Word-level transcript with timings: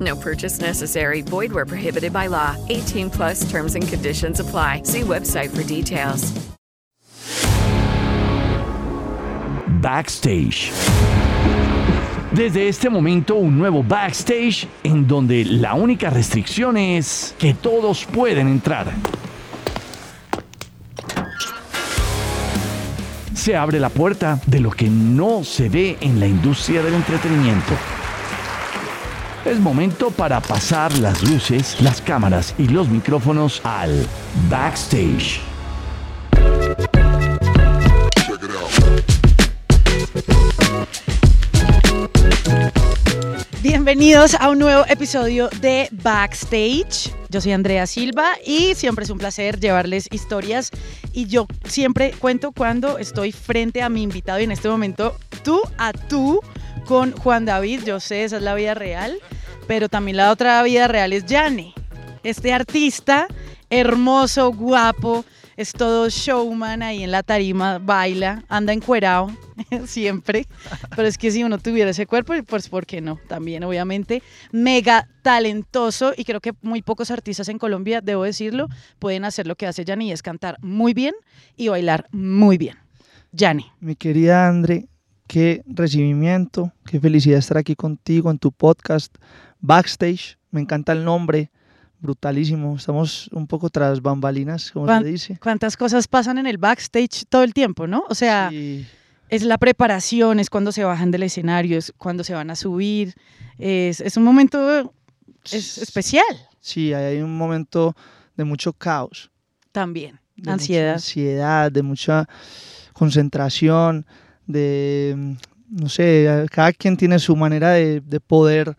No 0.00 0.14
purchase 0.16 0.60
necessary. 0.60 1.22
Void 1.22 1.52
where 1.52 1.66
prohibited 1.66 2.12
by 2.12 2.28
law. 2.28 2.56
18 2.68 3.10
plus 3.10 3.50
terms 3.50 3.74
and 3.74 3.88
conditions 3.88 4.40
apply. 4.40 4.82
See 4.84 5.00
website 5.00 5.48
for 5.50 5.64
details. 5.64 6.32
Backstage. 9.80 10.72
Desde 12.32 12.68
este 12.68 12.90
momento 12.90 13.36
un 13.36 13.58
nuevo 13.58 13.82
backstage 13.82 14.68
en 14.84 15.06
donde 15.06 15.44
la 15.44 15.74
única 15.74 16.10
restricción 16.10 16.76
es 16.76 17.34
que 17.38 17.54
todos 17.54 18.04
pueden 18.04 18.48
entrar. 18.48 18.92
Se 23.34 23.56
abre 23.56 23.80
la 23.80 23.88
puerta 23.88 24.38
de 24.46 24.60
lo 24.60 24.70
que 24.70 24.88
no 24.88 25.42
se 25.42 25.68
ve 25.68 25.96
en 26.00 26.20
la 26.20 26.26
industria 26.26 26.82
del 26.82 26.94
entretenimiento. 26.94 27.72
Es 29.48 29.58
momento 29.58 30.10
para 30.10 30.42
pasar 30.42 30.92
las 30.98 31.22
luces, 31.22 31.80
las 31.80 32.02
cámaras 32.02 32.54
y 32.58 32.68
los 32.68 32.90
micrófonos 32.90 33.62
al 33.64 34.06
backstage. 34.50 35.40
Bienvenidos 43.62 44.34
a 44.34 44.50
un 44.50 44.58
nuevo 44.58 44.84
episodio 44.86 45.48
de 45.62 45.88
Backstage. 45.92 47.10
Yo 47.30 47.40
soy 47.40 47.52
Andrea 47.52 47.86
Silva 47.86 48.32
y 48.44 48.74
siempre 48.74 49.04
es 49.04 49.10
un 49.10 49.16
placer 49.16 49.58
llevarles 49.58 50.08
historias 50.10 50.70
y 51.14 51.24
yo 51.24 51.46
siempre 51.64 52.12
cuento 52.18 52.52
cuando 52.52 52.98
estoy 52.98 53.32
frente 53.32 53.80
a 53.80 53.88
mi 53.88 54.02
invitado 54.02 54.40
y 54.40 54.44
en 54.44 54.52
este 54.52 54.68
momento 54.68 55.16
tú 55.42 55.62
a 55.78 55.94
tú 55.94 56.38
con 56.84 57.12
Juan 57.12 57.46
David. 57.46 57.84
Yo 57.84 57.98
sé, 57.98 58.24
esa 58.24 58.36
es 58.36 58.42
la 58.42 58.54
vida 58.54 58.74
real, 58.74 59.18
pero 59.68 59.88
también 59.88 60.16
la 60.16 60.32
otra 60.32 60.60
vida 60.64 60.88
real 60.88 61.12
es 61.12 61.26
Yane, 61.26 61.74
este 62.24 62.52
artista 62.52 63.28
hermoso, 63.70 64.50
guapo, 64.50 65.24
es 65.56 65.72
todo 65.72 66.08
showman 66.08 66.82
ahí 66.82 67.02
en 67.02 67.10
la 67.10 67.22
tarima, 67.22 67.78
baila, 67.78 68.44
anda 68.48 68.72
encuerado 68.72 69.30
siempre. 69.86 70.46
Pero 70.96 71.06
es 71.06 71.18
que 71.18 71.30
si 71.30 71.44
uno 71.44 71.58
tuviera 71.58 71.90
ese 71.90 72.06
cuerpo, 72.06 72.32
pues 72.46 72.68
¿por 72.68 72.86
qué 72.86 73.00
no? 73.00 73.18
También, 73.28 73.64
obviamente, 73.64 74.22
mega 74.52 75.08
talentoso 75.22 76.14
y 76.16 76.24
creo 76.24 76.40
que 76.40 76.52
muy 76.62 76.80
pocos 76.80 77.10
artistas 77.10 77.48
en 77.48 77.58
Colombia, 77.58 78.00
debo 78.00 78.24
decirlo, 78.24 78.68
pueden 78.98 79.24
hacer 79.24 79.46
lo 79.46 79.56
que 79.56 79.66
hace 79.66 79.84
Yanni, 79.84 80.12
es 80.12 80.22
cantar 80.22 80.56
muy 80.62 80.94
bien 80.94 81.14
y 81.56 81.68
bailar 81.68 82.06
muy 82.10 82.56
bien. 82.56 82.76
Yanni. 83.32 83.66
Mi 83.80 83.96
querida 83.96 84.48
Andre, 84.48 84.86
qué 85.26 85.62
recibimiento, 85.66 86.72
qué 86.86 86.98
felicidad 86.98 87.38
estar 87.38 87.58
aquí 87.58 87.74
contigo 87.74 88.30
en 88.30 88.38
tu 88.38 88.52
podcast 88.52 89.14
Backstage. 89.60 90.38
Me 90.50 90.60
encanta 90.60 90.92
el 90.92 91.04
nombre 91.04 91.50
brutalísimo. 92.00 92.76
Estamos 92.76 93.28
un 93.32 93.46
poco 93.46 93.70
tras 93.70 94.00
bambalinas, 94.00 94.70
como 94.70 94.86
se 94.98 95.04
dice. 95.04 95.38
¿Cuántas 95.42 95.76
cosas 95.76 96.06
pasan 96.08 96.38
en 96.38 96.46
el 96.46 96.58
backstage 96.58 97.24
todo 97.28 97.42
el 97.42 97.52
tiempo, 97.54 97.86
no? 97.86 98.04
O 98.08 98.14
sea, 98.14 98.48
Sí. 98.50 98.86
es 99.28 99.42
la 99.42 99.58
preparación, 99.58 100.38
es 100.40 100.48
cuando 100.50 100.72
se 100.72 100.84
bajan 100.84 101.10
del 101.10 101.24
escenario, 101.24 101.76
es 101.78 101.92
cuando 101.98 102.24
se 102.24 102.34
van 102.34 102.50
a 102.50 102.56
subir. 102.56 103.14
Es, 103.58 104.00
es 104.00 104.16
un 104.16 104.22
momento 104.24 104.94
es 105.50 105.78
especial 105.78 106.24
Sí, 106.60 106.92
hay 106.92 107.20
un 107.22 107.36
momento 107.36 107.96
de 108.36 108.44
mucho 108.44 108.72
caos, 108.72 109.30
también. 109.72 110.20
de 110.36 110.50
Ansiedad. 110.50 110.94
ansiedad, 110.94 111.72
de 111.72 111.82
mucha 111.82 112.28
concentración, 112.92 114.06
de, 114.46 115.36
no 115.70 115.88
sé, 115.88 116.46
cada 116.50 116.72
quien 116.72 116.96
tiene 116.96 117.18
su 117.18 117.34
manera 117.36 117.70
de, 117.70 118.00
de 118.00 118.20
poder 118.20 118.76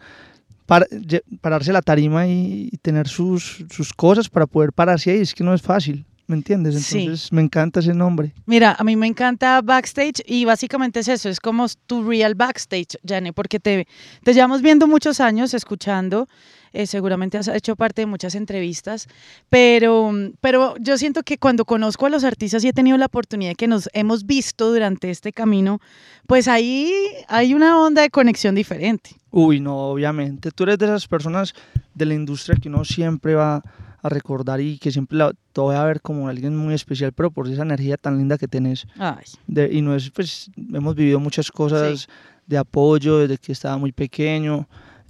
pararse 1.42 1.74
la 1.74 1.82
tarima 1.82 2.28
y, 2.28 2.70
y 2.72 2.78
tener 2.78 3.08
sus, 3.08 3.66
sus 3.70 3.92
cosas 3.94 4.30
para 4.30 4.46
poder 4.46 4.72
pararse 4.72 5.12
ahí. 5.12 5.20
Es 5.20 5.34
que 5.34 5.44
no 5.44 5.54
es 5.54 5.62
fácil, 5.62 6.06
¿me 6.28 6.36
entiendes? 6.36 6.82
Sí. 6.84 7.00
Entonces 7.00 7.34
me 7.34 7.42
encanta 7.42 7.80
ese 7.80 7.94
nombre. 7.94 8.34
Mira, 8.46 8.76
a 8.78 8.84
mí 8.84 8.96
me 8.96 9.08
encanta 9.08 9.62
backstage 9.62 10.22
y 10.26 10.46
básicamente 10.46 11.00
es 11.00 11.08
eso, 11.08 11.28
es 11.28 11.40
como 11.40 11.66
tu 11.88 12.08
real 12.08 12.36
backstage, 12.36 12.98
Jane, 13.06 13.34
porque 13.34 13.60
te, 13.60 13.88
te 14.24 14.34
llevamos 14.34 14.62
viendo 14.62 14.88
muchos 14.88 15.20
años, 15.20 15.54
escuchando, 15.54 16.28
eh, 16.74 16.86
seguramente 16.88 17.38
has 17.38 17.48
hecho 17.48 17.76
parte 17.76 18.02
de 18.02 18.06
muchas 18.06 18.36
entrevistas, 18.36 19.08
pero, 19.50 20.12
pero 20.42 20.76
yo 20.80 20.98
siento 20.98 21.24
que 21.24 21.38
cuando 21.38 21.66
conozco 21.66 22.06
a 22.06 22.10
los 22.10 22.24
artistas 22.24 22.64
y 22.64 22.68
he 22.70 22.74
tenido 22.74 22.98
la 22.98 23.06
oportunidad 23.08 23.52
de 23.52 23.56
que 23.56 23.68
nos 23.68 23.90
hemos 23.94 24.26
visto 24.26 24.72
durante 24.72 25.10
este 25.10 25.34
camino, 25.34 25.80
pues 26.28 26.48
ahí 26.48 26.92
hay 27.28 27.54
una 27.54 27.80
onda 27.82 28.02
de 28.02 28.10
conexión 28.10 28.56
diferente. 28.56 29.12
Uy, 29.32 29.60
no, 29.60 29.78
obviamente. 29.78 30.52
Tú 30.52 30.64
eres 30.64 30.78
de 30.80 30.86
esas 30.86 31.08
personas 31.08 31.54
de 31.94 32.06
la 32.06 32.14
industria 32.14 32.58
que 32.62 32.70
uno 32.70 32.84
siempre 32.86 33.36
va 33.36 33.62
a 34.02 34.10
recordar 34.10 34.62
y 34.62 34.78
que 34.78 34.92
siempre 34.92 35.18
la, 35.18 35.34
te 35.52 35.60
voy 35.62 35.76
a 35.76 35.84
ver 35.84 36.02
como 36.02 36.30
alguien 36.30 36.56
muy 36.56 36.74
especial, 36.74 37.12
pero 37.12 37.32
por 37.32 37.48
esa 37.50 37.64
energía 37.64 37.98
tan 37.98 38.18
linda 38.18 38.38
que 38.38 38.48
tenés. 38.48 38.88
Ay, 38.98 39.26
De- 39.46 39.70
y 39.74 39.82
no 39.82 39.94
es, 39.96 40.10
pues, 40.12 40.50
hemos 40.74 40.96
vivido 40.96 41.20
muchas 41.20 41.52
cosas 41.52 42.08
de 42.48 42.58
apoyo 42.58 43.18
desde 43.20 43.38
que 43.38 43.52
estaba 43.52 43.78
muy 43.78 43.92
pequeño. 43.92 44.68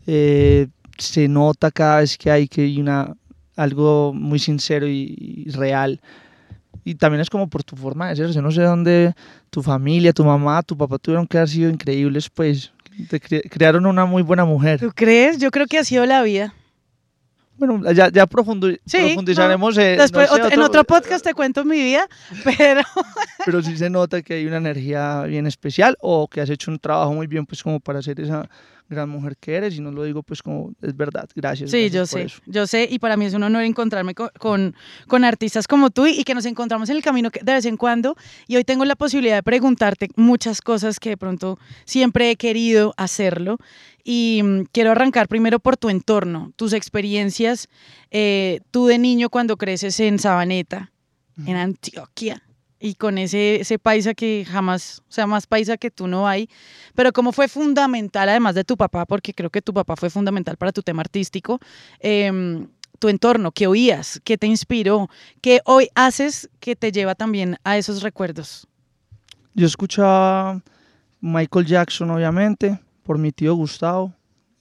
Eh, 0.07 0.67
se 0.99 1.27
nota 1.27 1.71
cada 1.71 1.99
vez 1.99 2.17
que 2.17 2.29
hay 2.31 2.47
que 2.47 2.61
hay 2.61 2.79
una, 2.79 3.15
algo 3.55 4.13
muy 4.13 4.39
sincero 4.39 4.87
y, 4.87 5.45
real. 5.53 5.99
Y 6.85 6.95
también 6.95 7.21
es 7.21 7.29
como 7.29 7.47
por 7.49 7.63
tu 7.63 7.75
forma 7.75 8.09
de 8.09 8.15
ser. 8.15 8.31
Yo 8.31 8.41
no 8.41 8.51
sé 8.51 8.61
dónde 8.61 9.13
tu 9.49 9.61
familia, 9.61 10.13
tu 10.13 10.23
mamá, 10.23 10.61
tu 10.63 10.77
papá 10.77 10.97
tuvieron 10.97 11.27
que 11.27 11.37
haber 11.37 11.49
sido 11.49 11.69
increíbles, 11.69 12.29
pues. 12.29 12.71
Te 13.09 13.21
cre- 13.21 13.49
crearon 13.49 13.85
una 13.85 14.05
muy 14.05 14.23
buena 14.23 14.43
mujer. 14.43 14.79
¿tú 14.79 14.91
crees? 14.93 15.37
Yo 15.37 15.51
creo 15.51 15.67
que 15.67 15.77
ha 15.77 15.83
sido 15.83 16.05
la 16.05 16.21
vida. 16.21 16.53
Bueno, 17.59 17.91
ya, 17.91 18.09
ya 18.09 18.25
profundu- 18.27 18.79
Sí, 18.85 18.97
profundizaremos 18.97 19.77
eh, 19.77 19.97
Después, 19.99 20.29
no 20.29 20.35
sé, 20.37 20.41
otro- 20.41 20.53
en 20.55 20.61
otro 20.61 20.83
podcast 20.85 21.23
te 21.23 21.33
cuento 21.33 21.63
mi 21.65 21.77
vida, 21.83 22.07
pero 22.43 22.81
pero 23.45 23.61
sí 23.61 23.77
se 23.77 23.89
nota 23.89 24.21
que 24.21 24.35
hay 24.35 24.45
una 24.47 24.57
energía 24.57 25.23
bien 25.23 25.45
especial 25.45 25.95
o 25.99 26.27
que 26.27 26.41
has 26.41 26.49
hecho 26.49 26.71
un 26.71 26.79
trabajo 26.79 27.13
muy 27.13 27.27
bien 27.27 27.45
pues 27.45 27.61
como 27.61 27.79
para 27.79 28.01
ser 28.01 28.19
esa 28.19 28.49
gran 28.91 29.07
mujer 29.07 29.37
que 29.39 29.53
eres 29.53 29.75
y 29.75 29.81
no 29.81 29.91
lo 29.91 30.03
digo 30.03 30.23
pues 30.23 30.41
como 30.41 30.73
es 30.81 30.97
verdad, 30.97 31.29
gracias. 31.35 31.69
Sí, 31.69 31.89
gracias 31.89 31.93
yo 31.93 32.05
sé, 32.07 32.21
eso. 32.23 32.41
yo 32.47 32.65
sé, 32.65 32.87
y 32.89 32.97
para 32.97 33.17
mí 33.17 33.25
es 33.25 33.35
un 33.35 33.43
honor 33.43 33.61
encontrarme 33.61 34.15
co- 34.15 34.31
con, 34.39 34.73
con, 35.07 35.23
artistas 35.23 35.67
como 35.67 35.91
tú 35.91 36.07
y, 36.07 36.23
que 36.23 36.33
nos 36.33 36.45
encontramos 36.47 36.89
en 36.89 36.95
el 36.95 37.03
camino 37.03 37.29
de 37.29 37.53
vez 37.53 37.65
en 37.65 37.77
cuando. 37.77 38.15
Y 38.47 38.55
hoy 38.55 38.63
tengo 38.63 38.85
la 38.85 38.95
posibilidad 38.95 39.35
de 39.35 39.43
preguntarte 39.43 40.09
muchas 40.15 40.61
cosas 40.61 40.99
que 40.99 41.09
de 41.09 41.17
pronto 41.17 41.59
siempre 41.85 42.31
he 42.31 42.35
querido 42.35 42.95
hacerlo. 42.97 43.57
Y 44.11 44.41
mm, 44.41 44.63
quiero 44.71 44.89
arrancar 44.89 45.27
primero 45.27 45.59
por 45.59 45.77
tu 45.77 45.87
entorno, 45.87 46.51
tus 46.55 46.73
experiencias, 46.73 47.69
eh, 48.09 48.61
tú 48.71 48.87
de 48.87 48.97
niño 48.97 49.29
cuando 49.29 49.55
creces 49.55 49.99
en 49.99 50.17
Sabaneta, 50.17 50.91
en 51.45 51.55
Antioquia, 51.55 52.41
y 52.79 52.95
con 52.95 53.19
ese, 53.19 53.61
ese 53.61 53.77
paisa 53.77 54.15
que 54.15 54.47
jamás, 54.49 55.03
o 55.07 55.11
sea, 55.11 55.27
más 55.27 55.45
paisa 55.45 55.77
que 55.77 55.91
tú 55.91 56.07
no 56.07 56.27
hay, 56.27 56.49
pero 56.95 57.13
cómo 57.13 57.31
fue 57.31 57.47
fundamental, 57.47 58.29
además 58.29 58.55
de 58.55 58.63
tu 58.63 58.77
papá, 58.77 59.05
porque 59.05 59.31
creo 59.31 59.51
que 59.51 59.61
tu 59.61 59.75
papá 59.75 59.95
fue 59.95 60.09
fundamental 60.09 60.57
para 60.57 60.71
tu 60.71 60.81
tema 60.81 61.01
artístico, 61.01 61.59
em, 61.99 62.67
tu 62.97 63.09
entorno, 63.09 63.51
qué 63.51 63.67
oías, 63.67 64.19
qué 64.23 64.39
te 64.39 64.47
inspiró, 64.47 65.07
qué 65.39 65.61
hoy 65.65 65.87
haces 65.93 66.49
que 66.59 66.75
te 66.75 66.91
lleva 66.91 67.13
también 67.13 67.57
a 67.63 67.77
esos 67.77 68.01
recuerdos. 68.01 68.67
Yo 69.53 69.67
escuchaba 69.67 70.63
Michael 71.21 71.67
Jackson 71.67 72.09
obviamente 72.09 72.79
por 73.09 73.17
mi 73.17 73.31
tío 73.31 73.55
Gustavo. 73.55 74.13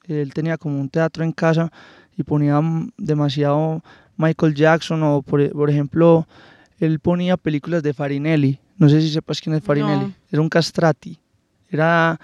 Él 0.06 0.32
tenía 0.32 0.56
como 0.56 0.80
un 0.80 0.88
teatro 0.88 1.22
en 1.22 1.32
casa 1.32 1.70
y 2.16 2.22
ponía 2.22 2.58
demasiado 2.96 3.82
Michael 4.16 4.54
Jackson 4.54 5.02
o 5.02 5.20
por, 5.20 5.42
e- 5.42 5.50
por 5.50 5.68
ejemplo 5.68 6.26
él 6.80 6.98
ponía 6.98 7.36
películas 7.36 7.82
de 7.82 7.92
Farinelli. 7.92 8.58
No 8.78 8.88
sé 8.88 9.02
si 9.02 9.10
sepas 9.10 9.42
quién 9.42 9.54
es 9.54 9.62
Farinelli. 9.62 10.06
No. 10.06 10.14
Era 10.32 10.40
un 10.40 10.48
castrati. 10.48 11.18
Era 11.68 12.18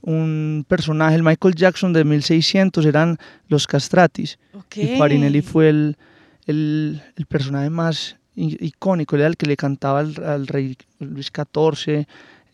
un 0.00 0.64
personaje, 0.66 1.14
el 1.14 1.22
Michael 1.22 1.54
Jackson 1.54 1.92
de 1.92 2.04
1600 2.04 2.86
eran 2.86 3.18
los 3.48 3.66
castratis. 3.66 4.38
Ok. 4.54 4.78
Y 4.78 4.96
Farinelli 4.96 5.42
fue 5.42 5.68
el, 5.68 5.98
el, 6.46 7.02
el 7.16 7.26
personaje 7.26 7.68
más 7.68 8.16
icónico, 8.34 9.16
era 9.16 9.26
el 9.26 9.36
que 9.36 9.44
le 9.44 9.58
cantaba 9.58 9.98
al, 10.00 10.24
al 10.24 10.46
rey 10.46 10.74
Luis 11.00 11.30
XIV. 11.30 12.06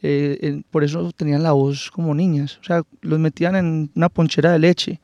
Eh, 0.03 0.63
por 0.71 0.85
eso 0.85 1.13
tenían 1.13 1.43
la 1.43 1.53
voz 1.53 1.91
como 1.91 2.15
niñas. 2.15 2.59
O 2.61 2.65
sea, 2.65 2.83
los 3.01 3.19
metían 3.19 3.57
en 3.57 3.91
una 3.95 4.09
ponchera 4.09 4.53
de 4.53 4.59
leche, 4.59 5.01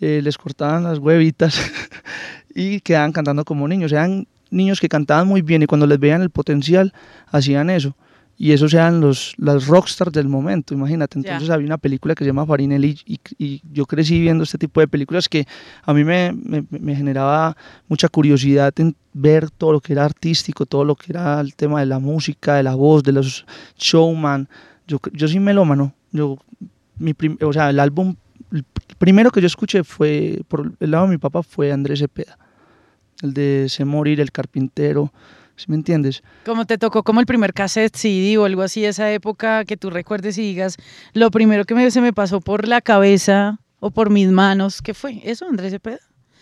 eh, 0.00 0.20
les 0.22 0.38
cortaban 0.38 0.84
las 0.84 0.98
huevitas 0.98 1.60
y 2.54 2.80
quedaban 2.80 3.12
cantando 3.12 3.44
como 3.44 3.66
niños. 3.66 3.92
Eran 3.92 4.26
niños 4.50 4.80
que 4.80 4.88
cantaban 4.88 5.26
muy 5.26 5.42
bien 5.42 5.62
y 5.62 5.66
cuando 5.66 5.86
les 5.86 5.98
veían 5.98 6.22
el 6.22 6.30
potencial 6.30 6.92
hacían 7.26 7.70
eso. 7.70 7.96
Y 8.42 8.52
esos 8.52 8.72
eran 8.72 9.02
los, 9.02 9.34
las 9.36 9.66
rockstars 9.66 10.12
del 10.12 10.26
momento, 10.26 10.72
imagínate. 10.72 11.18
Entonces 11.18 11.50
había 11.50 11.66
una 11.66 11.76
película 11.76 12.14
que 12.14 12.24
se 12.24 12.28
llama 12.30 12.46
Farinelli 12.46 12.98
y, 13.04 13.20
y 13.36 13.60
yo 13.70 13.84
crecí 13.84 14.18
viendo 14.18 14.44
este 14.44 14.56
tipo 14.56 14.80
de 14.80 14.88
películas 14.88 15.28
que 15.28 15.46
a 15.84 15.92
mí 15.92 16.04
me, 16.04 16.32
me- 16.32 16.64
me 16.70 16.96
generaba 16.96 17.54
mucha 17.86 18.08
curiosidad 18.08 18.72
en 18.80 18.96
ver 19.12 19.50
todo 19.50 19.72
lo 19.72 19.80
que 19.80 19.92
era 19.92 20.06
artístico, 20.06 20.64
todo 20.64 20.86
lo 20.86 20.94
que 20.96 21.12
era 21.12 21.38
el 21.38 21.54
tema 21.54 21.80
de 21.80 21.86
la 21.86 21.98
música, 21.98 22.54
de 22.54 22.62
la 22.62 22.74
voz, 22.76 23.02
de 23.02 23.12
los 23.12 23.44
showman. 23.76 24.48
Yo, 24.86 24.98
yo 25.12 25.28
soy 25.28 25.38
melómano. 25.38 25.92
Yo, 26.10 26.38
mi 26.96 27.12
prim- 27.12 27.36
o 27.42 27.52
sea, 27.52 27.68
el 27.68 27.78
álbum, 27.78 28.16
el 28.52 28.64
primero 28.96 29.30
que 29.30 29.42
yo 29.42 29.48
escuché 29.48 29.84
fue, 29.84 30.40
por 30.48 30.72
el 30.80 30.90
lado 30.90 31.04
de 31.04 31.10
mi 31.10 31.18
papá, 31.18 31.42
fue 31.42 31.72
Andrés 31.72 31.98
Cepeda. 31.98 32.38
El 33.22 33.34
de 33.34 33.66
Se 33.68 33.84
Morir, 33.84 34.18
El 34.18 34.32
Carpintero. 34.32 35.12
¿Sí 35.60 35.66
me 35.68 35.76
entiendes? 35.76 36.22
Como 36.46 36.64
te 36.64 36.78
tocó 36.78 37.02
como 37.02 37.20
el 37.20 37.26
primer 37.26 37.52
cassette 37.52 37.94
CD 37.94 38.38
o 38.38 38.46
algo 38.46 38.62
así 38.62 38.82
esa 38.86 39.12
época 39.12 39.66
que 39.66 39.76
tú 39.76 39.90
recuerdes 39.90 40.38
y 40.38 40.42
digas, 40.42 40.76
lo 41.12 41.30
primero 41.30 41.66
que 41.66 41.74
me- 41.74 41.90
se 41.90 42.00
me 42.00 42.14
pasó 42.14 42.40
por 42.40 42.66
la 42.66 42.80
cabeza 42.80 43.58
o 43.78 43.90
por 43.90 44.08
mis 44.08 44.28
manos, 44.28 44.80
¿qué 44.80 44.94
fue? 44.94 45.20
¿Eso, 45.22 45.46
Andrés 45.46 45.70
Cepeda? 45.72 45.98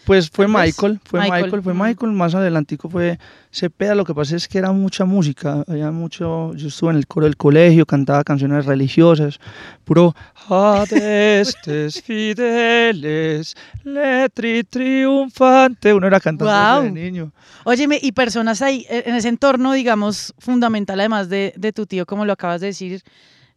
Pues 0.08 0.30
fue 0.30 0.46
vez. 0.46 0.54
Michael, 0.54 1.00
fue 1.04 1.20
Michael, 1.20 1.42
Michael, 1.44 1.62
fue. 1.62 1.74
Michael, 1.74 2.12
más 2.12 2.34
adelantico 2.34 2.88
fue 2.88 3.18
Cepeda, 3.52 3.94
lo 3.94 4.06
que 4.06 4.14
pasa 4.14 4.36
es 4.36 4.48
que 4.48 4.56
era 4.56 4.72
mucha 4.72 5.04
música, 5.04 5.62
había 5.68 5.90
mucho, 5.90 6.54
yo 6.54 6.68
estuve 6.68 6.92
en 6.92 6.96
el 6.96 7.06
coro 7.06 7.26
del 7.26 7.36
colegio, 7.36 7.84
cantaba 7.84 8.24
canciones 8.24 8.64
religiosas, 8.64 9.38
puro 9.84 10.16
Adestes 10.48 12.00
fideles, 12.00 13.54
letri 13.84 14.64
triunfante, 14.64 15.92
uno 15.92 16.06
era 16.06 16.20
cantando 16.20 16.50
eso 16.50 16.82
de 16.84 16.90
niño. 16.90 17.30
Óyeme, 17.64 17.98
y 18.00 18.12
personas 18.12 18.62
ahí, 18.62 18.86
eh, 18.88 19.02
en 19.04 19.14
ese 19.14 19.28
entorno, 19.28 19.74
digamos, 19.74 20.32
fundamental, 20.38 20.98
además 21.00 21.28
de, 21.28 21.52
de 21.54 21.74
tu 21.74 21.84
tío, 21.84 22.06
como 22.06 22.24
lo 22.24 22.32
acabas 22.32 22.62
de 22.62 22.68
decir, 22.68 23.02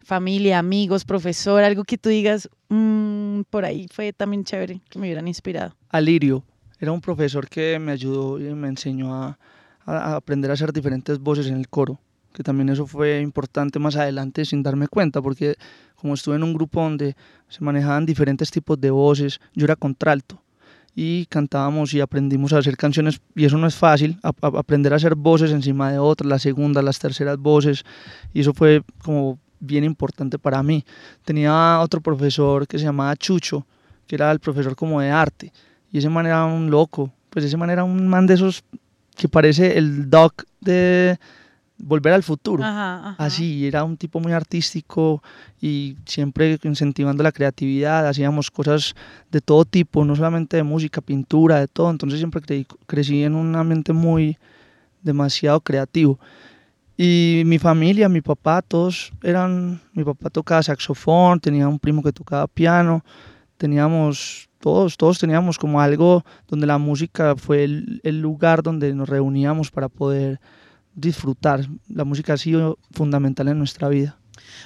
familia, 0.03 0.59
amigos, 0.59 1.05
profesor, 1.05 1.63
algo 1.63 1.83
que 1.83 1.97
tú 1.97 2.09
digas, 2.09 2.49
"Mm, 2.69 3.41
por 3.49 3.65
ahí 3.65 3.87
fue 3.91 4.13
también 4.13 4.43
chévere, 4.43 4.81
que 4.89 4.99
me 4.99 5.07
hubieran 5.07 5.27
inspirado. 5.27 5.75
Alirio, 5.89 6.43
era 6.79 6.91
un 6.91 7.01
profesor 7.01 7.47
que 7.47 7.77
me 7.79 7.91
ayudó 7.91 8.39
y 8.39 8.53
me 8.55 8.67
enseñó 8.67 9.13
a, 9.13 9.37
aprender 9.85 10.51
a 10.51 10.53
hacer 10.53 10.71
diferentes 10.71 11.19
voces 11.19 11.47
en 11.47 11.57
el 11.57 11.67
coro, 11.67 11.99
que 12.33 12.43
también 12.43 12.69
eso 12.69 12.85
fue 12.85 13.19
importante 13.19 13.79
más 13.79 13.95
adelante 13.95 14.45
sin 14.45 14.63
darme 14.63 14.87
cuenta, 14.87 15.21
porque 15.21 15.55
como 15.95 16.13
estuve 16.13 16.35
en 16.35 16.43
un 16.43 16.53
grupo 16.53 16.81
donde 16.81 17.15
se 17.49 17.63
manejaban 17.63 18.05
diferentes 18.05 18.51
tipos 18.51 18.79
de 18.79 18.89
voces, 18.91 19.39
yo 19.53 19.65
era 19.65 19.75
contralto 19.75 20.41
y 20.95 21.25
cantábamos 21.27 21.93
y 21.93 22.01
aprendimos 22.01 22.53
a 22.53 22.57
hacer 22.59 22.77
canciones 22.77 23.21
y 23.35 23.45
eso 23.45 23.57
no 23.57 23.67
es 23.67 23.75
fácil, 23.75 24.19
aprender 24.23 24.93
a 24.93 24.97
hacer 24.97 25.15
voces 25.15 25.51
encima 25.51 25.91
de 25.91 25.99
otras, 25.99 26.27
las 26.27 26.41
segundas, 26.41 26.83
las 26.83 26.99
terceras 26.99 27.37
voces 27.37 27.83
y 28.33 28.41
eso 28.41 28.53
fue 28.53 28.83
como 29.03 29.39
bien 29.61 29.85
importante 29.85 30.37
para 30.37 30.61
mí. 30.61 30.83
Tenía 31.23 31.79
otro 31.79 32.01
profesor 32.01 32.67
que 32.67 32.77
se 32.77 32.83
llamaba 32.83 33.15
Chucho, 33.15 33.65
que 34.07 34.15
era 34.15 34.29
el 34.31 34.39
profesor 34.39 34.75
como 34.75 34.99
de 34.99 35.09
arte 35.09 35.53
y 35.91 35.99
ese 35.99 36.09
man 36.09 36.25
era 36.25 36.43
un 36.45 36.69
loco, 36.69 37.11
pues 37.29 37.45
ese 37.45 37.55
man 37.55 37.69
era 37.69 37.85
un 37.85 38.07
man 38.09 38.27
de 38.27 38.33
esos 38.33 38.63
que 39.15 39.29
parece 39.29 39.77
el 39.77 40.09
doc 40.09 40.43
de 40.59 41.17
Volver 41.77 42.13
al 42.13 42.23
Futuro. 42.23 42.63
Ajá, 42.63 43.09
ajá. 43.09 43.15
Así, 43.23 43.65
era 43.65 43.83
un 43.83 43.97
tipo 43.97 44.19
muy 44.19 44.33
artístico 44.33 45.23
y 45.59 45.95
siempre 46.05 46.59
incentivando 46.63 47.23
la 47.23 47.31
creatividad, 47.31 48.07
hacíamos 48.07 48.51
cosas 48.51 48.93
de 49.31 49.41
todo 49.41 49.65
tipo, 49.65 50.05
no 50.05 50.15
solamente 50.15 50.57
de 50.57 50.63
música, 50.63 51.01
pintura, 51.01 51.59
de 51.59 51.67
todo, 51.67 51.89
entonces 51.89 52.19
siempre 52.19 52.41
creí- 52.41 52.67
crecí 52.85 53.23
en 53.23 53.35
un 53.35 53.55
ambiente 53.55 53.93
muy 53.93 54.37
demasiado 55.03 55.59
creativo. 55.61 56.19
Y 57.03 57.41
mi 57.47 57.57
familia, 57.57 58.07
mi 58.09 58.21
papá, 58.21 58.61
todos 58.61 59.11
eran, 59.23 59.81
mi 59.91 60.03
papá 60.03 60.29
tocaba 60.29 60.61
saxofón, 60.61 61.39
tenía 61.39 61.67
un 61.67 61.79
primo 61.79 62.03
que 62.03 62.11
tocaba 62.11 62.45
piano, 62.45 63.03
teníamos, 63.57 64.51
todos, 64.59 64.97
todos 64.97 65.17
teníamos 65.17 65.57
como 65.57 65.81
algo 65.81 66.23
donde 66.47 66.67
la 66.67 66.77
música 66.77 67.35
fue 67.35 67.63
el, 67.63 68.21
lugar 68.21 68.61
donde 68.61 68.93
nos 68.93 69.09
reuníamos 69.09 69.71
para 69.71 69.89
poder 69.89 70.39
disfrutar. 70.93 71.67
La 71.89 72.05
música 72.05 72.33
ha 72.33 72.37
sido 72.37 72.77
fundamental 72.91 73.47
en 73.47 73.57
nuestra 73.57 73.89
vida. 73.89 74.19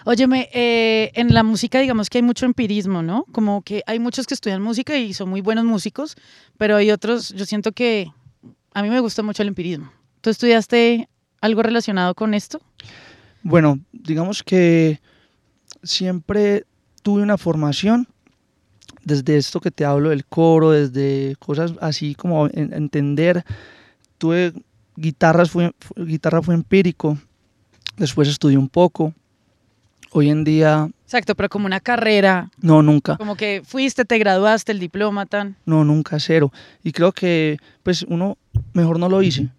Óyeme, 0.04 0.50
eh, 0.52 1.12
en 1.14 1.34
la 1.34 1.44
música 1.44 1.80
digamos 1.80 2.10
que 2.10 2.18
hay 2.18 2.22
mucho 2.22 2.46
empirismo, 2.46 3.02
¿no? 3.02 3.24
Como 3.32 3.62
que 3.62 3.82
hay 3.88 4.00
muchos 4.00 4.28
que 4.28 4.34
estudian 4.34 4.62
música 4.62 4.98
y 4.98 5.14
son 5.14 5.30
muy 5.30 5.40
buenos 5.40 5.64
músicos, 5.64 6.18
pero 6.58 6.76
hay 6.76 6.92
otros, 6.92 7.30
yo 7.30 7.46
siento 7.46 7.72
que 7.72 8.12
a 8.74 8.84
mí 8.84 8.90
me 8.90 9.00
gusta 9.00 9.24
mucho 9.24 9.42
el 9.42 9.48
empirismo. 9.48 9.90
¿Tú 10.20 10.32
estudiaste 10.32 11.08
algo 11.46 11.64
relacionado 11.64 12.14
con 12.16 12.34
esto? 12.34 12.60
Bueno, 13.44 13.80
digamos 13.94 14.44
que 14.44 15.00
siempre 15.84 16.66
tuve 17.04 17.22
una 17.22 17.38
formación 17.38 18.08
desde 19.04 19.38
esto 19.38 19.60
que 19.62 19.72
te 19.72 19.86
hablo 19.86 20.10
del 20.10 20.26
coro, 20.26 20.72
desde 20.72 21.36
cosas 21.40 21.74
así 21.80 22.16
como 22.16 22.48
en- 22.48 22.74
entender. 22.74 23.44
Tuve 24.18 24.54
guitarras, 24.96 25.52
fue, 25.52 25.72
fu- 25.80 25.94
guitarra 26.06 26.42
fue 26.42 26.56
empírico, 26.56 27.18
después 27.98 28.28
estudié 28.28 28.58
un 28.58 28.70
poco. 28.70 29.14
Hoy 30.12 30.30
en 30.30 30.46
día, 30.46 30.90
Exacto, 31.04 31.36
pero 31.36 31.50
como 31.50 31.66
una 31.66 31.82
carrera, 31.82 32.50
no, 32.62 32.82
nunca. 32.82 33.18
como 33.18 33.36
que 33.36 33.62
fuiste, 33.66 34.06
te 34.06 34.18
graduaste, 34.18 34.72
el 34.72 34.80
diploma, 34.80 35.26
tan. 35.26 35.58
No, 35.66 35.84
nunca 35.84 36.18
cero. 36.22 36.54
Y 36.84 36.94
creo 36.94 37.12
que 37.12 37.58
pues 37.84 38.04
uno 38.08 38.38
mejor 38.74 38.98
no 38.98 39.10
lo 39.10 39.22
hice, 39.22 39.50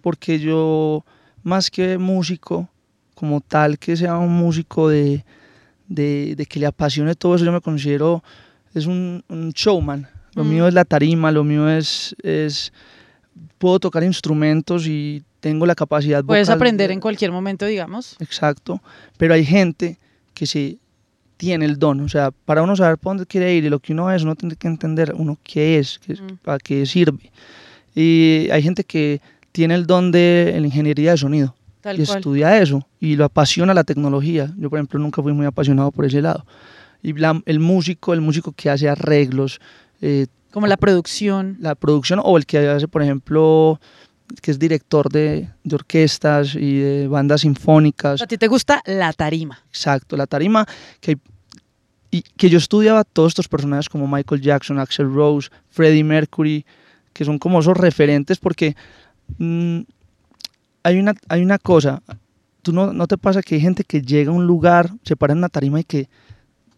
porque 0.00 0.38
yo 0.38 1.04
más 1.46 1.70
que 1.70 1.96
músico 1.96 2.68
como 3.14 3.40
tal, 3.40 3.78
que 3.78 3.96
sea 3.96 4.18
un 4.18 4.32
músico 4.36 4.88
de, 4.88 5.24
de, 5.88 6.34
de 6.36 6.46
que 6.46 6.58
le 6.58 6.66
apasione 6.66 7.14
todo 7.14 7.36
eso, 7.36 7.44
yo 7.44 7.52
me 7.52 7.60
considero 7.60 8.22
es 8.74 8.86
un, 8.86 9.22
un 9.28 9.50
showman. 9.52 10.08
Lo 10.34 10.42
Mm. 10.44 10.48
mío 10.50 10.68
es 10.68 10.74
la 10.74 10.84
tarima, 10.84 11.30
lo 11.30 11.44
mío 11.44 11.68
es, 11.70 12.14
es 12.22 12.72
puedo 13.58 13.78
tocar 13.78 14.02
instrumentos 14.02 14.86
y 14.86 15.22
tengo 15.40 15.64
la 15.66 15.74
capacidad 15.74 16.24
Puedes 16.24 16.48
vocal 16.48 16.56
aprender 16.58 16.88
de- 16.88 16.94
en 16.94 17.00
cualquier 17.00 17.30
momento, 17.32 17.64
digamos. 17.64 18.16
Exacto, 18.18 18.82
pero 19.16 19.32
hay 19.34 19.44
gente 19.44 19.98
que 20.34 20.46
sí 20.46 20.78
tiene 21.36 21.64
el 21.66 21.78
don, 21.78 22.00
o 22.00 22.08
sea, 22.08 22.32
para 22.32 22.62
uno 22.62 22.74
saber 22.76 22.98
para 22.98 23.10
dónde 23.12 23.26
quiere 23.26 23.54
ir 23.54 23.64
y 23.64 23.68
lo 23.70 23.78
que 23.78 23.92
uno 23.92 24.10
es, 24.10 24.24
uno 24.24 24.34
tiene 24.34 24.56
que 24.56 24.66
entender 24.68 25.14
uno 25.16 25.38
qué 25.44 25.78
es, 25.78 25.98
qué 26.00 26.14
es- 26.14 26.20
Mm. 26.20 26.36
para 26.42 26.58
qué 26.58 26.84
sirve. 26.86 27.30
Y 27.94 28.48
hay 28.50 28.62
gente 28.62 28.84
que 28.84 29.20
tiene 29.56 29.74
el 29.74 29.86
don 29.86 30.12
de 30.12 30.54
la 30.60 30.66
ingeniería 30.66 31.12
de 31.12 31.16
sonido 31.16 31.54
Tal 31.80 31.98
y 31.98 32.04
cual. 32.04 32.18
estudia 32.18 32.58
eso 32.60 32.86
y 33.00 33.16
lo 33.16 33.24
apasiona 33.24 33.72
la 33.72 33.84
tecnología. 33.84 34.52
Yo, 34.58 34.68
por 34.68 34.78
ejemplo, 34.78 35.00
nunca 35.00 35.22
fui 35.22 35.32
muy 35.32 35.46
apasionado 35.46 35.90
por 35.92 36.04
ese 36.04 36.20
lado. 36.20 36.44
Y 37.02 37.14
la- 37.14 37.40
el 37.46 37.58
músico, 37.58 38.12
el 38.12 38.20
músico 38.20 38.52
que 38.52 38.68
hace 38.68 38.86
arreglos, 38.86 39.58
eh, 40.02 40.26
Como 40.52 40.66
la 40.66 40.76
producción. 40.76 41.56
la 41.58 41.74
producción 41.74 42.20
o 42.22 42.36
el 42.36 42.44
que 42.44 42.58
hace, 42.68 42.86
por 42.86 43.02
ejemplo, 43.02 43.80
que 44.42 44.50
es 44.50 44.58
director 44.58 45.08
de, 45.10 45.48
de 45.64 45.74
orquestas 45.74 46.54
y 46.54 46.78
de 46.80 47.08
bandas 47.08 47.40
sinfónicas. 47.40 48.20
A 48.20 48.26
ti 48.26 48.36
te 48.36 48.48
gusta 48.48 48.82
la 48.84 49.14
tarima. 49.14 49.58
Exacto, 49.68 50.18
la 50.18 50.26
tarima 50.26 50.66
que, 51.00 51.16
y 52.10 52.20
que 52.36 52.50
yo 52.50 52.58
estudiaba 52.58 53.04
todos 53.04 53.28
estos 53.30 53.48
personajes 53.48 53.88
como 53.88 54.06
Michael 54.06 54.42
Jackson, 54.42 54.78
Axel 54.78 55.10
Rose, 55.14 55.48
Freddie 55.70 56.04
Mercury, 56.04 56.66
que 57.14 57.24
son 57.24 57.38
como 57.38 57.60
esos 57.60 57.74
referentes 57.76 58.36
porque 58.38 58.76
mm, 59.38 59.80
hay, 60.82 60.98
una, 60.98 61.14
hay 61.28 61.42
una 61.42 61.58
cosa, 61.58 62.02
tú 62.62 62.72
no, 62.72 62.92
no 62.92 63.06
te 63.06 63.18
pasa 63.18 63.42
que 63.42 63.56
hay 63.56 63.60
gente 63.60 63.84
que 63.84 64.02
llega 64.02 64.30
a 64.30 64.34
un 64.34 64.46
lugar, 64.46 64.90
se 65.02 65.16
para 65.16 65.32
en 65.32 65.38
una 65.38 65.48
tarima 65.48 65.80
y 65.80 65.84
que 65.84 66.08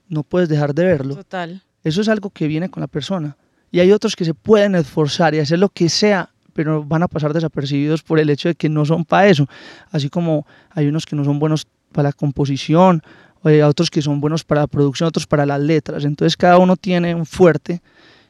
no 0.08 0.22
puedes 0.22 0.48
dejar 0.48 0.74
de 0.74 0.84
verlo. 0.84 1.16
Total. 1.16 1.62
Eso 1.84 2.00
es 2.00 2.08
algo 2.08 2.30
que 2.30 2.46
viene 2.46 2.68
con 2.68 2.80
la 2.80 2.86
persona. 2.86 3.36
Y 3.70 3.80
hay 3.80 3.92
otros 3.92 4.16
que 4.16 4.24
se 4.24 4.34
pueden 4.34 4.74
esforzar 4.74 5.34
y 5.34 5.38
hacer 5.38 5.58
lo 5.58 5.68
que 5.68 5.88
sea, 5.88 6.30
pero 6.54 6.82
van 6.82 7.02
a 7.02 7.08
pasar 7.08 7.32
desapercibidos 7.32 8.02
por 8.02 8.18
el 8.18 8.30
hecho 8.30 8.48
de 8.48 8.54
que 8.54 8.68
no 8.68 8.84
son 8.84 9.04
para 9.04 9.28
eso. 9.28 9.46
Así 9.90 10.08
como 10.08 10.46
hay 10.70 10.86
unos 10.86 11.06
que 11.06 11.14
no 11.14 11.24
son 11.24 11.38
buenos 11.38 11.66
para 11.92 12.08
la 12.08 12.12
composición, 12.12 13.02
eh, 13.44 13.62
otros 13.62 13.90
que 13.90 14.02
son 14.02 14.20
buenos 14.20 14.44
para 14.44 14.62
la 14.62 14.66
producción, 14.66 15.08
otros 15.08 15.26
para 15.26 15.46
las 15.46 15.60
letras. 15.60 16.04
Entonces 16.04 16.36
cada 16.36 16.58
uno 16.58 16.76
tiene 16.76 17.14
un 17.14 17.26
fuerte. 17.26 17.80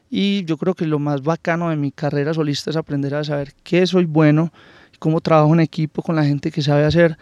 Y 0.09 0.43
yo 0.45 0.57
creo 0.57 0.73
que 0.73 0.85
lo 0.85 0.99
más 0.99 1.21
bacano 1.21 1.69
de 1.69 1.75
mi 1.75 1.91
carrera 1.91 2.33
solista 2.33 2.69
es 2.69 2.75
aprender 2.75 3.13
a 3.15 3.23
saber 3.23 3.53
qué 3.63 3.85
soy 3.85 4.05
bueno, 4.05 4.51
cómo 4.97 5.21
trabajo 5.21 5.53
en 5.53 5.59
equipo 5.59 6.01
con 6.01 6.15
la 6.15 6.25
gente 6.25 6.51
que 6.51 6.61
sabe 6.61 6.85
hacer 6.85 7.17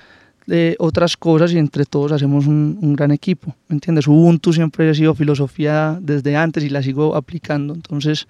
de 0.48 0.78
otras 0.80 1.18
cosas 1.18 1.52
y 1.52 1.58
entre 1.58 1.86
todos 1.86 2.14
hacemos 2.14 2.48
un, 2.48 2.80
un, 2.82 2.96
gran 2.96 3.12
equipo, 3.12 3.54
¿me 3.68 3.76
entiendes? 3.76 4.08
Ubuntu 4.08 4.54
siempre 4.54 4.90
ha 4.90 4.94
sido 4.94 5.14
filosofía 5.14 6.00
desde 6.02 6.38
antes 6.38 6.64
y 6.64 6.70
la 6.70 6.82
sigo 6.82 7.16
aplicando, 7.16 7.74
entonces 7.74 8.28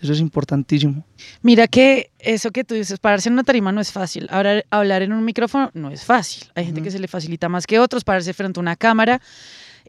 eso 0.00 0.12
es 0.12 0.20
importantísimo. 0.20 1.06
Mira 1.40 1.66
que 1.66 2.10
eso 2.18 2.50
que 2.50 2.64
tú 2.64 2.74
dices, 2.74 2.98
pararse 2.98 3.30
en 3.30 3.32
una 3.32 3.44
tarima 3.44 3.72
no 3.72 3.80
es 3.80 3.90
fácil, 3.90 4.28
hablar, 4.30 4.66
hablar 4.70 5.00
en 5.00 5.14
un 5.14 5.24
micrófono 5.24 5.70
no 5.72 5.90
es 5.90 6.04
fácil, 6.04 6.44
hay 6.54 6.66
gente 6.66 6.80
uh 6.80 6.82
-huh. 6.82 6.84
que 6.84 6.90
se 6.90 6.98
le 6.98 7.08
facilita 7.08 7.48
más 7.48 7.66
que 7.66 7.78
otros, 7.78 8.04
pararse 8.04 8.34
frente 8.34 8.60
a 8.60 8.62
una 8.62 8.76
cámara 8.76 9.22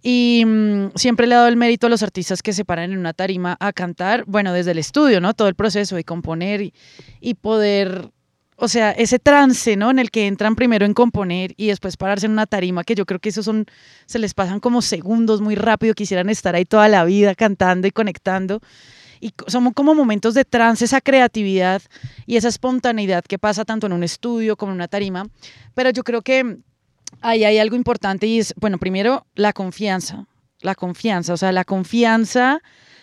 y 0.01 0.43
mmm, 0.45 0.91
siempre 0.95 1.27
le 1.27 1.35
he 1.35 1.37
dado 1.37 1.47
el 1.47 1.57
mérito 1.57 1.87
a 1.87 1.89
los 1.89 2.03
artistas 2.03 2.41
que 2.41 2.53
se 2.53 2.65
paran 2.65 2.91
en 2.91 2.99
una 2.99 3.13
tarima 3.13 3.57
a 3.59 3.73
cantar, 3.73 4.23
bueno, 4.25 4.53
desde 4.53 4.71
el 4.71 4.77
estudio, 4.77 5.21
¿no? 5.21 5.33
Todo 5.33 5.47
el 5.47 5.55
proceso 5.55 5.95
de 5.95 6.03
componer 6.03 6.61
y, 6.61 6.73
y 7.19 7.35
poder 7.35 8.11
o 8.57 8.67
sea, 8.67 8.91
ese 8.91 9.19
trance, 9.19 9.75
¿no? 9.75 9.91
En 9.91 9.99
el 9.99 10.11
que 10.11 10.27
entran 10.27 10.55
primero 10.55 10.85
en 10.85 10.93
componer 10.93 11.53
y 11.57 11.67
después 11.67 11.97
pararse 11.97 12.25
en 12.25 12.31
una 12.31 12.45
tarima, 12.45 12.83
que 12.83 12.95
yo 12.95 13.05
creo 13.05 13.19
que 13.19 13.29
esos 13.29 13.45
son, 13.45 13.65
se 14.05 14.19
les 14.19 14.33
pasan 14.33 14.59
como 14.59 14.81
segundos 14.81 15.41
muy 15.41 15.55
rápido, 15.55 15.93
quisieran 15.93 16.29
estar 16.29 16.55
ahí 16.55 16.65
toda 16.65 16.87
la 16.87 17.03
vida 17.03 17.35
cantando 17.35 17.87
y 17.87 17.91
conectando. 17.91 18.61
Y 19.19 19.33
son 19.47 19.71
como 19.73 19.93
momentos 19.93 20.33
de 20.35 20.45
trance, 20.45 20.85
esa 20.85 21.01
creatividad 21.01 21.81
y 22.25 22.37
esa 22.37 22.47
espontaneidad 22.47 23.23
que 23.25 23.39
pasa 23.39 23.65
tanto 23.65 23.87
en 23.87 23.93
un 23.93 24.03
estudio 24.03 24.55
como 24.55 24.71
en 24.71 24.77
una 24.77 24.87
tarima. 24.87 25.27
Pero 25.73 25.89
yo 25.89 26.03
creo 26.03 26.21
que 26.21 26.57
ahí 27.21 27.43
hay 27.43 27.57
algo 27.59 27.75
importante 27.75 28.27
y 28.27 28.39
es, 28.39 28.53
bueno, 28.57 28.77
primero 28.77 29.25
la 29.35 29.53
confianza, 29.53 30.27
la 30.61 30.75
confianza, 30.75 31.33
o 31.33 31.37
sea, 31.37 31.51
la 31.51 31.63
confianza 31.63 32.61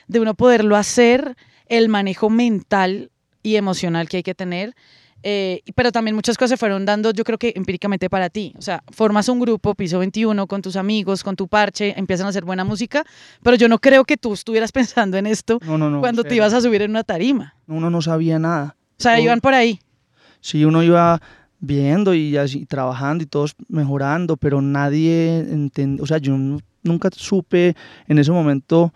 de 0.09 0.21
uno 0.21 0.35
poderlo 0.35 0.76
hacer, 0.76 1.37
el 1.66 1.88
manejo 1.88 2.30
mental 2.30 3.11
y 3.42 3.56
emocional 3.56 4.09
que 4.09 4.18
hay 4.18 4.23
que 4.23 4.35
tener 4.35 4.75
eh, 5.23 5.62
pero 5.76 5.92
también 5.92 6.14
muchas 6.16 6.37
cosas 6.37 6.50
se 6.50 6.56
fueron 6.56 6.85
dando, 6.85 7.12
yo 7.12 7.25
creo 7.25 7.38
que 7.38 7.52
empíricamente 7.54 8.11
para 8.11 8.28
ti. 8.28 8.54
O 8.59 8.62
sea, 8.62 8.82
formas 8.90 9.28
un 9.28 9.38
grupo, 9.38 9.75
piso 9.75 9.99
21, 9.99 10.47
con 10.47 10.62
tus 10.62 10.76
amigos, 10.76 11.23
con 11.23 11.37
tu 11.37 11.49
parche, 11.49 11.94
empiezan 11.97 12.26
a 12.26 12.30
hacer 12.30 12.44
buena 12.44 12.64
música, 12.64 13.04
pero 13.42 13.56
yo 13.56 13.68
no 13.68 13.78
creo 13.78 14.04
que 14.04 14.16
tú 14.16 14.32
estuvieras 14.32 14.73
pensando 14.73 15.16
en 15.16 15.26
esto 15.26 15.59
no, 15.64 15.78
no, 15.78 15.90
no, 15.90 16.00
cuando 16.00 16.25
te 16.25 16.35
ibas 16.35 16.52
a 16.52 16.61
subir 16.61 16.82
en 16.82 16.90
una 16.90 17.04
tarima. 17.04 17.54
Uno 17.66 17.90
no 17.90 18.02
sabía 18.02 18.38
nada. 18.38 18.76
O 18.99 19.02
sea, 19.02 19.21
iban 19.21 19.40
por 19.40 19.54
ahí. 19.54 19.80
Sí, 20.40 20.64
uno 20.64 20.82
iba 20.82 21.21
viendo 21.62 22.12
y 22.12 22.37
así 22.37 22.66
trabajando 22.66 23.23
y 23.23 23.26
todos 23.26 23.54
mejorando, 23.69 24.37
pero 24.37 24.61
nadie 24.61 25.38
entendía, 25.38 26.02
o 26.02 26.07
sea, 26.07 26.19
yo 26.19 26.37
nunca 26.83 27.09
supe 27.14 27.75
en 28.09 28.19
ese 28.19 28.33
momento 28.33 28.92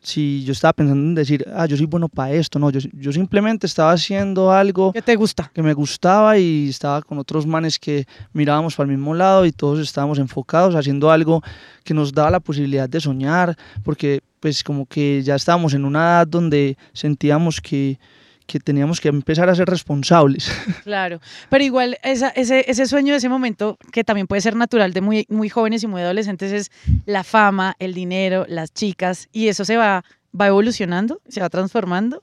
si 0.00 0.44
yo 0.44 0.52
estaba 0.52 0.74
pensando 0.74 1.02
en 1.02 1.14
decir, 1.14 1.44
ah, 1.54 1.66
yo 1.66 1.76
soy 1.76 1.86
bueno 1.86 2.08
para 2.08 2.32
esto, 2.32 2.58
no, 2.58 2.70
yo, 2.70 2.78
yo 2.92 3.10
simplemente 3.10 3.66
estaba 3.66 3.90
haciendo 3.90 4.52
algo 4.52 4.92
que 4.92 5.02
te 5.02 5.16
gusta, 5.16 5.50
que 5.52 5.62
me 5.62 5.72
gustaba 5.72 6.38
y 6.38 6.68
estaba 6.68 7.02
con 7.02 7.18
otros 7.18 7.46
manes 7.46 7.78
que 7.78 8.06
mirábamos 8.32 8.76
para 8.76 8.88
el 8.88 8.96
mismo 8.96 9.14
lado 9.14 9.44
y 9.44 9.50
todos 9.50 9.80
estábamos 9.80 10.18
enfocados 10.18 10.74
haciendo 10.76 11.10
algo 11.10 11.42
que 11.82 11.94
nos 11.94 12.12
daba 12.12 12.30
la 12.30 12.40
posibilidad 12.40 12.88
de 12.88 13.00
soñar, 13.00 13.56
porque 13.82 14.20
pues 14.38 14.62
como 14.62 14.86
que 14.86 15.22
ya 15.22 15.34
estábamos 15.34 15.74
en 15.74 15.84
una 15.84 16.00
edad 16.00 16.26
donde 16.28 16.76
sentíamos 16.92 17.60
que, 17.60 17.98
que 18.46 18.60
teníamos 18.60 19.00
que 19.00 19.08
empezar 19.08 19.48
a 19.48 19.54
ser 19.54 19.68
responsables. 19.68 20.50
Claro, 20.84 21.20
pero 21.48 21.64
igual 21.64 21.98
esa, 22.02 22.28
ese, 22.28 22.64
ese 22.70 22.86
sueño, 22.86 23.14
ese 23.14 23.28
momento 23.28 23.78
que 23.90 24.04
también 24.04 24.26
puede 24.26 24.42
ser 24.42 24.54
natural 24.54 24.92
de 24.92 25.00
muy, 25.00 25.26
muy 25.30 25.48
jóvenes 25.48 25.82
y 25.82 25.86
muy 25.86 26.02
adolescentes 26.02 26.52
es 26.52 26.70
la 27.06 27.24
fama, 27.24 27.74
el 27.78 27.94
dinero, 27.94 28.44
las 28.48 28.72
chicas, 28.72 29.28
y 29.32 29.48
eso 29.48 29.64
se 29.64 29.76
va, 29.76 30.04
va 30.38 30.46
evolucionando, 30.48 31.20
se 31.28 31.40
va 31.40 31.48
transformando. 31.48 32.22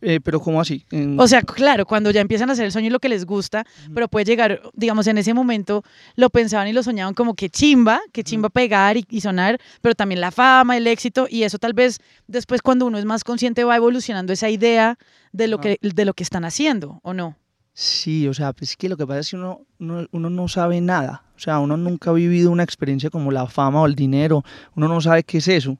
Eh, 0.00 0.20
pero 0.22 0.40
¿cómo 0.40 0.60
así? 0.60 0.84
En... 0.90 1.18
O 1.18 1.26
sea, 1.26 1.42
claro, 1.42 1.84
cuando 1.84 2.10
ya 2.10 2.20
empiezan 2.20 2.48
a 2.50 2.52
hacer 2.52 2.64
el 2.64 2.72
sueño 2.72 2.86
y 2.86 2.90
lo 2.90 3.00
que 3.00 3.08
les 3.08 3.24
gusta, 3.26 3.64
uh 3.66 3.88
-huh. 3.90 3.94
pero 3.94 4.08
puede 4.08 4.26
llegar, 4.26 4.62
digamos, 4.74 5.06
en 5.08 5.18
ese 5.18 5.34
momento 5.34 5.82
lo 6.14 6.30
pensaban 6.30 6.68
y 6.68 6.72
lo 6.72 6.82
soñaban 6.82 7.14
como 7.14 7.34
que 7.34 7.50
chimba, 7.50 8.00
que 8.12 8.22
chimba 8.22 8.48
pegar 8.48 8.96
y, 8.96 9.04
y, 9.10 9.20
sonar, 9.20 9.58
pero 9.82 9.94
también 9.94 10.20
la 10.20 10.30
fama, 10.30 10.76
el 10.76 10.86
éxito, 10.86 11.26
y 11.28 11.42
eso 11.42 11.58
tal 11.58 11.72
vez 11.72 11.98
después 12.28 12.62
cuando 12.62 12.86
uno 12.86 12.98
es 12.98 13.04
más 13.04 13.24
consciente 13.24 13.64
va 13.64 13.74
evolucionando 13.76 14.32
esa 14.32 14.48
idea 14.48 14.98
de 15.32 15.48
lo, 15.48 15.56
uh 15.56 15.60
-huh. 15.60 15.62
que, 15.62 15.78
de 15.82 16.04
lo 16.04 16.14
que 16.14 16.22
están 16.22 16.44
haciendo, 16.44 17.00
¿o 17.02 17.12
no? 17.12 17.36
Sí, 17.74 18.26
o 18.26 18.34
sea, 18.34 18.52
pues 18.52 18.70
es 18.70 18.76
que 18.76 18.88
lo 18.88 18.96
que 18.96 19.06
pasa 19.06 19.20
es 19.20 19.30
que 19.30 19.36
uno, 19.36 19.60
uno, 19.78 20.06
uno 20.10 20.30
no 20.30 20.48
sabe 20.48 20.80
nada, 20.80 21.22
o 21.36 21.38
sea, 21.38 21.60
uno 21.60 21.76
nunca 21.76 22.10
ha 22.10 22.12
vivido 22.12 22.50
una 22.50 22.64
experiencia 22.64 23.10
como 23.10 23.30
la 23.30 23.46
fama 23.46 23.82
o 23.82 23.86
el 23.86 23.94
dinero, 23.94 24.42
uno 24.74 24.88
no 24.88 25.00
sabe 25.00 25.22
qué 25.22 25.38
es 25.38 25.48
eso. 25.48 25.78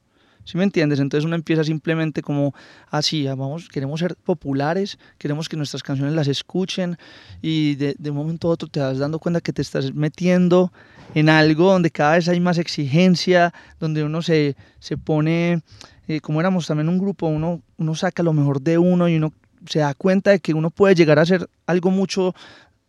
¿Sí 0.49 0.57
me 0.57 0.65
entiendes? 0.65 0.99
Entonces 0.99 1.27
uno 1.27 1.35
empieza 1.35 1.63
simplemente 1.63 2.23
como 2.23 2.55
así, 2.89 3.27
ah, 3.27 3.35
vamos, 3.35 3.69
queremos 3.69 4.01
ser 4.01 4.17
populares, 4.17 4.99
queremos 5.19 5.47
que 5.47 5.59
nuestras 5.59 5.83
canciones 5.83 6.15
las 6.15 6.27
escuchen 6.27 6.97
y 7.43 7.75
de, 7.75 7.95
de 7.99 8.11
un 8.11 8.17
momento 8.17 8.49
a 8.49 8.53
otro 8.53 8.67
te 8.67 8.81
vas 8.81 8.97
dando 8.97 9.19
cuenta 9.19 9.43
que 9.43 9.53
te 9.53 9.61
estás 9.61 9.93
metiendo 9.93 10.73
en 11.15 11.29
algo 11.29 11.71
donde 11.71 11.91
cada 11.91 12.15
vez 12.15 12.31
hay 12.31 12.41
más 12.41 12.57
exigencia, 12.57 13.53
donde 13.79 14.03
uno 14.03 14.23
se, 14.23 14.57
se 14.79 14.97
pone, 14.97 15.61
eh, 16.07 16.23
como 16.23 16.41
éramos 16.41 16.67
también 16.67 16.89
un 16.89 16.97
grupo, 16.97 17.27
uno, 17.27 17.61
uno 17.77 17.95
saca 17.95 18.23
lo 18.23 18.33
mejor 18.33 18.63
de 18.63 18.79
uno 18.79 19.07
y 19.07 19.19
uno 19.19 19.35
se 19.67 19.81
da 19.81 19.93
cuenta 19.93 20.31
de 20.31 20.41
que 20.41 20.55
uno 20.55 20.71
puede 20.71 20.95
llegar 20.95 21.19
a 21.19 21.23
hacer 21.23 21.47
algo 21.67 21.91
mucho, 21.91 22.35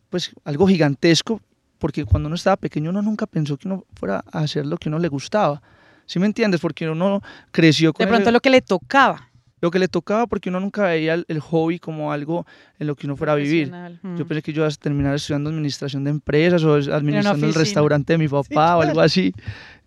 pues 0.09 0.31
algo 0.45 0.65
gigantesco, 0.65 1.41
porque 1.77 2.05
cuando 2.05 2.27
uno 2.27 2.37
estaba 2.37 2.55
pequeño 2.55 2.91
uno 2.91 3.01
nunca 3.01 3.27
pensó 3.27 3.57
que 3.57 3.67
uno 3.67 3.83
fuera 3.95 4.23
a 4.31 4.39
hacer 4.39 4.65
lo 4.65 4.77
que 4.77 4.87
uno 4.87 4.97
le 4.97 5.09
gustaba. 5.09 5.61
¿Sí 6.09 6.17
me 6.17 6.25
entiendes? 6.25 6.59
Porque 6.59 6.89
uno 6.89 7.21
creció 7.51 7.93
con... 7.93 8.03
De 8.03 8.09
pronto 8.09 8.29
el, 8.29 8.33
lo 8.33 8.39
que 8.39 8.49
le 8.49 8.63
tocaba. 8.63 9.29
Lo 9.61 9.69
que 9.69 9.77
le 9.77 9.87
tocaba 9.87 10.25
porque 10.25 10.49
uno 10.49 10.59
nunca 10.59 10.85
veía 10.85 11.13
el, 11.13 11.23
el 11.27 11.39
hobby 11.39 11.77
como 11.77 12.11
algo 12.11 12.47
en 12.79 12.87
lo 12.87 12.95
que 12.95 13.05
uno 13.05 13.15
fuera 13.15 13.33
a 13.33 13.35
vivir. 13.35 13.71
Mm. 14.01 14.17
Yo 14.17 14.25
pensé 14.25 14.41
que 14.41 14.51
yo 14.51 14.63
iba 14.63 14.67
a 14.67 14.71
terminar 14.71 15.13
estudiando 15.13 15.51
administración 15.51 16.03
de 16.03 16.09
empresas 16.09 16.63
o 16.63 16.73
administrando 16.73 17.45
el 17.45 17.53
restaurante 17.53 18.13
de 18.13 18.17
mi 18.17 18.27
papá 18.27 18.43
sí, 18.43 18.53
claro. 18.53 18.79
o 18.79 18.81
algo 18.81 19.01
así. 19.01 19.35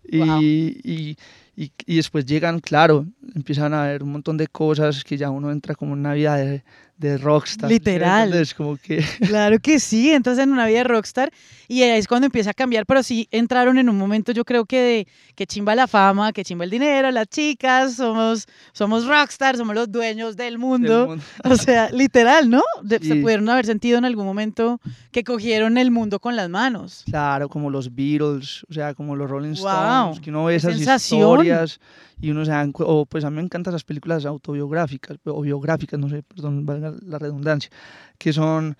Y, 0.04 0.18
wow. 0.18 0.40
y, 0.40 1.16
y, 1.56 1.72
y, 1.86 1.96
después 1.96 2.24
llegan, 2.24 2.60
claro, 2.60 3.04
empiezan 3.34 3.74
a 3.74 3.86
ver 3.86 4.04
un 4.04 4.12
montón 4.12 4.36
de 4.36 4.46
cosas 4.46 5.02
que 5.02 5.16
ya 5.16 5.28
uno 5.28 5.50
entra 5.50 5.74
como 5.74 5.94
en 5.94 6.00
una 6.00 6.14
vida 6.14 6.36
de, 6.36 6.62
de 6.96 7.18
rockstar. 7.18 7.70
Literal. 7.70 8.32
Es 8.34 8.54
como 8.54 8.76
que... 8.76 9.04
Claro 9.26 9.58
que 9.58 9.80
sí, 9.80 10.12
entonces 10.12 10.44
en 10.44 10.52
una 10.52 10.66
vida 10.66 10.78
de 10.78 10.84
rockstar 10.84 11.32
y 11.68 11.82
ahí 11.82 11.98
es 11.98 12.06
cuando 12.06 12.26
empieza 12.26 12.50
a 12.50 12.54
cambiar, 12.54 12.86
pero 12.86 13.02
sí 13.02 13.28
entraron 13.30 13.78
en 13.78 13.88
un 13.88 13.96
momento 13.96 14.32
yo 14.32 14.44
creo 14.44 14.66
que 14.66 14.80
de 14.80 15.08
que 15.34 15.46
chimba 15.46 15.74
la 15.74 15.86
fama, 15.86 16.32
que 16.32 16.44
chimba 16.44 16.64
el 16.64 16.70
dinero, 16.70 17.10
las 17.10 17.28
chicas, 17.28 17.94
somos, 17.94 18.46
somos 18.72 19.06
rockstar, 19.06 19.56
somos 19.56 19.74
los 19.74 19.90
dueños 19.90 20.36
del 20.36 20.58
mundo. 20.58 21.00
Del 21.00 21.08
mundo. 21.08 21.24
O 21.44 21.56
sea, 21.56 21.90
literal, 21.92 22.50
¿no? 22.50 22.62
De, 22.82 22.98
sí. 22.98 23.08
Se 23.08 23.16
pudieron 23.16 23.48
haber 23.48 23.64
sentido 23.64 23.98
en 23.98 24.04
algún 24.04 24.26
momento 24.26 24.80
que 25.10 25.24
cogieron 25.24 25.78
el 25.78 25.90
mundo 25.90 26.20
con 26.20 26.36
las 26.36 26.48
manos. 26.48 27.04
Claro, 27.06 27.48
como 27.48 27.70
los 27.70 27.94
Beatles, 27.94 28.64
o 28.68 28.72
sea, 28.74 28.94
como 28.94 29.16
los 29.16 29.30
Rolling 29.30 29.52
Stones, 29.52 30.20
que 30.20 30.30
uno 30.30 30.44
ve 30.44 30.56
esas 30.56 30.74
sensación. 30.74 31.20
historias 31.20 31.80
y 32.22 32.30
uno 32.30 32.44
se 32.44 32.52
dan, 32.52 32.72
o 32.78 33.04
pues 33.04 33.24
a 33.24 33.30
mí 33.30 33.36
me 33.36 33.42
encantan 33.42 33.72
las 33.72 33.82
películas 33.82 34.24
autobiográficas 34.24 35.18
o 35.24 35.42
biográficas, 35.42 35.98
no 35.98 36.08
sé, 36.08 36.22
perdón, 36.22 36.64
valga 36.64 36.94
la 37.04 37.18
redundancia, 37.18 37.68
que 38.16 38.32
son 38.32 38.76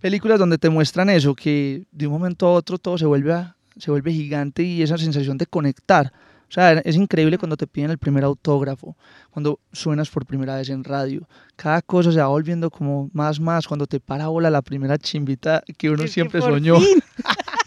películas 0.00 0.38
donde 0.38 0.56
te 0.56 0.70
muestran 0.70 1.10
eso, 1.10 1.34
que 1.34 1.84
de 1.90 2.06
un 2.06 2.12
momento 2.12 2.46
a 2.46 2.52
otro 2.52 2.78
todo 2.78 2.96
se 2.96 3.04
vuelve, 3.04 3.32
a, 3.32 3.56
se 3.76 3.90
vuelve 3.90 4.12
gigante 4.12 4.62
y 4.62 4.82
esa 4.82 4.96
sensación 4.96 5.36
de 5.36 5.46
conectar. 5.46 6.12
O 6.48 6.52
sea, 6.52 6.74
es 6.74 6.94
increíble 6.94 7.38
cuando 7.38 7.56
te 7.56 7.66
piden 7.66 7.90
el 7.90 7.98
primer 7.98 8.22
autógrafo, 8.22 8.96
cuando 9.30 9.58
suenas 9.72 10.08
por 10.08 10.24
primera 10.24 10.54
vez 10.54 10.68
en 10.68 10.84
radio. 10.84 11.28
Cada 11.56 11.82
cosa 11.82 12.12
se 12.12 12.20
va 12.20 12.28
volviendo 12.28 12.70
como 12.70 13.10
más, 13.12 13.40
más, 13.40 13.66
cuando 13.66 13.88
te 13.88 13.98
para 13.98 14.28
bola 14.28 14.48
la 14.48 14.62
primera 14.62 14.96
chimbita 14.96 15.64
que 15.76 15.90
uno 15.90 16.06
siempre 16.06 16.40
soñó. 16.40 16.76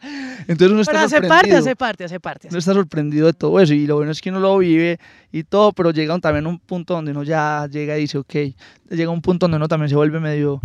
Entonces 0.00 0.70
uno 0.70 0.80
está 0.80 0.92
pero 0.92 1.04
hace 1.04 1.20
parte, 1.22 1.56
hace 1.56 1.76
parte, 1.76 2.04
hace 2.04 2.20
parte. 2.20 2.48
Uno 2.50 2.58
está 2.58 2.72
sorprendido 2.72 3.26
de 3.26 3.32
todo 3.32 3.58
eso 3.60 3.74
y 3.74 3.86
lo 3.86 3.96
bueno 3.96 4.12
es 4.12 4.20
que 4.20 4.30
uno 4.30 4.40
lo 4.40 4.58
vive 4.58 4.98
y 5.32 5.44
todo, 5.44 5.72
pero 5.72 5.90
llega 5.90 6.18
también 6.18 6.46
un 6.46 6.58
punto 6.58 6.94
donde 6.94 7.10
uno 7.10 7.22
ya 7.22 7.66
llega 7.70 7.98
y 7.98 8.02
dice, 8.02 8.18
ok, 8.18 8.34
llega 8.90 9.10
un 9.10 9.22
punto 9.22 9.44
donde 9.44 9.56
uno 9.56 9.68
también 9.68 9.88
se 9.88 9.96
vuelve 9.96 10.20
medio, 10.20 10.60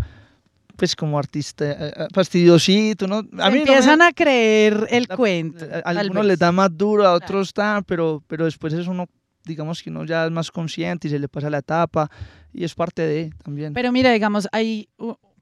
pues 0.75 0.95
como 0.95 1.17
artista, 1.17 1.65
eh, 1.71 1.93
eh, 1.95 2.07
fastidiosito, 2.13 3.07
¿no? 3.07 3.23
A 3.39 3.49
mí 3.49 3.59
empiezan 3.59 3.99
no 3.99 4.05
me, 4.05 4.09
a 4.09 4.13
creer 4.13 4.87
el 4.89 5.05
la, 5.09 5.15
cuento. 5.15 5.65
A, 5.65 5.89
a 5.89 5.99
algunos 5.99 6.25
les 6.25 6.39
da 6.39 6.51
más 6.51 6.75
duro, 6.75 7.05
a 7.07 7.13
otros 7.13 7.51
claro. 7.51 7.73
tan, 7.73 7.83
pero, 7.83 8.23
pero 8.27 8.45
después 8.45 8.73
es 8.73 8.87
uno 8.87 9.07
digamos 9.45 9.83
que 9.83 9.89
uno 9.89 10.05
ya 10.05 10.25
es 10.25 10.31
más 10.31 10.51
consciente 10.51 11.07
y 11.07 11.11
se 11.11 11.19
le 11.19 11.27
pasa 11.27 11.49
la 11.49 11.57
etapa 11.57 12.09
y 12.53 12.63
es 12.63 12.73
parte 12.73 13.01
de 13.01 13.31
también. 13.43 13.73
Pero 13.73 13.91
mira, 13.91 14.11
digamos, 14.11 14.47
hay 14.51 14.87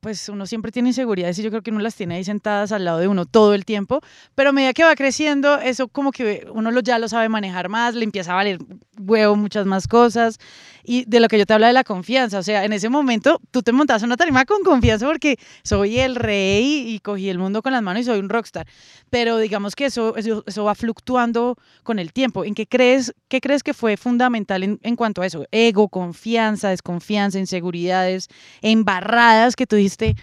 pues 0.02 0.30
uno 0.30 0.48
siempre 0.48 0.72
tiene 0.72 0.90
inseguridades 0.90 1.38
y 1.40 1.44
yo 1.44 1.52
creo 1.52 1.62
que 1.62 1.70
uno 1.70 1.80
las 1.80 1.96
tiene 1.96 2.16
ahí 2.16 2.24
sentadas 2.24 2.72
al 2.72 2.84
lado 2.84 2.98
de 2.98 3.08
uno 3.08 3.26
todo 3.26 3.54
el 3.54 3.66
tiempo, 3.66 4.02
pero 4.36 4.50
a 4.50 4.52
medida 4.52 4.74
que 4.74 4.84
va 4.84 4.96
creciendo, 4.96 5.60
eso 5.60 5.88
como 5.88 6.12
que 6.12 6.48
uno 6.52 6.78
ya 6.82 6.98
lo 6.98 7.08
sabe 7.08 7.30
manejar 7.30 7.70
más, 7.70 7.94
le 7.94 8.04
empieza 8.04 8.32
a 8.32 8.36
valer 8.36 8.58
veo 9.02 9.36
muchas 9.36 9.66
más 9.66 9.88
cosas. 9.88 10.40
Y 10.84 11.06
de 11.06 11.20
lo 11.20 11.28
que 11.28 11.38
yo 11.38 11.46
te 11.46 11.54
hablo 11.54 11.68
de 11.68 11.74
la 11.74 11.84
confianza, 11.84 12.40
o 12.40 12.44
sea, 12.44 12.66
en 12.66 12.74
ese 12.74 12.90
momento 12.90 13.40
tú 13.52 13.62
te 13.62 13.72
montas 13.72 14.02
una 14.02 14.18
tarima 14.18 14.46
con 14.46 14.64
confianza 14.64 15.06
porque 15.06 15.38
soy 15.64 16.00
el 16.00 16.16
rey 16.16 16.86
y 16.88 17.00
cogí 17.00 17.30
el 17.30 17.38
mundo 17.38 17.62
con 17.62 17.72
las 17.72 17.84
manos 17.84 18.02
y 18.02 18.06
soy 18.06 18.20
un 18.20 18.30
rockstar. 18.30 18.68
Pero 19.10 19.38
digamos 19.38 19.76
que 19.76 19.86
eso, 19.86 20.16
eso, 20.16 20.44
eso 20.48 20.64
va 20.64 20.74
fluctuando 20.74 21.56
con 21.84 22.00
el 22.00 22.14
tiempo. 22.14 22.46
¿En 22.46 22.56
qué 22.56 22.66
crees, 22.66 23.14
qué 23.28 23.42
crees 23.42 23.62
que 23.62 23.74
fue 23.74 23.96
fundamental 23.96 24.64
en, 24.64 24.80
en 24.82 24.96
cuanto 24.96 25.22
a 25.22 25.28
eso? 25.28 25.46
Ego, 25.52 25.88
confianza, 25.88 26.70
desconfianza, 26.70 27.38
inseguridades, 27.38 28.28
embarradas 28.62 29.56
que 29.56 29.68
tú 29.68 29.76
dijiste, 29.76 30.16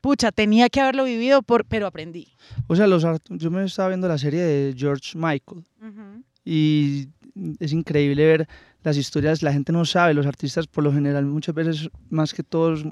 pucha, 0.00 0.32
tenía 0.32 0.68
que 0.68 0.80
haberlo 0.80 1.04
vivido, 1.04 1.42
por, 1.42 1.64
pero 1.64 1.86
aprendí. 1.86 2.28
O 2.66 2.76
sea, 2.76 2.86
los, 2.86 3.04
yo 3.28 3.50
me 3.50 3.64
estaba 3.64 3.88
viendo 3.88 4.08
la 4.08 4.18
serie 4.18 4.42
de 4.42 4.74
George 4.76 5.16
Michael 5.16 5.64
y 6.44 7.08
es 7.58 7.72
increíble 7.72 8.26
ver 8.26 8.48
las 8.82 8.96
historias, 8.96 9.42
la 9.42 9.52
gente 9.52 9.72
no 9.72 9.84
sabe, 9.84 10.14
los 10.14 10.26
artistas 10.26 10.66
por 10.66 10.84
lo 10.84 10.92
general 10.92 11.24
muchas 11.26 11.54
veces, 11.54 11.88
más 12.08 12.32
que 12.32 12.42
todos, 12.42 12.84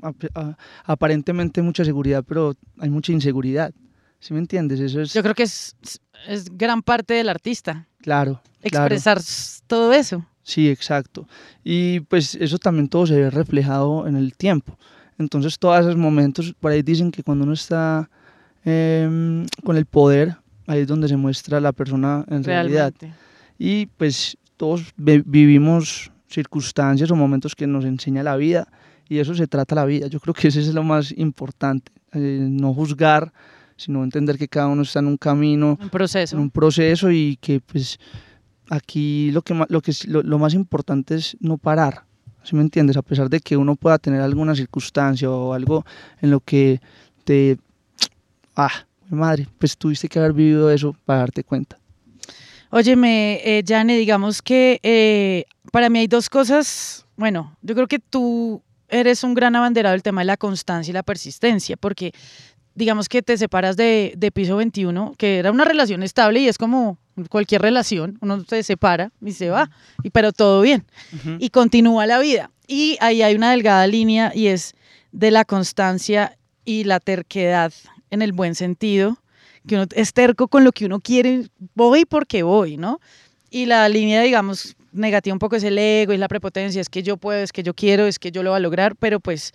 aparentemente 0.85 1.63
mucha 1.63 1.85
seguridad, 1.85 2.25
pero 2.27 2.55
hay 2.79 2.91
mucha 2.91 3.13
inseguridad. 3.13 3.73
¿Sí 4.21 4.35
me 4.35 4.41
entiendes? 4.41 4.81
Eso 4.81 5.01
es... 5.01 5.13
Yo 5.15 5.23
creo 5.23 5.35
que 5.35 5.45
es, 5.45 5.77
es 6.27 6.57
gran 6.57 6.83
parte 6.83 7.15
del 7.15 7.29
artista. 7.29 7.87
Claro. 8.01 8.43
Expresar 8.63 9.21
todo 9.67 9.93
eso. 9.93 10.27
Sí, 10.43 10.69
exacto. 10.69 11.29
Y 11.63 12.01
pues 12.01 12.35
eso 12.35 12.59
también 12.59 12.89
todo 12.89 13.07
se 13.07 13.15
ve 13.15 13.31
reflejado 13.31 14.07
en 14.07 14.17
el 14.17 14.35
tiempo. 14.35 14.79
Entonces 15.19 15.59
todos 15.59 15.81
esos 15.81 15.97
momentos, 15.97 16.55
por 16.59 16.73
ahí 16.73 16.83
dicen 16.83 17.11
que 17.11 17.23
cuando 17.23 17.45
uno 17.45 17.53
está 17.53 18.09
em, 18.65 19.47
con 19.65 19.77
el 19.77 19.87
poder, 19.87 20.37
ahí 20.67 20.81
es 20.81 20.87
donde 20.87 21.09
se 21.09 21.17
muestra 21.17 21.61
la 21.61 21.73
persona 21.73 22.25
en 22.29 22.45
realidad. 22.45 22.93
Y 23.59 23.87
pues 23.87 24.39
todos 24.57 24.93
vivimos 24.97 26.13
circunstancias 26.29 27.11
o 27.11 27.17
momentos 27.17 27.55
que 27.55 27.67
nos 27.67 27.85
enseña 27.85 28.23
la 28.23 28.37
vida 28.37 28.69
y 29.09 29.19
eso 29.19 29.35
se 29.35 29.47
trata 29.47 29.75
la 29.75 29.85
vida. 29.85 30.07
Yo 30.07 30.21
creo 30.21 30.35
que 30.35 30.49
ese 30.49 30.61
es 30.61 30.75
lo 30.75 30.83
más 30.83 31.13
importante, 31.17 31.91
eh, 32.13 32.47
no 32.51 32.75
juzgar, 32.75 33.33
sino 33.77 34.05
entender 34.05 34.39
que 34.39 34.49
cada 34.49 34.69
uno 34.69 34.83
está 34.83 34.99
en 34.99 35.07
un 35.07 35.17
camino, 35.17 35.79
un 35.81 35.89
proceso, 35.89 36.37
en 36.37 36.43
un 36.43 36.51
proceso 36.51 37.11
y 37.11 37.37
que 37.41 37.61
pues 37.61 37.99
aquí 38.69 39.31
lo 39.33 39.43
que 39.43 39.55
lo 39.69 39.81
que 39.81 39.93
lo 40.07 40.39
más 40.39 40.55
importante 40.55 41.15
es 41.15 41.37
no 41.41 41.57
parar, 41.59 42.05
¿sí 42.43 42.55
me 42.55 42.63
entiendes? 42.63 42.97
A 42.97 43.03
pesar 43.03 43.31
de 43.31 43.41
que 43.41 43.57
uno 43.57 43.77
pueda 43.77 43.99
tener 43.99 44.21
alguna 44.21 44.55
circunstancia 44.55 45.31
o 45.31 45.53
algo 45.53 45.85
en 46.21 46.31
lo 46.31 46.41
que 46.41 46.81
te... 47.25 47.59
Ah, 48.57 48.87
madre, 49.09 49.47
pues 49.59 49.77
tuviste 49.77 50.09
que 50.09 50.19
haber 50.19 50.33
vivido 50.33 50.71
eso 50.71 50.95
para 51.05 51.21
darte 51.21 51.45
cuenta. 51.45 51.79
Óyeme, 52.71 53.41
eh, 53.45 53.63
Jane, 53.67 53.97
digamos 53.97 54.43
que 54.43 54.79
eh, 54.83 55.45
para 55.73 55.89
mí 55.89 56.01
hay 56.01 56.07
dos 56.07 56.29
cosas. 56.29 57.07
Bueno, 57.17 57.57
yo 57.63 57.75
creo 57.75 57.87
que 57.87 57.99
tú 57.99 58.63
eres 58.89 59.25
un 59.25 59.35
gran 59.35 59.57
abanderado 59.57 59.93
del 59.93 60.03
tema 60.03 60.21
de 60.21 60.27
la 60.27 60.37
constancia 60.37 60.91
y 60.91 60.95
la 60.95 61.03
persistencia, 61.03 61.77
porque 61.77 62.13
digamos 62.75 63.09
que 63.09 63.23
te 63.23 63.37
separas 63.37 63.77
de, 63.77 64.15
de 64.17 64.31
Piso 64.31 64.57
21, 64.57 65.15
que 65.19 65.39
era 65.39 65.51
una 65.51 65.65
relación 65.65 66.03
estable 66.03 66.41
y 66.41 66.49
es 66.49 66.59
como 66.59 66.99
cualquier 67.29 67.63
relación, 67.63 68.19
uno 68.21 68.45
se 68.45 68.63
separa 68.63 69.11
y 69.21 69.33
se 69.33 69.51
va, 69.51 69.71
y, 70.03 70.11
pero 70.11 70.33
todo 70.33 70.63
bien, 70.63 70.87
y 71.39 71.51
continúa 71.51 72.07
la 72.07 72.19
vida. 72.21 72.51
Y 72.67 72.97
ahí 73.01 73.23
hay 73.23 73.35
una 73.35 73.51
delgada 73.51 73.87
línea 73.87 74.31
y 74.35 74.49
es 74.49 74.75
de 75.11 75.31
la 75.31 75.45
constancia 75.45 76.37
y 76.65 76.85
la 76.85 77.01
terquedad 77.01 77.73
en 78.11 78.23
el 78.23 78.33
buen 78.33 78.55
sentido, 78.55 79.19
que 79.67 79.75
uno 79.77 79.87
es 79.95 80.13
terco 80.13 80.49
con 80.49 80.65
lo 80.65 80.73
que 80.73 80.87
uno 80.87 81.01
quiere, 81.01 81.49
voy 81.75 82.05
porque 82.05 82.43
voy, 82.43 82.77
¿no? 82.77 83.01
Y 83.51 83.67
la 83.67 83.89
línea, 83.89 84.23
digamos, 84.23 84.77
negativa 84.93 85.35
un 85.35 85.39
poco 85.39 85.57
es 85.57 85.65
el 85.65 85.79
ego 85.79 86.13
y 86.13 86.19
la 86.19 86.29
prepotencia, 86.29 86.81
es 86.81 86.89
que 86.89 87.03
yo 87.03 87.17
puedo, 87.17 87.41
es 87.41 87.53
que 87.53 87.63
yo 87.63 87.75
quiero, 87.75 88.07
es 88.07 88.19
que 88.19 88.31
yo 88.31 88.43
lo 88.43 88.51
voy 88.51 88.59
a 88.59 88.61
lograr, 88.61 88.97
pero 88.97 89.21
pues 89.21 89.53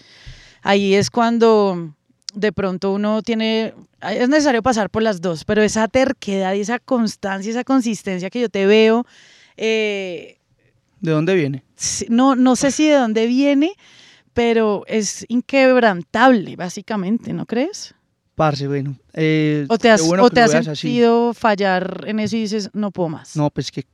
ahí 0.61 0.93
es 0.93 1.09
cuando 1.09 1.93
de 2.33 2.51
pronto 2.51 2.91
uno 2.91 3.21
tiene, 3.21 3.73
es 4.01 4.29
necesario 4.29 4.63
pasar 4.63 4.89
por 4.89 5.03
las 5.03 5.21
dos, 5.21 5.45
pero 5.45 5.61
esa 5.61 5.87
terquedad 5.87 6.53
y 6.53 6.61
esa 6.61 6.79
constancia, 6.79 7.51
esa 7.51 7.63
consistencia 7.63 8.29
que 8.29 8.41
yo 8.41 8.49
te 8.49 8.65
veo... 8.65 9.05
Eh, 9.57 10.37
¿De 10.99 11.11
dónde 11.11 11.35
viene? 11.35 11.63
No, 12.09 12.35
no 12.35 12.55
sé 12.55 12.71
si 12.71 12.87
de 12.87 12.95
dónde 12.95 13.27
viene, 13.27 13.73
pero 14.33 14.83
es 14.87 15.25
inquebrantable, 15.27 16.55
básicamente, 16.55 17.33
¿no 17.33 17.45
crees? 17.45 17.93
Parce, 18.35 18.67
bueno. 18.67 18.95
Eh, 19.13 19.65
¿O 19.69 19.77
te 19.77 19.89
has, 19.89 20.01
o 20.01 20.29
te 20.29 20.41
has 20.41 20.51
sentido 20.51 21.33
fallar 21.33 22.03
en 22.07 22.19
eso 22.19 22.35
y 22.35 22.41
dices, 22.41 22.69
no 22.73 22.91
puedo 22.91 23.09
más? 23.09 23.35
No, 23.35 23.49
pues 23.49 23.71
que, 23.71 23.85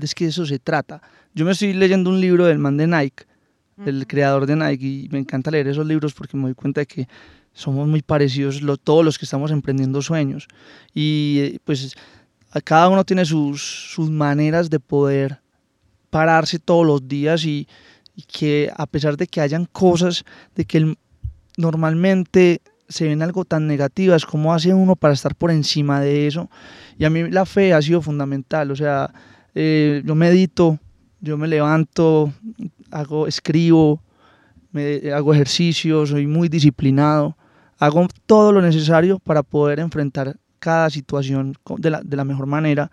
es 0.00 0.14
que 0.14 0.24
de 0.24 0.30
eso 0.30 0.44
se 0.44 0.58
trata. 0.58 1.00
Yo 1.34 1.44
me 1.44 1.52
estoy 1.52 1.72
leyendo 1.72 2.10
un 2.10 2.20
libro 2.20 2.46
del 2.46 2.58
man 2.58 2.76
de 2.76 2.86
Nike, 2.86 3.24
el 3.86 4.06
creador 4.06 4.46
de 4.46 4.56
Nike, 4.56 4.86
y 4.86 5.08
me 5.10 5.18
encanta 5.18 5.50
leer 5.50 5.68
esos 5.68 5.86
libros 5.86 6.12
porque 6.12 6.36
me 6.36 6.44
doy 6.44 6.54
cuenta 6.54 6.80
de 6.80 6.86
que 6.86 7.08
somos 7.52 7.88
muy 7.88 8.02
parecidos 8.02 8.60
todos 8.84 9.04
los 9.04 9.18
que 9.18 9.24
estamos 9.24 9.50
emprendiendo 9.50 10.02
sueños. 10.02 10.48
Y 10.94 11.38
eh, 11.40 11.58
pues 11.64 11.94
cada 12.64 12.88
uno 12.88 13.04
tiene 13.04 13.24
sus, 13.24 13.90
sus 13.92 14.10
maneras 14.10 14.70
de 14.70 14.80
poder 14.80 15.40
pararse 16.10 16.58
todos 16.58 16.86
los 16.86 17.06
días 17.06 17.44
y, 17.44 17.66
que 18.26 18.68
a 18.76 18.86
pesar 18.86 19.16
de 19.16 19.28
que 19.28 19.40
hayan 19.40 19.64
cosas 19.66 20.24
de 20.56 20.64
que 20.64 20.96
normalmente 21.56 22.60
se 22.88 23.06
ven 23.06 23.22
algo 23.22 23.44
tan 23.44 23.66
negativas, 23.66 24.24
¿cómo 24.24 24.54
hace 24.54 24.72
uno 24.72 24.96
para 24.96 25.14
estar 25.14 25.34
por 25.34 25.50
encima 25.50 26.00
de 26.00 26.26
eso? 26.26 26.50
Y 26.98 27.04
a 27.04 27.10
mí 27.10 27.30
la 27.30 27.46
fe 27.46 27.74
ha 27.74 27.82
sido 27.82 28.00
fundamental, 28.00 28.70
o 28.70 28.76
sea, 28.76 29.12
eh, 29.54 30.02
yo 30.04 30.14
medito, 30.14 30.78
yo 31.20 31.36
me 31.36 31.48
levanto, 31.48 32.32
hago, 32.90 33.26
escribo, 33.26 34.02
me, 34.72 35.12
hago 35.12 35.34
ejercicio, 35.34 36.06
soy 36.06 36.26
muy 36.26 36.48
disciplinado 36.48 37.36
hago 37.78 38.06
todo 38.26 38.52
lo 38.52 38.60
necesario 38.60 39.18
para 39.18 39.42
poder 39.42 39.80
enfrentar 39.80 40.36
cada 40.58 40.90
situación 40.90 41.54
de 41.78 41.90
la, 41.90 42.02
de 42.02 42.16
la 42.16 42.24
mejor 42.24 42.46
manera. 42.46 42.90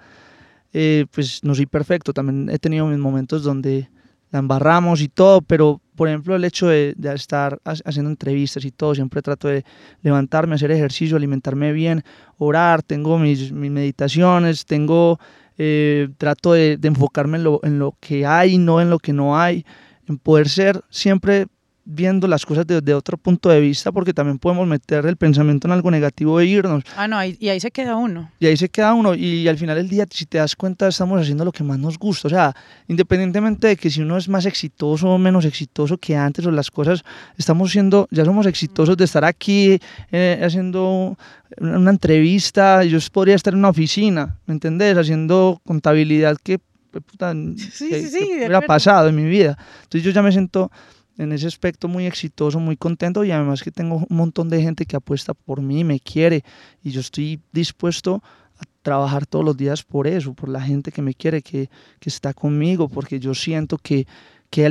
Eh, 0.73 1.05
pues 1.11 1.43
no 1.43 1.55
soy 1.55 1.65
perfecto, 1.65 2.13
también 2.13 2.49
he 2.49 2.59
tenido 2.59 2.85
mis 2.87 2.99
momentos 2.99 3.43
donde 3.43 3.89
la 4.31 4.39
embarramos 4.39 5.01
y 5.01 5.07
todo, 5.07 5.41
pero 5.41 5.81
por 5.95 6.07
ejemplo 6.07 6.35
el 6.35 6.43
hecho 6.43 6.67
de, 6.67 6.95
estar 7.13 7.59
haciendo 7.63 8.09
entrevistas 8.09 8.65
y 8.65 8.71
todo, 8.71 8.95
siempre 8.95 9.21
trato 9.21 9.47
de 9.47 9.63
levantarme, 10.01 10.55
hacer 10.55 10.71
ejercicio, 10.71 11.17
alimentarme 11.17 11.71
bien, 11.71 12.03
orar, 12.37 12.83
tengo 12.83 13.17
mis, 13.17 13.51
mis 13.51 13.71
meditaciones, 13.71 14.65
tengo, 14.65 15.19
eh, 15.57 16.09
trato 16.17 16.53
de, 16.53 16.77
de 16.77 16.87
enfocarme 16.87 17.37
en 17.37 17.43
lo, 17.43 17.59
en 17.63 17.79
lo 17.79 17.95
que 17.99 18.25
hay, 18.25 18.57
no 18.57 18.81
en 18.81 18.89
lo 18.89 18.99
que 18.99 19.13
no 19.13 19.39
hay, 19.39 19.65
en 20.07 20.17
poder 20.17 20.49
ser 20.49 20.81
siempre 20.89 21.47
viendo 21.85 22.27
las 22.27 22.45
cosas 22.45 22.65
desde 22.65 22.93
otro 22.95 23.15
punto 23.15 23.49
de 23.49 23.59
vista, 23.61 23.91
porque 23.91 24.13
también 24.13 24.39
podemos 24.39 24.67
meter 24.67 25.05
el 25.05 25.17
pensamiento 25.17 25.67
en 25.67 25.71
algo 25.71 25.91
negativo 25.91 26.39
e 26.39 26.45
irnos. 26.47 26.83
Ah, 26.97 27.07
no, 27.07 27.23
y 27.23 27.47
ahí 27.47 27.59
se 27.59 27.69
queda 27.69 27.95
uno. 27.95 28.31
Y 28.39 28.47
ahí 28.47 28.57
se 28.57 28.69
queda 28.69 28.93
uno, 28.95 29.13
y, 29.13 29.47
al 29.47 29.57
final 29.57 29.77
del 29.77 29.87
día, 29.87 30.05
si 30.09 30.25
te 30.25 30.39
das 30.39 30.55
cuenta, 30.55 30.87
estamos 30.87 31.21
haciendo 31.21 31.45
lo 31.45 31.51
que 31.51 31.63
más 31.63 31.77
nos 31.77 31.99
gusta. 31.99 32.27
O 32.27 32.29
sea, 32.29 32.55
independientemente 32.87 33.67
de 33.67 33.77
que 33.77 33.91
si 33.91 34.01
uno 34.01 34.17
es 34.17 34.27
más 34.27 34.45
exitoso 34.47 35.09
o 35.09 35.17
menos 35.19 35.45
exitoso 35.45 35.97
que 35.97 36.15
antes, 36.15 36.45
o 36.47 36.51
las 36.51 36.71
cosas, 36.71 37.03
estamos 37.37 37.71
siendo, 37.71 38.07
ya 38.09 38.25
somos 38.25 38.47
exitosos 38.47 38.97
de 38.97 39.05
estar 39.05 39.23
aquí 39.23 39.79
eh, 40.11 40.41
haciendo 40.43 41.15
una 41.59 41.91
entrevista, 41.91 42.83
yo 42.83 42.97
podría 43.11 43.35
estar 43.35 43.53
en 43.53 43.59
una 43.59 43.69
oficina, 43.69 44.39
¿me 44.47 44.55
entendés? 44.55 44.97
Haciendo 44.97 45.61
contabilidad 45.63 46.37
que, 46.43 46.57
puta, 46.89 47.33
sí, 47.33 47.71
sí, 47.71 48.09
sí, 48.09 48.31
hubiera 48.37 48.61
pasado 48.61 49.09
en 49.09 49.15
mi 49.15 49.25
vida. 49.25 49.57
Entonces 49.83 50.03
yo 50.03 50.11
ya 50.11 50.23
me 50.23 50.31
siento 50.31 50.71
en 51.17 51.31
ese 51.31 51.47
aspecto 51.47 51.87
muy 51.87 52.05
exitoso, 52.05 52.59
muy 52.59 52.77
contento 52.77 53.23
y 53.23 53.31
además 53.31 53.63
que 53.63 53.71
tengo 53.71 54.05
un 54.09 54.17
montón 54.17 54.49
de 54.49 54.61
gente 54.61 54.85
que 54.85 54.95
apuesta 54.95 55.33
por 55.33 55.61
mí, 55.61 55.83
me 55.83 55.99
quiere 55.99 56.43
y 56.83 56.91
yo 56.91 57.01
estoy 57.01 57.39
dispuesto 57.51 58.21
a 58.57 58.63
trabajar 58.81 59.25
todos 59.25 59.43
los 59.43 59.57
días 59.57 59.83
por 59.83 60.07
eso, 60.07 60.33
por 60.33 60.49
la 60.49 60.61
gente 60.61 60.91
que 60.91 61.01
me 61.01 61.13
quiere, 61.13 61.41
que, 61.41 61.69
que 61.99 62.09
está 62.09 62.33
conmigo, 62.33 62.89
porque 62.89 63.19
yo 63.19 63.33
siento 63.33 63.77
que, 63.77 64.07
que 64.49 64.65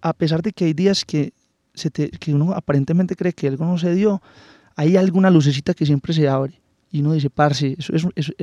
a 0.00 0.12
pesar 0.14 0.42
de 0.42 0.52
que 0.52 0.66
hay 0.66 0.72
días 0.72 1.04
que, 1.04 1.32
se 1.74 1.90
te, 1.90 2.10
que 2.10 2.34
uno 2.34 2.52
aparentemente 2.52 3.16
cree 3.16 3.32
que 3.32 3.48
algo 3.48 3.64
no 3.64 3.78
se 3.78 3.94
dio, 3.94 4.22
hay 4.76 4.96
alguna 4.96 5.30
lucecita 5.30 5.74
que 5.74 5.86
siempre 5.86 6.12
se 6.12 6.28
abre 6.28 6.60
y 6.92 7.00
uno 7.00 7.12
dice, 7.12 7.30
parce, 7.30 7.76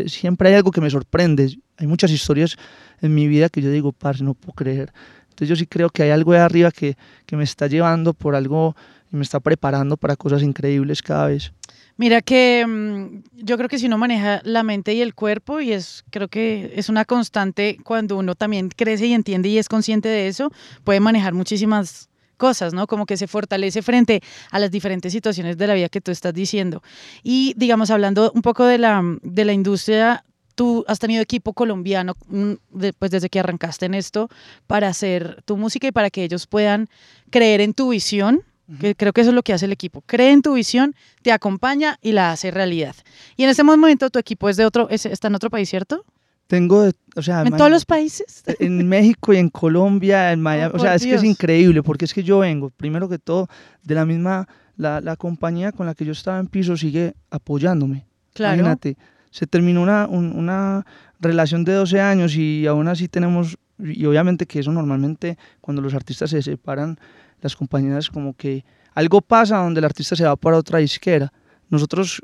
siempre 0.05 0.49
hay 0.49 0.55
algo 0.55 0.71
que 0.71 0.79
me 0.79 0.89
sorprende. 0.89 1.59
Hay 1.75 1.85
muchas 1.85 2.11
historias 2.11 2.55
en 3.01 3.13
mi 3.13 3.27
vida 3.27 3.49
que 3.49 3.61
yo 3.61 3.69
digo, 3.69 3.91
parce, 3.91 4.23
no 4.23 4.35
puedo 4.35 4.53
creer 4.53 4.93
entonces 5.37 5.49
yo 5.49 5.55
sí 5.55 5.67
creo 5.67 5.91
que 5.91 6.01
hay 6.01 6.09
algo 6.09 6.33
de 6.33 6.39
arriba 6.39 6.71
que, 6.71 6.97
me 7.31 7.43
está 7.43 7.67
llevando 7.67 8.15
por 8.15 8.35
algo 8.35 8.75
y 9.13 9.17
me 9.17 9.21
está 9.21 9.39
preparando 9.39 9.95
para 9.95 10.15
cosas 10.15 10.41
increíbles 10.41 11.03
cada 11.03 11.27
vez. 11.27 11.53
Mira 11.95 12.23
que 12.23 12.65
mm, 12.67 13.43
yo 13.45 13.55
creo 13.57 13.69
que 13.69 13.77
si 13.77 13.85
uno 13.85 13.99
maneja 13.99 14.41
la 14.43 14.63
mente 14.63 14.95
y 14.95 15.01
el 15.01 15.13
cuerpo, 15.13 15.61
y 15.61 15.73
es 15.73 16.03
creo 16.09 16.27
que 16.27 16.73
es 16.75 16.89
una 16.89 17.05
constante 17.05 17.77
cuando 17.83 18.17
uno 18.17 18.33
también 18.33 18.69
crece 18.69 19.05
y 19.05 19.13
entiende 19.13 19.49
y 19.49 19.59
es 19.59 19.69
consciente 19.69 20.09
de 20.09 20.27
eso, 20.27 20.51
puede 20.83 20.99
manejar 21.01 21.35
muchísimas 21.35 22.09
cosas, 22.37 22.73
¿no? 22.73 22.87
Como 22.87 23.05
que 23.05 23.15
se 23.15 23.27
fortalece 23.27 23.83
frente 23.83 24.23
a 24.49 24.57
las 24.57 24.71
diferentes 24.71 25.13
situaciones 25.13 25.55
de 25.59 25.67
la 25.67 25.75
vida 25.75 25.89
que 25.89 26.01
tú 26.01 26.09
estás 26.09 26.33
diciendo. 26.33 26.81
Y 27.21 27.53
digamos, 27.57 27.91
hablando 27.91 28.31
un 28.33 28.41
poco 28.41 28.65
de 28.65 28.79
la, 28.79 29.03
de 29.21 29.45
la 29.45 29.53
industria 29.53 30.23
tú 30.57 30.83
has 30.87 30.97
tenido 30.97 31.21
equipo 31.21 31.53
colombiano 31.53 32.15
mm, 32.29 32.53
pues 32.97 33.11
desde 33.11 33.29
que 33.29 33.39
arrancaste 33.39 33.85
en 33.85 33.93
esto 33.93 34.27
para 34.65 34.87
hacer 34.89 35.43
tu 35.45 35.55
música 35.55 35.87
y 35.87 35.91
para 35.91 36.09
que 36.09 36.23
ellos 36.23 36.47
puedan 36.47 36.89
creer 37.29 37.61
en 37.61 37.73
tu 37.73 37.89
visión, 37.89 38.41
que 38.81 38.95
creo 38.95 39.13
que 39.13 39.21
eso 39.21 39.29
es 39.29 39.35
lo 39.35 39.43
que 39.43 39.53
hace 39.53 39.65
el 39.65 39.71
equipo. 39.71 40.01
Cree 40.05 40.31
en 40.31 40.41
tu 40.41 40.55
visión, 40.55 40.95
te 41.21 41.31
acompaña 41.31 41.99
y 42.01 42.11
la 42.11 42.31
hace 42.31 42.49
realidad. 42.51 42.95
Y 43.37 43.43
en 43.43 43.49
este 43.49 43.63
momento 43.63 44.09
tu 44.09 44.19
equipo 44.19 44.49
es 44.49 44.57
de 44.57 44.65
otro, 44.65 44.89
está 44.89 45.27
en 45.27 45.35
otro 45.35 45.49
país, 45.49 45.69
¿cierto? 45.69 46.03
Tengo, 46.47 46.89
o 47.15 47.21
sea, 47.21 47.43
en 47.43 47.55
todos 47.55 47.69
los 47.69 47.85
países. 47.85 48.43
En 48.59 48.87
México 48.89 49.33
y 49.33 49.37
en 49.37 49.49
Colombia, 49.49 50.31
en 50.31 50.41
Miami. 50.41 50.71
Oh, 50.73 50.77
o 50.77 50.79
sea, 50.79 50.95
es 50.95 51.05
que 51.05 51.13
es 51.13 51.23
increíble 51.23 51.83
porque 51.83 52.05
es 52.05 52.13
que 52.13 52.23
yo 52.23 52.39
vengo, 52.39 52.71
primero 52.71 53.07
que 53.07 53.19
todo, 53.19 53.47
de 53.83 53.95
la 53.95 54.05
misma, 54.05 54.47
la, 54.75 55.01
la 55.01 55.17
compañía 55.17 55.71
con 55.71 55.85
la 55.85 55.93
que 55.93 56.03
yo 56.03 56.13
estaba 56.13 56.39
en 56.39 56.47
piso 56.47 56.75
sigue 56.75 57.13
apoyándome. 57.29 58.07
Claro. 58.33 58.55
Imagínate, 58.55 58.97
se 59.31 59.47
terminó 59.47 59.81
una, 59.81 60.07
una 60.07 60.85
relación 61.19 61.63
de 61.63 61.73
12 61.73 62.01
años 62.01 62.35
y 62.35 62.65
aún 62.67 62.87
así 62.87 63.07
tenemos, 63.07 63.57
y 63.79 64.05
obviamente 64.05 64.45
que 64.45 64.59
eso 64.59 64.71
normalmente 64.71 65.37
cuando 65.61 65.81
los 65.81 65.93
artistas 65.93 66.29
se 66.29 66.41
separan, 66.41 66.99
las 67.41 67.55
compañías 67.55 68.09
como 68.09 68.33
que 68.33 68.65
algo 68.93 69.21
pasa 69.21 69.57
donde 69.57 69.79
el 69.79 69.85
artista 69.85 70.15
se 70.15 70.25
va 70.25 70.35
para 70.35 70.57
otra 70.57 70.79
disquera. 70.79 71.31
Nosotros 71.69 72.21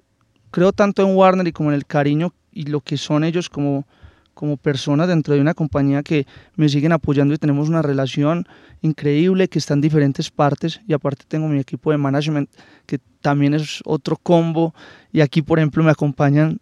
creo 0.49 0.71
tanto 0.71 1.07
en 1.07 1.15
Warner 1.15 1.47
y 1.47 1.51
como 1.51 1.69
en 1.69 1.75
el 1.75 1.85
cariño 1.85 2.33
y 2.51 2.65
lo 2.65 2.81
que 2.81 2.97
son 2.97 3.23
ellos 3.23 3.49
como 3.49 3.85
como 4.33 4.57
persona 4.57 5.05
dentro 5.05 5.35
de 5.35 5.41
una 5.41 5.53
compañía 5.53 6.03
que 6.03 6.25
me 6.55 6.67
siguen 6.67 6.91
apoyando 6.91 7.33
y 7.33 7.37
tenemos 7.37 7.69
una 7.69 7.81
relación 7.81 8.47
increíble 8.81 9.47
que 9.47 9.59
está 9.59 9.73
en 9.73 9.81
diferentes 9.81 10.31
partes 10.31 10.81
y 10.87 10.93
aparte 10.93 11.25
tengo 11.27 11.47
mi 11.47 11.59
equipo 11.59 11.91
de 11.91 11.97
management 11.97 12.49
que 12.85 12.99
también 13.21 13.53
es 13.53 13.81
otro 13.85 14.17
combo 14.17 14.73
y 15.11 15.21
aquí 15.21 15.41
por 15.41 15.59
ejemplo 15.59 15.83
me 15.83 15.91
acompañan 15.91 16.59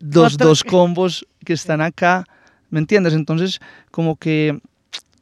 dos, 0.00 0.36
dos 0.36 0.64
combos 0.64 1.26
que 1.44 1.52
están 1.52 1.80
acá, 1.80 2.24
¿me 2.70 2.80
entiendes? 2.80 3.14
Entonces 3.14 3.60
como 3.90 4.16
que 4.16 4.60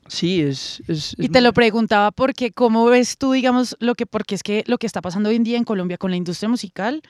sí, 0.07 0.41
es, 0.41 0.83
es, 0.89 1.15
Y 1.19 1.29
te 1.29 1.41
lo 1.41 1.53
preguntaba 1.53 2.11
porque 2.11 2.53
cómo 2.53 2.87
ves 2.87 3.19
tú, 3.19 3.33
digamos, 3.33 3.77
lo 3.81 3.95
que, 3.95 4.07
porque 4.07 4.35
es 4.35 4.43
que 4.43 4.65
lo 4.67 4.79
que 4.79 4.87
está 4.87 5.03
pasando 5.03 5.29
hoy 5.29 5.37
en 5.37 5.45
día 5.45 5.59
en 5.59 5.65
Colombia 5.65 5.99
con 5.99 6.11
la 6.11 6.17
industria 6.17 6.49
musical 6.49 7.03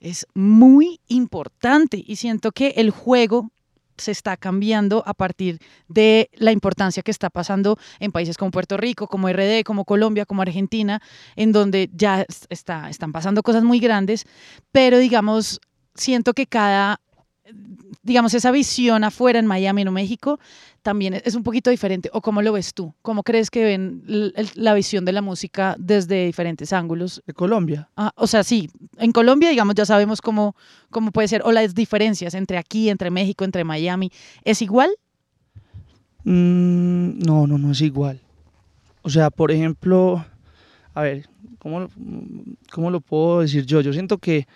es 0.00 0.26
muy 0.34 1.00
importante 1.08 2.02
y 2.04 2.16
siento 2.16 2.52
que 2.52 2.74
el 2.76 2.90
juego 2.90 3.50
se 3.96 4.10
está 4.10 4.36
cambiando 4.36 5.02
a 5.06 5.14
partir 5.14 5.60
de 5.86 6.30
la 6.34 6.50
importancia 6.50 7.02
que 7.02 7.10
está 7.10 7.30
pasando 7.30 7.78
en 8.00 8.10
países 8.10 8.36
como 8.36 8.50
Puerto 8.50 8.76
Rico, 8.76 9.06
como 9.06 9.28
RD, 9.28 9.62
como 9.64 9.84
Colombia, 9.84 10.26
como 10.26 10.42
Argentina, 10.42 11.00
en 11.36 11.52
donde 11.52 11.88
ya 11.94 12.26
está, 12.48 12.90
están 12.90 13.12
pasando 13.12 13.42
cosas 13.42 13.62
muy 13.62 13.78
grandes, 13.78 14.24
pero 14.72 14.98
digamos, 14.98 15.60
siento 15.94 16.32
que 16.32 16.46
cada 16.46 17.00
digamos, 18.02 18.34
esa 18.34 18.50
visión 18.50 19.04
afuera 19.04 19.38
en 19.38 19.46
Miami, 19.46 19.82
en 19.82 19.92
México, 19.92 20.38
también 20.82 21.14
es 21.24 21.34
un 21.34 21.42
poquito 21.42 21.70
diferente. 21.70 22.10
¿O 22.12 22.20
cómo 22.20 22.42
lo 22.42 22.52
ves 22.52 22.74
tú? 22.74 22.94
¿Cómo 23.02 23.22
crees 23.22 23.50
que 23.50 23.64
ven 23.64 24.02
la 24.54 24.74
visión 24.74 25.04
de 25.04 25.12
la 25.12 25.22
música 25.22 25.76
desde 25.78 26.26
diferentes 26.26 26.72
ángulos? 26.72 27.22
De 27.26 27.32
Colombia. 27.32 27.88
Ah, 27.96 28.12
o 28.16 28.26
sea, 28.26 28.44
sí, 28.44 28.70
en 28.98 29.12
Colombia, 29.12 29.50
digamos, 29.50 29.74
ya 29.74 29.86
sabemos 29.86 30.20
cómo, 30.20 30.56
cómo 30.90 31.12
puede 31.12 31.28
ser, 31.28 31.42
o 31.44 31.52
las 31.52 31.74
diferencias 31.74 32.34
entre 32.34 32.58
aquí, 32.58 32.88
entre 32.88 33.10
México, 33.10 33.44
entre 33.44 33.64
Miami. 33.64 34.10
¿Es 34.44 34.62
igual? 34.62 34.90
Mm, 36.24 37.18
no, 37.20 37.46
no, 37.46 37.58
no 37.58 37.72
es 37.72 37.80
igual. 37.80 38.20
O 39.02 39.10
sea, 39.10 39.30
por 39.30 39.50
ejemplo, 39.50 40.24
a 40.94 41.02
ver, 41.02 41.28
¿cómo, 41.58 41.88
¿cómo 42.70 42.90
lo 42.90 43.00
puedo 43.00 43.40
decir 43.40 43.66
yo? 43.66 43.80
Yo 43.80 43.92
siento 43.92 44.18
que 44.18 44.46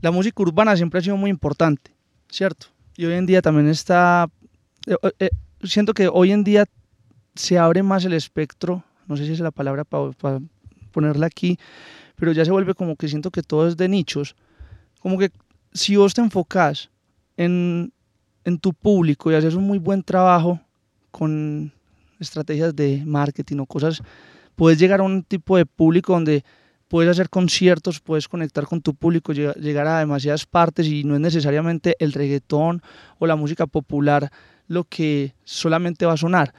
la 0.00 0.10
música 0.10 0.42
urbana 0.42 0.76
siempre 0.76 0.98
ha 0.98 1.02
sido 1.02 1.16
muy 1.16 1.30
importante, 1.30 1.92
¿cierto? 2.28 2.68
Y 2.96 3.04
hoy 3.04 3.14
en 3.14 3.26
día 3.26 3.42
también 3.42 3.68
está, 3.68 4.28
eh, 4.86 4.96
eh, 5.18 5.30
siento 5.62 5.94
que 5.94 6.08
hoy 6.08 6.32
en 6.32 6.44
día 6.44 6.66
se 7.34 7.58
abre 7.58 7.82
más 7.82 8.04
el 8.04 8.12
espectro, 8.12 8.84
no 9.06 9.16
sé 9.16 9.26
si 9.26 9.32
es 9.32 9.40
la 9.40 9.50
palabra 9.50 9.84
para 9.84 10.40
ponerla 10.92 11.26
aquí, 11.26 11.58
pero 12.16 12.32
ya 12.32 12.44
se 12.44 12.50
vuelve 12.50 12.74
como 12.74 12.96
que 12.96 13.08
siento 13.08 13.30
que 13.30 13.42
todo 13.42 13.68
es 13.68 13.76
de 13.76 13.88
nichos, 13.88 14.36
como 15.00 15.18
que 15.18 15.30
si 15.72 15.96
vos 15.96 16.14
te 16.14 16.20
enfocás 16.20 16.90
en, 17.36 17.92
en 18.44 18.58
tu 18.58 18.72
público 18.74 19.30
y 19.30 19.34
haces 19.34 19.54
un 19.54 19.64
muy 19.64 19.78
buen 19.78 20.02
trabajo 20.02 20.60
con 21.10 21.72
estrategias 22.18 22.76
de 22.76 23.02
marketing 23.06 23.58
o 23.58 23.66
cosas, 23.66 24.02
puedes 24.54 24.78
llegar 24.78 25.00
a 25.00 25.04
un 25.04 25.22
tipo 25.22 25.56
de 25.56 25.64
público 25.66 26.12
donde 26.12 26.44
puedes 26.90 27.08
hacer 27.12 27.30
conciertos, 27.30 28.00
puedes 28.00 28.26
conectar 28.26 28.66
con 28.66 28.82
tu 28.82 28.94
público, 28.94 29.32
llegar 29.32 29.86
a 29.86 30.00
demasiadas 30.00 30.44
partes 30.44 30.88
y 30.88 31.04
no 31.04 31.14
es 31.14 31.20
necesariamente 31.20 31.94
el 32.00 32.12
reggaetón 32.12 32.82
o 33.20 33.28
la 33.28 33.36
música 33.36 33.68
popular 33.68 34.28
lo 34.66 34.82
que 34.82 35.32
solamente 35.44 36.04
va 36.04 36.14
a 36.14 36.16
sonar. 36.16 36.52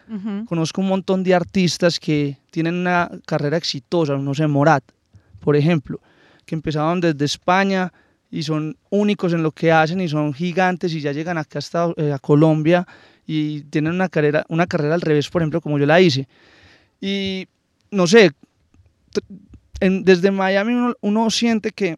Conozco 0.46 0.80
un 0.80 0.88
montón 0.88 1.22
de 1.24 1.36
artistas 1.36 2.00
que 2.00 2.38
tienen 2.50 2.76
una 2.76 3.12
carrera 3.26 3.58
exitosa, 3.58 4.16
no 4.18 4.34
sé, 4.34 4.48
Morat, 4.48 4.86
por 5.42 5.58
ejemplo, 5.58 6.00
que 6.46 6.56
empezaron 6.56 7.02
desde 7.02 7.26
España 7.26 7.92
y 8.30 8.44
son 8.44 8.78
únicos 8.90 9.34
en 9.34 9.44
lo 9.44 9.52
que 9.52 9.70
hacen 9.70 10.00
y 10.00 10.08
son 10.08 10.34
gigantes 10.34 10.94
y 10.94 11.02
ya 11.02 11.12
llegan 11.12 11.38
acá 11.38 11.60
a, 11.74 11.94
eh, 11.98 12.14
a 12.14 12.20
Colombia 12.20 12.88
y 13.28 13.64
tienen 13.64 13.92
una 13.92 14.08
carrera, 14.08 14.46
una 14.48 14.66
carrera 14.66 14.96
al 14.96 15.02
revés, 15.02 15.30
por 15.30 15.42
ejemplo, 15.42 15.60
como 15.60 15.78
yo 15.78 15.86
la 15.86 16.00
hice. 16.00 16.30
Y 17.02 17.48
no 17.92 18.08
sé, 18.08 18.32
desde 19.82 20.32
Miami 20.32 20.94
uno, 21.02 21.30
siente 21.30 21.72
que, 21.72 21.98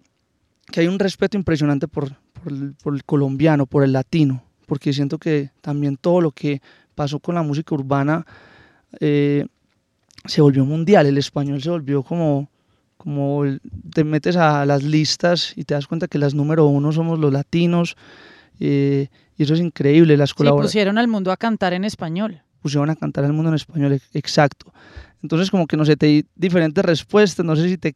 hay 0.76 0.88
un 0.88 1.00
respeto 1.00 1.38
impresionante 1.38 1.88
por, 1.88 2.15
el, 2.46 3.04
colombiano, 3.06 3.65
por 3.65 3.84
el 3.84 3.93
latino, 3.93 4.43
porque 4.65 4.93
siento 4.93 5.17
que 5.17 5.52
también 5.62 5.98
todo 5.98 6.22
lo 6.22 6.32
que 6.32 6.62
pasó 6.96 7.19
con 7.19 7.36
la 7.36 7.43
música 7.43 7.76
urbana 7.76 8.26
eh, 9.00 9.46
se 10.26 10.41
volvió 10.41 10.65
mundial, 10.65 11.06
el 11.06 11.17
español 11.17 11.62
se 11.62 11.69
volvió 11.69 12.04
como, 12.04 12.50
como 12.98 13.43
te 13.93 14.04
metes 14.04 14.38
a 14.38 14.65
las 14.65 14.84
listas 14.84 15.54
y 15.58 15.65
te 15.65 15.74
das 15.74 15.88
cuenta 15.88 16.08
que 16.08 16.17
las 16.17 16.34
número 16.34 16.65
uno 16.67 16.91
somos 16.91 17.19
los 17.19 17.34
latinos, 17.34 17.98
eh, 18.60 19.10
y 19.38 19.43
eso 19.43 19.54
es 19.56 19.60
increíble. 19.60 20.15
Las 20.15 20.30
sí, 20.30 20.43
pusieron 20.43 20.98
al 20.98 21.08
mundo 21.08 21.32
a 21.32 21.38
cantar 21.38 21.74
en 21.74 21.84
español. 21.84 22.41
Pusieron 22.62 22.89
a 22.89 22.96
cantar 22.96 23.26
al 23.26 23.34
mundo 23.34 23.50
en 23.50 23.56
español, 23.56 24.00
exacto. 24.13 24.74
Entonces, 25.24 25.50
como 25.50 25.66
que 25.66 25.78
no 25.78 25.86
sé, 25.86 25.96
te 25.96 26.06
di 26.06 26.26
diferentes 26.36 26.84
respuestas, 26.86 27.46
no 27.46 27.56
sé 27.56 27.70
si 27.70 27.78
te 27.78 27.96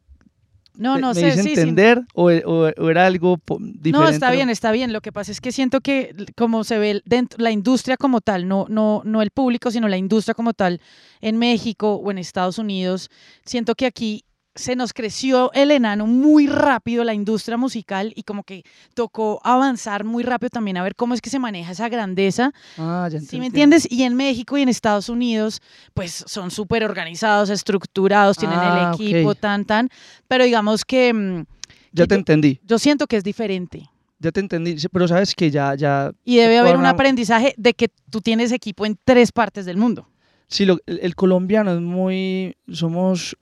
no, 0.78 0.98
no 1.00 1.14
me 1.14 1.16
sé, 1.16 1.50
entender 1.50 2.04
O, 2.14 2.30
era 2.30 3.06
algo 3.08 3.38
diferente. 3.38 3.92
No, 3.92 4.08
está 4.08 4.32
bien, 4.32 4.50
está 4.50 4.72
bien. 4.72 4.94
Lo 4.94 5.02
que 5.02 5.12
pasa 5.12 5.32
es 5.32 5.42
que 5.42 5.52
siento 5.52 5.82
que 5.82 6.16
como 6.36 6.64
se 6.64 6.78
ve 6.78 7.02
dentro 7.06 7.42
la 7.42 7.52
industria 7.52 7.98
como 7.98 8.22
tal, 8.22 8.48
no, 8.48 8.68
no, 8.70 9.02
no 9.04 9.22
el 9.22 9.32
público, 9.32 9.72
sino 9.72 9.88
la 9.88 9.98
industria 9.98 10.36
como 10.36 10.54
tal 10.54 10.80
en 11.20 11.38
México 11.38 11.96
o 11.96 12.12
en 12.12 12.20
Estados 12.20 12.60
Unidos, 12.60 13.10
siento 13.44 13.76
que 13.76 13.88
aquí 13.88 14.24
se 14.58 14.76
nos 14.76 14.94
creció 14.94 15.52
el 15.54 15.72
enano 15.72 16.08
muy 16.08 16.48
rápido 16.48 17.04
la 17.04 17.14
industria 17.14 17.58
musical 17.58 18.12
y 18.16 18.24
como 18.24 18.44
que 18.44 18.64
tocó 18.94 19.40
avanzar 19.44 20.04
muy 20.04 20.24
rápido 20.24 20.50
también 20.50 20.78
a 20.78 20.84
ver 20.84 20.96
cómo 20.96 21.14
es 21.14 21.22
que 21.22 21.30
se 21.30 21.40
maneja 21.40 21.72
esa 21.72 21.88
grandeza. 21.90 22.52
Ah, 22.78 23.08
ya 23.12 23.20
¿Sí 23.20 23.40
me 23.40 23.48
entiendes? 23.48 23.88
Y 23.90 24.04
en 24.04 24.16
México 24.16 24.58
y 24.58 24.64
en 24.64 24.70
Estados 24.70 25.10
Unidos, 25.10 25.62
pues 25.94 26.24
son 26.28 26.52
súper 26.52 26.84
organizados, 26.84 27.50
estructurados, 27.50 28.38
tienen 28.38 28.60
el 28.60 28.66
ah, 28.66 28.92
equipo, 28.94 29.36
tan, 29.36 29.66
tan. 29.66 29.90
Pero 30.28 30.44
digamos 30.44 30.84
que... 30.84 31.14
Mm, 31.14 31.46
ya 31.94 32.06
te 32.06 32.16
entendí. 32.16 32.60
Yo 32.64 32.80
siento 32.80 33.08
que 33.08 33.18
es 33.18 33.24
diferente. 33.24 33.90
Ya 34.20 34.32
te 34.32 34.40
entendí, 34.40 34.76
pero 34.92 35.08
sabes 35.08 35.36
que 35.36 35.52
ya... 35.52 35.76
ya 35.76 36.12
y 36.24 36.38
debe 36.38 36.58
haber 36.58 36.78
un 36.78 36.86
aprendizaje 36.86 37.54
de 37.58 37.74
que 37.74 37.90
tú 38.10 38.22
tienes 38.22 38.52
equipo 38.52 38.86
en 38.86 38.98
tres 39.04 39.32
partes 39.32 39.66
del 39.66 39.78
mundo. 39.78 40.10
Sí, 40.48 40.66
lo, 40.66 40.80
el 40.86 41.16
colombiano 41.16 41.74
es 41.74 41.82
muy... 41.82 42.56
Somos 42.72 43.38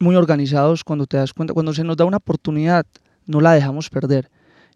muy 0.00 0.16
organizados 0.16 0.84
cuando 0.84 1.06
te 1.06 1.16
das 1.16 1.32
cuenta, 1.32 1.54
cuando 1.54 1.72
se 1.74 1.84
nos 1.84 1.96
da 1.96 2.04
una 2.04 2.18
oportunidad, 2.18 2.86
no 3.26 3.40
la 3.40 3.52
dejamos 3.52 3.90
perder. 3.90 4.30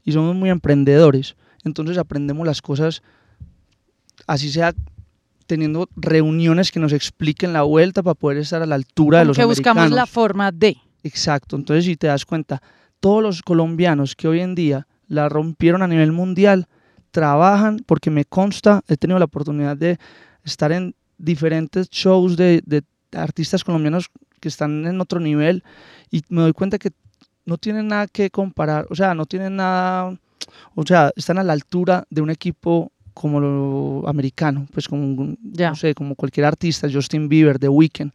Y 0.04 0.12
somos 0.12 0.35
muy 0.35 0.50
emprendedores. 0.50 1.37
Entonces 1.64 1.98
aprendemos 1.98 2.46
las 2.46 2.62
cosas, 2.62 3.02
así 4.26 4.50
sea 4.50 4.72
teniendo 5.46 5.88
reuniones 5.96 6.70
que 6.70 6.78
nos 6.78 6.92
expliquen 6.92 7.52
la 7.52 7.62
vuelta 7.62 8.02
para 8.02 8.14
poder 8.14 8.38
estar 8.38 8.62
a 8.62 8.66
la 8.66 8.76
altura 8.76 9.18
de 9.18 9.24
los 9.24 9.37
que 9.37 9.44
buscamos 9.44 9.90
la 9.90 10.06
forma 10.06 10.52
de. 10.52 10.76
Exacto. 11.02 11.56
Entonces, 11.56 11.87
si 11.87 11.96
te 11.96 12.06
das 12.06 12.24
cuenta, 12.24 12.62
todos 13.00 13.22
los 13.22 13.42
colombianos 13.42 14.14
que 14.14 14.28
hoy 14.28 14.40
en 14.40 14.54
día 14.54 14.87
la 15.09 15.28
rompieron 15.28 15.83
a 15.83 15.88
nivel 15.88 16.12
mundial, 16.12 16.68
trabajan, 17.11 17.80
porque 17.85 18.11
me 18.11 18.24
consta, 18.24 18.83
he 18.87 18.96
tenido 18.96 19.18
la 19.18 19.24
oportunidad 19.24 19.76
de 19.76 19.98
estar 20.44 20.70
en 20.70 20.94
diferentes 21.18 21.90
shows 21.90 22.37
de, 22.37 22.62
de 22.64 22.83
artistas 23.12 23.64
colombianos 23.64 24.11
que 24.40 24.49
están 24.49 24.87
en 24.87 25.01
otro 25.01 25.20
nivel 25.20 25.62
y 26.11 26.23
me 26.29 26.42
doy 26.42 26.53
cuenta 26.53 26.79
que 26.79 26.90
no 27.44 27.59
tienen 27.59 27.88
nada 27.88 28.07
que 28.07 28.31
comparar, 28.31 28.87
o 28.90 28.94
sea, 28.94 29.14
no 29.14 29.27
tienen 29.27 29.57
nada, 29.57 30.16
o 30.75 30.87
sea, 30.87 31.11
están 31.16 31.38
a 31.38 31.44
la 31.44 31.53
altura 31.53 32.05
de 32.11 32.20
un 32.20 32.31
equipo 32.31 32.92
como 33.14 33.40
lo 33.40 34.09
americano, 34.09 34.66
pues 34.73 34.88
como, 34.88 35.35
no 35.38 35.75
sé, 35.75 35.94
como 35.94 36.14
cualquier 36.14 36.46
artista, 36.46 36.88
Justin 36.90 37.29
Bieber, 37.29 37.59
The 37.59 37.68
Weeknd, 37.68 38.12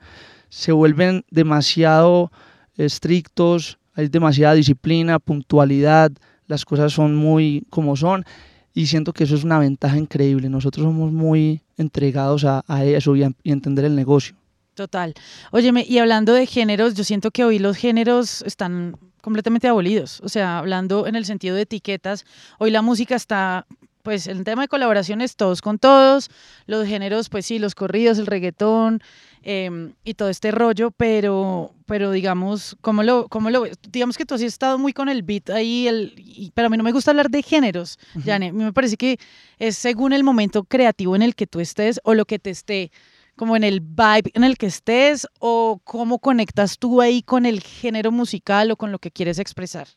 se 0.50 0.72
vuelven 0.72 1.26
demasiado 1.30 2.32
estrictos, 2.78 3.78
hay 3.94 4.08
demasiada 4.08 4.54
disciplina, 4.54 5.20
puntualidad, 5.20 6.12
las 6.48 6.66
cosas 6.66 6.94
son 6.94 7.16
muy 7.16 7.66
como 7.70 7.96
son 7.96 8.26
y 8.74 8.88
siento 8.88 9.14
que 9.14 9.24
eso 9.24 9.36
es 9.36 9.44
una 9.44 9.58
ventaja 9.60 9.98
increíble. 9.98 10.50
Nosotros 10.50 10.86
somos 10.86 11.12
muy 11.12 11.62
entregados 11.78 12.46
a, 12.46 12.64
a 12.68 12.84
eso 12.84 13.16
y 13.16 13.24
a 13.24 13.32
y 13.44 13.50
a 13.52 13.54
entender 13.54 13.86
el 13.86 13.96
negocio. 13.96 14.36
Total. 14.76 15.14
Óyeme, 15.52 15.86
y 15.88 15.98
hablando 16.00 16.34
de 16.34 16.46
géneros, 16.46 16.94
yo 16.96 17.04
siento 17.04 17.32
que 17.32 17.44
hoy 17.46 17.60
los 17.60 17.78
géneros 17.78 18.42
están 18.44 18.98
completamente 19.22 19.68
abolidos. 19.68 20.20
O 20.22 20.30
sea, 20.30 20.60
hablando 20.60 21.08
en 21.08 21.16
el 21.16 21.26
sentido 21.26 21.56
de 21.56 21.64
etiquetas, 21.64 22.26
hoy 22.60 22.72
la 22.72 22.82
música 22.82 23.16
está, 23.16 23.66
pues, 24.04 24.28
en 24.28 24.44
tema 24.44 24.64
de 24.64 24.68
colaboraciones, 24.68 25.36
todos 25.38 25.62
con 25.62 25.80
todos. 25.80 26.30
Los 26.68 26.86
géneros, 26.88 27.30
pues 27.30 27.46
sí, 27.46 27.58
los 27.58 27.74
corridos, 27.74 28.20
el 28.20 28.28
reggaetón 28.28 29.02
em, 29.44 29.94
y 30.04 30.16
todo 30.16 30.28
este 30.30 30.52
rollo, 30.52 30.92
pero, 30.92 31.74
pero 31.86 32.12
digamos, 32.12 32.76
¿cómo 32.82 33.02
lo, 33.02 33.28
cómo 33.30 33.50
lo? 33.52 33.64
Digamos 33.92 34.18
que 34.18 34.26
tú 34.26 34.36
has 34.36 34.42
estado 34.42 34.78
muy 34.78 34.92
con 34.92 35.08
el 35.08 35.24
beat 35.24 35.50
ahí, 35.52 35.88
el, 35.88 36.14
y- 36.18 36.52
pero 36.54 36.68
a 36.68 36.70
mí 36.70 36.78
no 36.78 36.84
me 36.84 36.92
gusta 36.92 37.12
hablar 37.12 37.30
de 37.30 37.42
géneros, 37.44 37.98
Yane. 38.26 38.50
A 38.50 38.54
mí 38.54 38.64
me 38.66 38.74
parece 38.74 38.98
que 38.98 39.18
es 39.58 39.78
según 39.78 40.12
el 40.14 40.24
momento 40.26 40.64
creativo 40.66 41.16
en 41.16 41.22
el 41.22 41.34
que 41.34 41.48
tú 41.48 41.60
estés 41.62 42.02
o 42.04 42.14
lo 42.14 42.26
que 42.26 42.40
te 42.40 42.50
esté 42.50 42.92
como 43.36 43.56
en 43.56 43.64
el 43.64 43.82
vibe 43.82 44.32
en 44.34 44.44
el 44.44 44.58
que 44.58 44.68
estés 44.68 45.28
o 45.40 45.80
cómo 45.84 46.20
conectas 46.20 46.78
tú 46.78 47.02
ahí 47.02 47.22
con 47.22 47.46
el 47.46 47.62
género 47.62 48.12
musical 48.12 48.72
o 48.72 48.78
con 48.78 48.92
lo 48.92 49.00
que 49.00 49.12
quieres 49.12 49.40
expresar. 49.40 49.88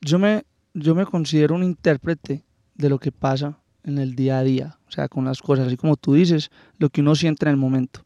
Yo 0.00 0.18
me, 0.18 0.44
yo 0.74 0.94
me 0.94 1.06
considero 1.06 1.54
un 1.54 1.64
intérprete 1.64 2.44
de 2.74 2.88
lo 2.88 2.98
que 2.98 3.12
pasa 3.12 3.58
en 3.84 3.98
el 3.98 4.14
día 4.14 4.38
a 4.38 4.44
día, 4.44 4.78
o 4.88 4.90
sea, 4.90 5.08
con 5.08 5.24
las 5.24 5.42
cosas, 5.42 5.66
así 5.66 5.76
como 5.76 5.96
tú 5.96 6.14
dices, 6.14 6.50
lo 6.78 6.88
que 6.90 7.00
uno 7.00 7.14
siente 7.14 7.44
en 7.46 7.50
el 7.50 7.56
momento. 7.56 8.04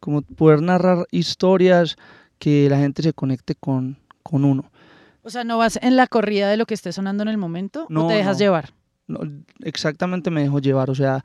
Como 0.00 0.22
poder 0.22 0.62
narrar 0.62 1.06
historias 1.10 1.96
que 2.38 2.68
la 2.70 2.78
gente 2.78 3.02
se 3.02 3.12
conecte 3.12 3.54
con, 3.54 3.98
con 4.22 4.44
uno. 4.44 4.70
O 5.22 5.30
sea, 5.30 5.44
¿no 5.44 5.58
vas 5.58 5.78
en 5.82 5.96
la 5.96 6.06
corrida 6.06 6.48
de 6.48 6.56
lo 6.56 6.66
que 6.66 6.74
esté 6.74 6.92
sonando 6.92 7.22
en 7.22 7.28
el 7.28 7.36
momento 7.36 7.84
o 7.84 7.86
No, 7.90 8.06
te 8.06 8.14
dejas 8.14 8.36
no. 8.36 8.38
llevar? 8.38 8.72
No, 9.08 9.20
exactamente 9.60 10.30
me 10.30 10.42
dejo 10.42 10.60
llevar, 10.60 10.88
o 10.90 10.94
sea, 10.94 11.24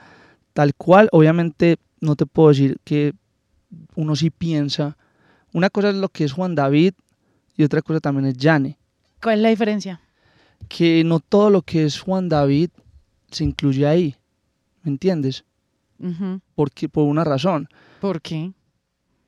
tal 0.53 0.73
cual, 0.73 1.09
obviamente 1.11 1.77
no 2.03 2.15
te 2.15 2.25
puedo 2.25 2.49
decir 2.49 2.77
que 2.83 3.13
uno 3.95 4.15
sí 4.15 4.29
piensa. 4.29 4.97
Una 5.51 5.69
cosa 5.69 5.89
es 5.89 5.95
lo 5.95 6.09
que 6.09 6.23
es 6.23 6.33
Juan 6.33 6.55
David 6.55 6.93
y 7.55 7.63
otra 7.63 7.81
cosa 7.81 7.99
también 7.99 8.25
es 8.27 8.37
Yane. 8.37 8.77
¿Cuál 9.21 9.37
es 9.37 9.41
la 9.41 9.49
diferencia? 9.49 10.01
Que 10.67 11.03
no 11.03 11.19
todo 11.19 11.49
lo 11.49 11.61
que 11.61 11.85
es 11.85 11.99
Juan 11.99 12.29
David 12.29 12.69
se 13.31 13.43
incluye 13.43 13.87
ahí, 13.87 14.15
¿me 14.83 14.91
entiendes? 14.91 15.43
Porque, 16.53 16.89
por 16.89 17.05
una 17.05 17.23
razón. 17.23 17.69
¿Por 18.01 18.21
qué? 18.21 18.51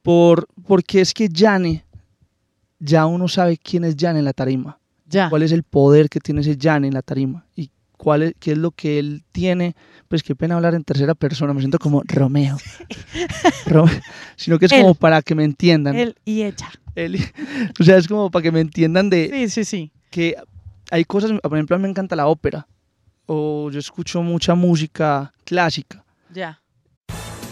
Por, 0.02 0.48
porque 0.68 1.00
es 1.00 1.14
que 1.14 1.30
Yane, 1.30 1.86
ya 2.80 3.06
uno 3.06 3.30
sabe 3.30 3.58
quién 3.58 3.86
es 3.86 3.96
Yane 3.96 4.20
en 4.20 4.26
la 4.26 4.34
tarima. 4.34 4.78
Ya. 5.08 5.30
cuál 5.30 5.44
es 5.44 5.52
el 5.52 5.64
poder 5.64 6.10
que 6.10 6.20
tiene 6.20 6.42
ese 6.42 6.58
Jan 6.60 6.84
en 6.84 6.94
la 6.94 7.04
tarima 7.04 7.46
y 7.56 7.70
cuál 7.96 8.24
es, 8.24 8.36
qué 8.40 8.52
es 8.54 8.58
lo 8.58 8.72
que 8.72 9.00
él 9.00 9.24
tiene. 9.32 9.76
Pues 10.08 10.22
qué 10.24 10.36
pena 10.36 10.56
hablar 10.56 10.76
en 10.76 10.84
tercera 10.84 11.16
persona, 11.16 11.54
me 11.54 11.60
siento 11.62 11.80
como 11.80 12.02
Romeo. 12.06 12.58
Ro- 13.66 13.86
sino 14.36 14.60
que 14.60 14.66
es 14.68 14.72
Él. 14.72 14.82
como 14.82 14.96
para 14.96 15.22
que 15.22 15.36
me 15.36 15.44
entiendan. 15.44 15.96
Él 15.96 16.16
y 16.26 16.44
ella. 16.44 16.70
Él- 16.96 17.20
o 17.80 17.84
sea, 17.84 17.98
es 17.98 18.08
como 18.08 18.30
para 18.32 18.44
que 18.44 18.52
me 18.52 18.60
entiendan 18.62 19.10
de 19.10 19.30
Sí, 19.32 19.50
sí, 19.50 19.66
sí. 19.66 19.92
que 20.10 20.36
hay 20.92 21.04
cosas, 21.06 21.32
por 21.42 21.54
ejemplo, 21.58 21.76
a 21.76 21.80
mí 21.80 21.84
me 21.84 21.90
encanta 21.90 22.16
la 22.16 22.28
ópera 22.28 22.68
o 23.26 23.70
yo 23.72 23.80
escucho 23.80 24.22
mucha 24.22 24.54
música 24.56 25.34
clásica. 25.44 26.04
Ya. 26.34 26.62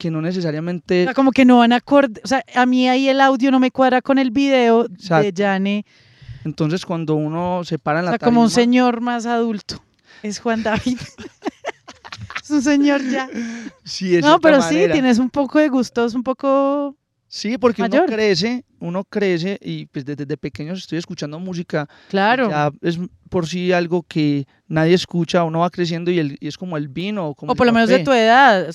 que 0.00 0.10
no 0.10 0.18
O 0.18 0.22
necesariamente... 0.22 1.04
sea, 1.04 1.14
como 1.14 1.30
que 1.30 1.44
no 1.44 1.58
van 1.58 1.72
acorde. 1.72 2.20
O 2.24 2.26
sea, 2.26 2.42
a 2.56 2.66
mí 2.66 2.88
ahí 2.88 3.08
el 3.08 3.20
audio 3.20 3.50
no 3.52 3.60
me 3.60 3.70
cuadra 3.70 4.00
con 4.00 4.18
el 4.18 4.30
video 4.30 4.88
de. 4.88 5.32
Jane. 5.36 5.84
Entonces 6.44 6.86
cuando 6.86 7.14
uno 7.14 7.62
se 7.64 7.78
para 7.78 8.00
en 8.00 8.06
O 8.06 8.06
la 8.06 8.10
sea, 8.12 8.18
como 8.18 8.40
un 8.40 8.50
señor 8.50 9.02
más 9.02 9.26
adulto. 9.26 9.84
Es 10.22 10.40
Juan 10.40 10.62
David. 10.62 10.98
es 12.42 12.50
un 12.50 12.62
señor 12.62 13.02
ya. 13.08 13.28
Sí, 13.84 14.08
de 14.08 14.22
No, 14.22 14.40
pero 14.40 14.62
sí, 14.62 14.86
tienes 14.90 15.18
un 15.18 15.28
poco 15.28 15.58
de 15.58 15.68
gustos, 15.68 16.14
un 16.14 16.22
poco... 16.22 16.96
Sí, 17.32 17.58
porque 17.58 17.82
mayor. 17.82 18.00
uno 18.06 18.12
crece, 18.12 18.64
uno 18.80 19.04
crece 19.04 19.56
y 19.62 19.86
pues 19.86 20.04
desde, 20.04 20.24
desde 20.26 20.36
pequeños 20.36 20.80
estoy 20.80 20.98
escuchando 20.98 21.38
música. 21.38 21.88
Claro. 22.08 22.50
Ya 22.50 22.72
es 22.82 22.98
por 23.28 23.46
sí 23.46 23.70
algo 23.70 24.02
que 24.02 24.46
nadie 24.66 24.94
escucha, 24.94 25.44
uno 25.44 25.60
va 25.60 25.70
creciendo 25.70 26.10
y, 26.10 26.18
el- 26.18 26.36
y 26.40 26.48
es 26.48 26.58
como 26.58 26.76
el 26.76 26.88
vino. 26.88 27.28
O, 27.28 27.34
como 27.36 27.50
O 27.50 27.54
el 27.54 27.56
por 27.56 27.68
lo 27.68 27.72
menos 27.72 27.88
de 27.88 28.00
tu 28.00 28.10
edad. 28.12 28.68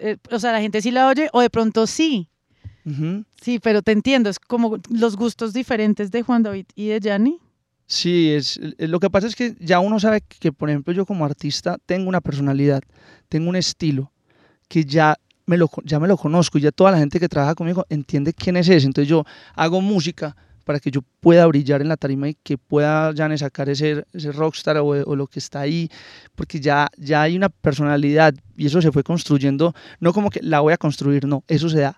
Eh, 0.00 0.16
O 0.30 0.38
sea, 0.38 0.52
la 0.52 0.60
gente 0.60 0.82
sí 0.82 0.90
la 0.90 1.08
oye 1.08 1.30
o 1.32 1.40
de 1.40 1.48
pronto 1.48 1.86
sí. 1.86 2.28
Sí, 3.40 3.58
pero 3.58 3.80
te 3.80 3.92
entiendo. 3.92 4.28
Es 4.28 4.38
como 4.38 4.76
los 4.90 5.16
gustos 5.16 5.54
diferentes 5.54 6.10
de 6.10 6.20
Juan 6.22 6.42
David 6.42 6.66
y 6.74 6.88
de 6.88 7.00
Yanni. 7.00 7.38
Sí, 7.86 8.30
es, 8.32 8.58
eh, 8.78 8.86
lo 8.86 9.00
que 9.00 9.08
pasa 9.08 9.26
es 9.28 9.34
que 9.36 9.54
ya 9.60 9.80
uno 9.80 9.98
sabe 9.98 10.20
que, 10.20 10.52
por 10.52 10.68
ejemplo, 10.68 10.92
yo 10.92 11.06
como 11.06 11.24
artista 11.24 11.78
tengo 11.86 12.08
una 12.08 12.20
personalidad, 12.20 12.82
tengo 13.28 13.48
un 13.48 13.56
estilo 13.56 14.12
que 14.68 14.84
ya 14.84 15.16
me 15.46 15.56
lo, 15.56 15.70
ya 15.84 15.98
me 15.98 16.08
lo 16.08 16.16
conozco 16.16 16.58
y 16.58 16.62
ya 16.62 16.70
toda 16.70 16.92
la 16.92 16.98
gente 16.98 17.20
que 17.20 17.28
trabaja 17.28 17.54
conmigo 17.54 17.84
entiende 17.88 18.32
quién 18.32 18.56
es 18.56 18.68
ese. 18.68 18.86
Entonces 18.86 19.08
yo 19.08 19.24
hago 19.54 19.80
música 19.80 20.36
para 20.64 20.80
que 20.80 20.90
yo 20.90 21.00
pueda 21.20 21.46
brillar 21.46 21.80
en 21.80 21.88
la 21.88 21.96
tarima 21.96 22.28
y 22.28 22.34
que 22.34 22.56
pueda 22.56 23.12
ya 23.12 23.36
sacar 23.36 23.68
ese, 23.68 24.04
ese 24.12 24.32
rockstar 24.32 24.76
o, 24.78 24.86
o 24.86 25.16
lo 25.16 25.26
que 25.26 25.38
está 25.38 25.60
ahí, 25.60 25.90
porque 26.34 26.60
ya, 26.60 26.88
ya 26.96 27.22
hay 27.22 27.36
una 27.36 27.48
personalidad 27.48 28.34
y 28.56 28.66
eso 28.66 28.80
se 28.80 28.92
fue 28.92 29.02
construyendo, 29.02 29.74
no 30.00 30.12
como 30.12 30.30
que 30.30 30.40
la 30.42 30.60
voy 30.60 30.72
a 30.72 30.76
construir, 30.76 31.26
no, 31.26 31.44
eso 31.48 31.68
se 31.68 31.80
da 31.80 31.96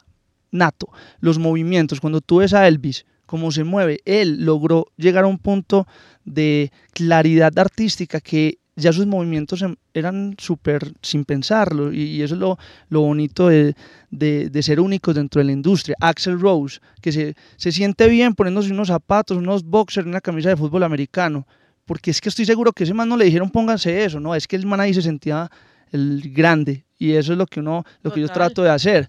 nato. 0.51 0.89
Los 1.21 1.39
movimientos, 1.39 2.01
cuando 2.01 2.21
tú 2.21 2.39
ves 2.39 2.55
a 2.55 2.67
Elvis, 2.67 3.05
cómo 3.27 3.51
se 3.51 3.65
mueve, 3.65 4.01
él 4.05 4.45
logró 4.45 4.87
llegar 4.97 5.25
a 5.25 5.29
un 5.29 5.39
punto 5.39 5.87
de 6.25 6.73
claridad 6.93 7.59
artística 7.59 8.21
que 8.21 8.59
ya 8.77 8.93
sus 8.93 9.07
movimientos 9.07 9.63
em- 9.63 9.77
eran 9.93 10.35
súper 10.39 10.93
sin 11.01 11.25
pensarlo 11.25 11.93
y, 11.93 12.21
eso 12.23 12.35
es 12.35 12.41
lo, 12.41 12.59
lo 12.89 13.01
bonito 13.03 13.49
de, 13.49 13.75
de- 14.11 14.51
de 14.51 14.63
ser 14.63 14.81
únicos 14.81 15.15
dentro 15.15 15.39
de 15.41 15.45
la 15.45 15.53
industria. 15.53 15.97
Axel 16.01 16.41
Rose, 16.41 16.81
que 17.01 17.13
se, 17.13 17.35
se 17.57 17.71
siente 17.73 18.09
bien 18.09 18.35
poniéndose 18.35 18.73
unos 18.73 18.89
zapatos, 18.89 19.37
unos 19.37 19.63
boxers, 19.65 20.07
una 20.07 20.21
camisa 20.21 20.49
de 20.49 20.57
fútbol 20.57 20.83
americano, 20.83 21.47
porque 21.85 22.11
es 22.11 22.21
que 22.21 22.29
estoy 22.31 22.45
seguro 22.47 22.73
que 22.73 22.85
ese 22.85 22.95
man 22.95 23.09
no 23.09 23.17
le 23.17 23.27
dijeron 23.27 23.51
pónganse 23.51 24.05
eso, 24.05 24.19
no, 24.19 24.35
es 24.35 24.47
que 24.49 24.57
el 24.57 24.67
man 24.67 24.81
ahí 24.81 24.93
se 24.95 25.03
sentía 25.03 25.51
el 25.93 26.33
grande 26.35 26.85
y 26.99 27.13
eso 27.13 27.33
es 27.33 27.39
lo 27.39 27.47
que 27.47 27.61
uno, 27.61 27.85
lo 28.03 28.11
que 28.13 28.21
yo 28.21 28.27
trato 28.35 28.63
de 28.63 28.71
hacer. 28.71 29.09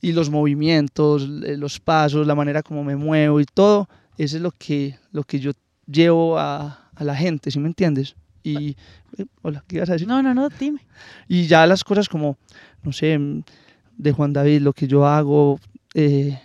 Y 0.00 0.12
los 0.12 0.30
movimientos, 0.30 1.28
eh, 1.44 1.56
los 1.56 1.80
pasos, 1.80 2.26
la 2.26 2.34
manera 2.34 2.62
como 2.62 2.82
me 2.84 2.96
muevo 2.96 3.40
y 3.40 3.44
todo, 3.44 3.88
eso 4.16 4.36
es 4.36 4.42
lo 4.42 4.50
que, 4.52 4.96
lo 5.12 5.22
que 5.24 5.38
yo 5.40 5.52
llevo 5.86 6.38
a, 6.38 6.90
a 6.94 7.04
la 7.04 7.14
gente, 7.16 7.50
¿sí 7.50 7.58
me 7.58 7.68
entiendes? 7.68 8.14
Y, 8.48 8.76
eh, 9.18 9.26
hola, 9.42 9.62
¿qué 9.66 9.76
ibas 9.76 9.90
a 9.90 9.92
decir? 9.94 10.08
No, 10.08 10.22
no, 10.22 10.34
no, 10.34 10.48
dime. 10.48 10.80
Y 11.28 11.46
ya 11.46 11.66
las 11.66 11.84
cosas 11.84 12.08
como, 12.08 12.36
no 12.82 12.92
sé, 12.92 13.18
de 13.96 14.12
Juan 14.12 14.32
David, 14.32 14.62
lo 14.62 14.72
que 14.72 14.86
yo 14.86 15.06
hago, 15.06 15.58
eh, 15.94 16.38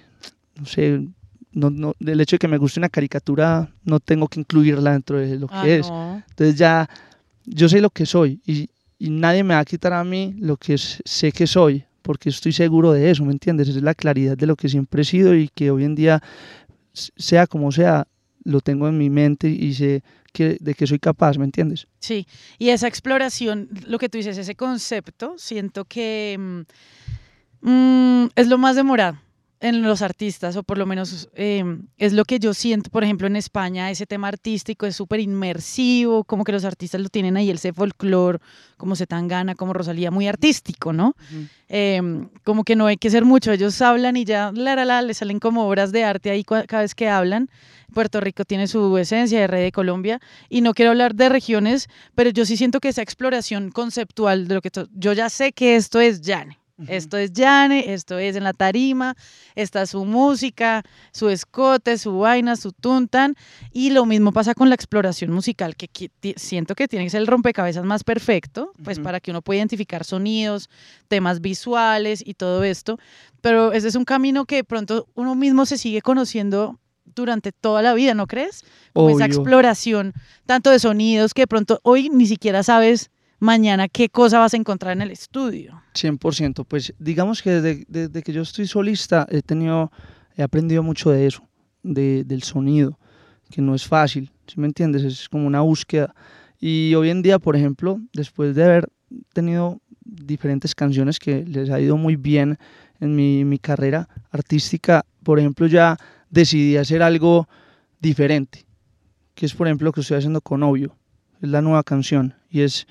no 0.59 0.65
sé, 0.65 1.05
no, 1.51 1.69
no, 1.69 1.93
del 1.99 2.19
hecho 2.21 2.35
de 2.35 2.39
que 2.39 2.47
me 2.47 2.57
guste 2.57 2.79
una 2.79 2.89
caricatura, 2.89 3.69
no 3.83 3.99
tengo 3.99 4.27
que 4.27 4.39
incluirla 4.39 4.91
dentro 4.93 5.17
de 5.19 5.37
lo 5.37 5.47
que 5.47 5.53
Ah, 5.55 5.67
es. 5.67 5.91
no. 5.91 6.23
Entonces 6.29 6.55
ya, 6.57 6.89
yo 7.45 7.69
sé 7.69 7.79
lo 7.79 7.89
que 7.91 8.05
soy 8.05 8.41
y, 8.45 8.69
y 8.97 9.09
nadie 9.09 9.43
me 9.43 9.53
va 9.53 9.59
a 9.59 9.65
quitar 9.65 9.93
a 9.93 10.03
mí 10.03 10.33
lo 10.39 10.57
que 10.57 10.73
s- 10.75 11.01
sé 11.05 11.31
que 11.31 11.45
soy, 11.45 11.83
porque 12.01 12.29
estoy 12.29 12.51
seguro 12.53 12.91
de 12.91 13.11
eso, 13.11 13.23
¿me 13.23 13.31
entiendes? 13.33 13.69
Esa 13.69 13.77
es 13.77 13.83
la 13.83 13.93
claridad 13.93 14.35
de 14.37 14.47
lo 14.47 14.55
que 14.55 14.67
siempre 14.67 15.03
he 15.03 15.05
sido 15.05 15.35
y 15.35 15.47
que 15.49 15.69
hoy 15.71 15.83
en 15.85 15.95
día, 15.95 16.21
sea 16.93 17.47
como 17.47 17.71
sea, 17.71 18.07
lo 18.43 18.61
tengo 18.61 18.87
en 18.87 18.97
mi 18.97 19.09
mente 19.09 19.49
y 19.49 19.73
sé 19.73 20.03
que, 20.31 20.57
de 20.59 20.73
qué 20.73 20.87
soy 20.87 20.99
capaz, 20.99 21.37
¿me 21.37 21.45
entiendes? 21.45 21.87
Sí, 21.99 22.27
y 22.57 22.69
esa 22.69 22.87
exploración, 22.87 23.69
lo 23.87 23.99
que 23.99 24.09
tú 24.09 24.17
dices, 24.17 24.37
ese 24.37 24.55
concepto, 24.55 25.35
siento 25.37 25.85
que 25.85 26.65
mm, 27.61 27.69
mm, 27.69 28.29
es 28.35 28.47
lo 28.47 28.57
más 28.57 28.75
demorado 28.75 29.17
en 29.63 29.81
los 29.81 30.01
artistas, 30.01 30.57
o 30.57 30.63
por 30.63 30.77
lo 30.77 30.85
menos 30.85 31.29
em, 31.35 31.87
es 31.97 32.11
lo 32.11 32.25
que 32.25 32.37
yo 32.37 32.53
siento, 32.53 32.89
por 32.89 33.05
ejemplo, 33.05 33.27
en 33.27 33.37
España, 33.37 33.89
ese 33.89 34.05
tema 34.05 34.27
artístico 34.27 34.85
es 34.85 34.97
súper 34.97 35.21
inmersivo, 35.21 36.25
como 36.25 36.43
que 36.43 36.51
los 36.51 36.65
artistas 36.65 36.99
lo 36.99 37.07
tienen 37.07 37.37
ahí, 37.37 37.49
el 37.49 37.55
ese 37.55 37.71
folclore, 37.71 38.39
como 38.75 38.93
gana 39.29 39.55
como 39.55 39.71
Rosalía, 39.71 40.11
muy 40.11 40.27
artístico, 40.27 40.91
¿no? 40.91 41.15
Em, 41.69 42.27
como 42.43 42.65
que 42.65 42.75
no 42.75 42.87
hay 42.87 42.97
que 42.97 43.09
ser 43.09 43.23
mucho, 43.23 43.53
ellos 43.53 43.81
hablan 43.81 44.17
y 44.17 44.25
ya, 44.25 44.51
la, 44.53 44.75
la, 44.75 44.83
la, 44.83 45.01
le 45.01 45.13
salen 45.13 45.39
como 45.39 45.65
obras 45.65 45.93
de 45.93 46.03
arte 46.03 46.29
ahí 46.29 46.43
cada 46.43 46.81
vez 46.81 46.93
que 46.93 47.07
hablan. 47.07 47.49
Puerto 47.93 48.19
Rico 48.19 48.43
tiene 48.43 48.67
su 48.67 48.97
esencia, 48.97 49.47
de 49.47 49.57
de 49.57 49.71
Colombia, 49.71 50.19
y 50.49 50.59
no 50.59 50.73
quiero 50.73 50.91
hablar 50.91 51.15
de 51.15 51.29
regiones, 51.29 51.87
pero 52.15 52.31
yo 52.31 52.45
sí 52.45 52.57
siento 52.57 52.81
que 52.81 52.89
esa 52.89 53.01
exploración 53.01 53.71
conceptual 53.71 54.49
de 54.49 54.55
lo 54.55 54.61
que 54.61 54.71
yo 54.93 55.13
ya 55.13 55.29
sé 55.29 55.53
que 55.53 55.77
esto 55.77 56.01
es 56.01 56.21
Esto 56.87 57.17
es 57.17 57.31
Jane, 57.35 57.93
esto 57.93 58.17
es 58.17 58.35
en 58.35 58.43
la 58.43 58.53
tarima, 58.53 59.15
está 59.55 59.85
su 59.85 60.05
música, 60.05 60.83
su 61.11 61.29
escote, 61.29 61.97
su 61.97 62.19
vaina, 62.19 62.55
su 62.55 62.71
tuntan. 62.71 63.35
Y 63.71 63.91
lo 63.91 64.05
mismo 64.05 64.31
pasa 64.31 64.53
con 64.53 64.69
la 64.69 64.75
exploración 64.75 65.31
musical, 65.31 65.75
que, 65.75 66.11
siento 66.35 66.75
que 66.75 66.87
tiene 66.87 67.05
que 67.05 67.09
ser 67.09 67.21
el 67.21 67.27
rompecabezas 67.27 67.85
más 67.85 68.03
perfecto, 68.03 68.73
pues 68.83 68.99
para 68.99 69.19
que 69.19 69.31
uno 69.31 69.41
pueda 69.41 69.59
identificar 69.59 70.03
sonidos, 70.03 70.69
temas 71.07 71.41
visuales 71.41 72.23
y 72.25 72.33
todo 72.33 72.63
esto. 72.63 72.99
Pero 73.41 73.73
ese 73.73 73.87
es 73.87 73.95
un 73.95 74.05
camino 74.05 74.45
que 74.45 74.63
pronto 74.63 75.07
uno 75.15 75.35
mismo 75.35 75.65
se 75.65 75.77
sigue 75.77 76.01
conociendo 76.01 76.79
durante 77.15 77.51
toda 77.51 77.81
la 77.81 77.93
vida, 77.93 78.13
¿no 78.13 78.27
crees? 78.27 78.63
Como 78.93 79.09
esa 79.09 79.25
exploración, 79.25 80.13
tanto 80.45 80.69
de 80.69 80.79
sonidos 80.79 81.33
que 81.33 81.43
de 81.43 81.47
pronto 81.47 81.79
hoy 81.83 82.09
ni 82.09 82.27
siquiera 82.27 82.63
sabes 82.63 83.11
mañana 83.43 83.89
qué 83.89 84.09
cosa 84.09 84.39
vas 84.39 84.53
a 84.53 84.57
encontrar 84.57 84.93
en 84.93 85.01
el 85.01 85.11
estudio. 85.11 85.81
100%, 85.93 86.65
pues 86.65 86.93
digamos 86.97 87.41
que 87.41 87.51
desde, 87.61 88.23
que 88.23 88.33
yo 88.33 88.41
estoy 88.41 88.65
solista 88.65 89.27
he 89.29 89.41
tenido, 89.41 89.91
he 90.35 90.41
aprendido 90.41 90.81
mucho 90.81 91.11
de 91.11 91.27
eso, 91.27 91.47
de, 91.83 92.23
del 92.23 92.43
sonido, 92.43 92.97
que 93.51 93.61
no 93.61 93.75
es 93.75 93.85
fácil, 93.85 94.31
¿sí 94.47 94.59
me 94.59 94.67
entiendes? 94.67 95.03
Es 95.03 95.29
como 95.29 95.45
una 95.45 95.61
búsqueda. 95.61 96.15
Y 96.59 96.95
hoy 96.95 97.09
en 97.09 97.21
día, 97.21 97.37
por 97.37 97.55
ejemplo, 97.55 97.99
después 98.13 98.55
de 98.55 98.63
haber 98.63 98.89
tenido 99.33 99.81
diferentes 100.05 100.73
canciones 100.73 101.19
que 101.19 101.43
les 101.43 101.69
ha 101.69 101.79
ido 101.79 101.97
muy 101.97 102.15
bien 102.15 102.57
en 103.01 103.15
mi, 103.15 103.43
mi 103.43 103.59
carrera 103.59 104.07
artística, 104.31 105.05
por 105.21 105.37
ejemplo, 105.37 105.67
ya 105.67 105.97
decidí 106.29 106.77
hacer 106.77 107.03
algo 107.03 107.47
diferente, 107.99 108.65
que 109.35 109.45
es 109.45 109.53
por 109.53 109.67
ejemplo 109.67 109.85
lo 109.85 109.91
que 109.91 110.01
estoy 110.01 110.17
haciendo 110.17 110.41
con 110.41 110.63
Obvio, 110.63 110.95
es 111.41 111.49
la 111.49 111.61
nueva 111.61 111.83
canción 111.83 112.35
y 112.49 112.61
es 112.61 112.87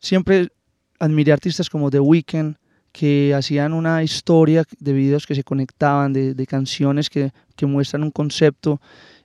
siempre 0.00 0.48
admiré 0.98 1.32
artistas 1.32 1.70
como 1.70 1.90
The 1.90 2.00
Weeknd, 2.00 2.56
que 2.92 3.34
hacían 3.34 3.72
una 3.72 4.02
historia 4.02 4.64
de 4.80 4.92
videos 4.92 5.26
que 5.26 5.34
se 5.34 5.44
conectaban, 5.44 6.12
de, 6.12 6.46
canciones 6.46 7.10
que, 7.10 7.30
que, 7.54 7.66
muestran 7.66 8.02
un 8.02 8.10
concepto. 8.10 8.80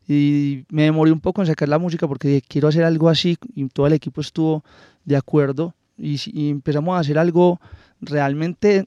Y 0.07 0.65
me 0.69 0.83
demoré 0.83 1.11
un 1.11 1.21
poco 1.21 1.41
en 1.41 1.47
sacar 1.47 1.69
la 1.69 1.79
música 1.79 2.07
porque 2.07 2.27
dije, 2.27 2.43
quiero 2.47 2.67
hacer 2.67 2.83
algo 2.83 3.09
así 3.09 3.37
y 3.55 3.67
todo 3.69 3.87
el 3.87 3.93
equipo 3.93 4.21
estuvo 4.21 4.63
de 5.05 5.15
acuerdo 5.15 5.73
y, 5.97 6.19
y 6.25 6.49
empezamos 6.49 6.95
a 6.95 6.99
hacer 6.99 7.17
algo 7.17 7.59
realmente 8.01 8.83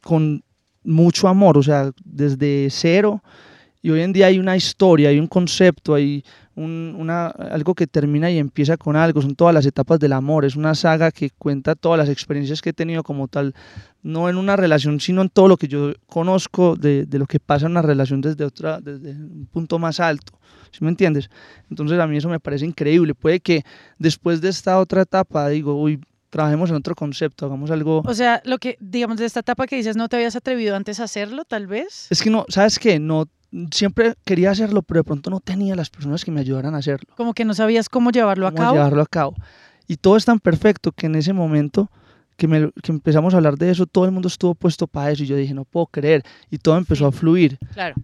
con 0.00 0.42
mucho 0.84 1.28
amor, 1.28 1.58
o 1.58 1.62
sea, 1.62 1.92
desde 2.04 2.68
cero. 2.70 3.22
Y 3.82 3.90
hoy 3.90 4.00
en 4.00 4.12
día 4.12 4.26
hay 4.26 4.38
una 4.38 4.56
historia, 4.56 5.10
hay 5.10 5.18
un 5.18 5.28
concepto, 5.28 5.94
hay 5.94 6.24
una, 6.58 7.26
algo 7.26 7.74
que 7.74 7.86
termina 7.86 8.30
y 8.30 8.38
empieza 8.38 8.76
con 8.76 8.96
algo, 8.96 9.22
son 9.22 9.34
todas 9.34 9.54
las 9.54 9.66
etapas 9.66 9.98
del 9.98 10.12
amor, 10.12 10.44
es 10.44 10.56
una 10.56 10.74
saga 10.74 11.10
que 11.10 11.30
cuenta 11.30 11.74
todas 11.74 11.98
las 11.98 12.08
experiencias 12.08 12.60
que 12.60 12.70
he 12.70 12.72
tenido 12.72 13.02
como 13.02 13.28
tal, 13.28 13.54
no 14.02 14.28
en 14.28 14.36
una 14.36 14.56
relación, 14.56 15.00
sino 15.00 15.22
en 15.22 15.28
todo 15.28 15.48
lo 15.48 15.56
que 15.56 15.68
yo 15.68 15.92
conozco 16.06 16.76
de, 16.76 17.06
de 17.06 17.18
lo 17.18 17.26
que 17.26 17.40
pasa 17.40 17.66
en 17.66 17.72
una 17.72 17.82
relación 17.82 18.20
desde, 18.20 18.44
otra, 18.44 18.80
desde 18.80 19.12
un 19.12 19.48
punto 19.50 19.78
más 19.78 20.00
alto. 20.00 20.32
¿Sí 20.70 20.84
me 20.84 20.90
entiendes? 20.90 21.30
Entonces 21.70 21.98
a 21.98 22.06
mí 22.06 22.16
eso 22.16 22.28
me 22.28 22.40
parece 22.40 22.66
increíble. 22.66 23.14
Puede 23.14 23.40
que 23.40 23.62
después 23.98 24.40
de 24.40 24.48
esta 24.50 24.78
otra 24.78 25.02
etapa, 25.02 25.48
digo, 25.48 25.80
uy, 25.80 26.00
trabajemos 26.30 26.70
en 26.70 26.76
otro 26.76 26.94
concepto, 26.94 27.46
hagamos 27.46 27.70
algo. 27.70 28.02
O 28.04 28.14
sea, 28.14 28.42
lo 28.44 28.58
que, 28.58 28.76
digamos, 28.80 29.16
de 29.18 29.24
esta 29.24 29.40
etapa 29.40 29.66
que 29.66 29.76
dices, 29.76 29.96
¿no 29.96 30.08
te 30.08 30.16
habías 30.16 30.36
atrevido 30.36 30.76
antes 30.76 31.00
a 31.00 31.04
hacerlo, 31.04 31.44
tal 31.44 31.66
vez? 31.66 32.06
Es 32.10 32.22
que 32.22 32.30
no, 32.30 32.44
¿sabes 32.48 32.78
qué? 32.78 32.98
No, 32.98 33.26
siempre 33.70 34.14
quería 34.24 34.50
hacerlo, 34.50 34.82
pero 34.82 35.00
de 35.00 35.04
pronto 35.04 35.30
no 35.30 35.40
tenía 35.40 35.74
las 35.74 35.90
personas 35.90 36.24
que 36.24 36.30
me 36.30 36.40
ayudaran 36.40 36.74
a 36.74 36.78
hacerlo. 36.78 37.14
Como 37.16 37.34
que 37.34 37.44
no 37.44 37.54
sabías 37.54 37.88
cómo 37.88 38.10
llevarlo 38.10 38.46
a 38.46 38.52
cabo. 38.52 38.74
llevarlo 38.74 39.02
a 39.02 39.06
cabo. 39.06 39.34
Y 39.86 39.96
todo 39.96 40.16
es 40.16 40.24
tan 40.24 40.38
perfecto 40.38 40.92
que 40.92 41.06
en 41.06 41.14
ese 41.14 41.32
momento 41.32 41.90
que, 42.36 42.46
me, 42.46 42.70
que 42.82 42.92
empezamos 42.92 43.34
a 43.34 43.38
hablar 43.38 43.56
de 43.56 43.70
eso, 43.70 43.86
todo 43.86 44.04
el 44.04 44.12
mundo 44.12 44.28
estuvo 44.28 44.54
puesto 44.54 44.86
para 44.86 45.10
eso 45.10 45.22
y 45.22 45.26
yo 45.26 45.36
dije, 45.36 45.54
no 45.54 45.64
puedo 45.64 45.86
creer. 45.86 46.22
Y 46.50 46.58
todo 46.58 46.76
empezó 46.76 47.06
a 47.06 47.12
fluir. 47.12 47.58
Claro. 47.72 47.96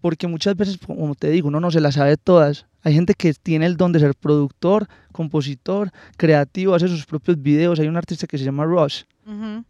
Porque 0.00 0.26
muchas 0.26 0.56
veces, 0.56 0.78
como 0.78 1.14
te 1.14 1.30
digo, 1.30 1.48
uno 1.48 1.60
no 1.60 1.70
se 1.70 1.80
las 1.80 1.94
sabe 1.94 2.16
todas. 2.16 2.66
Hay 2.82 2.94
gente 2.94 3.14
que 3.14 3.32
tiene 3.34 3.66
el 3.66 3.76
don 3.76 3.92
de 3.92 4.00
ser 4.00 4.14
productor, 4.14 4.88
compositor, 5.12 5.90
creativo, 6.16 6.74
hace 6.74 6.88
sus 6.88 7.06
propios 7.06 7.40
videos. 7.40 7.78
Hay 7.78 7.86
un 7.86 7.96
artista 7.96 8.26
que 8.26 8.38
se 8.38 8.44
llama 8.44 8.64
Ross, 8.64 9.06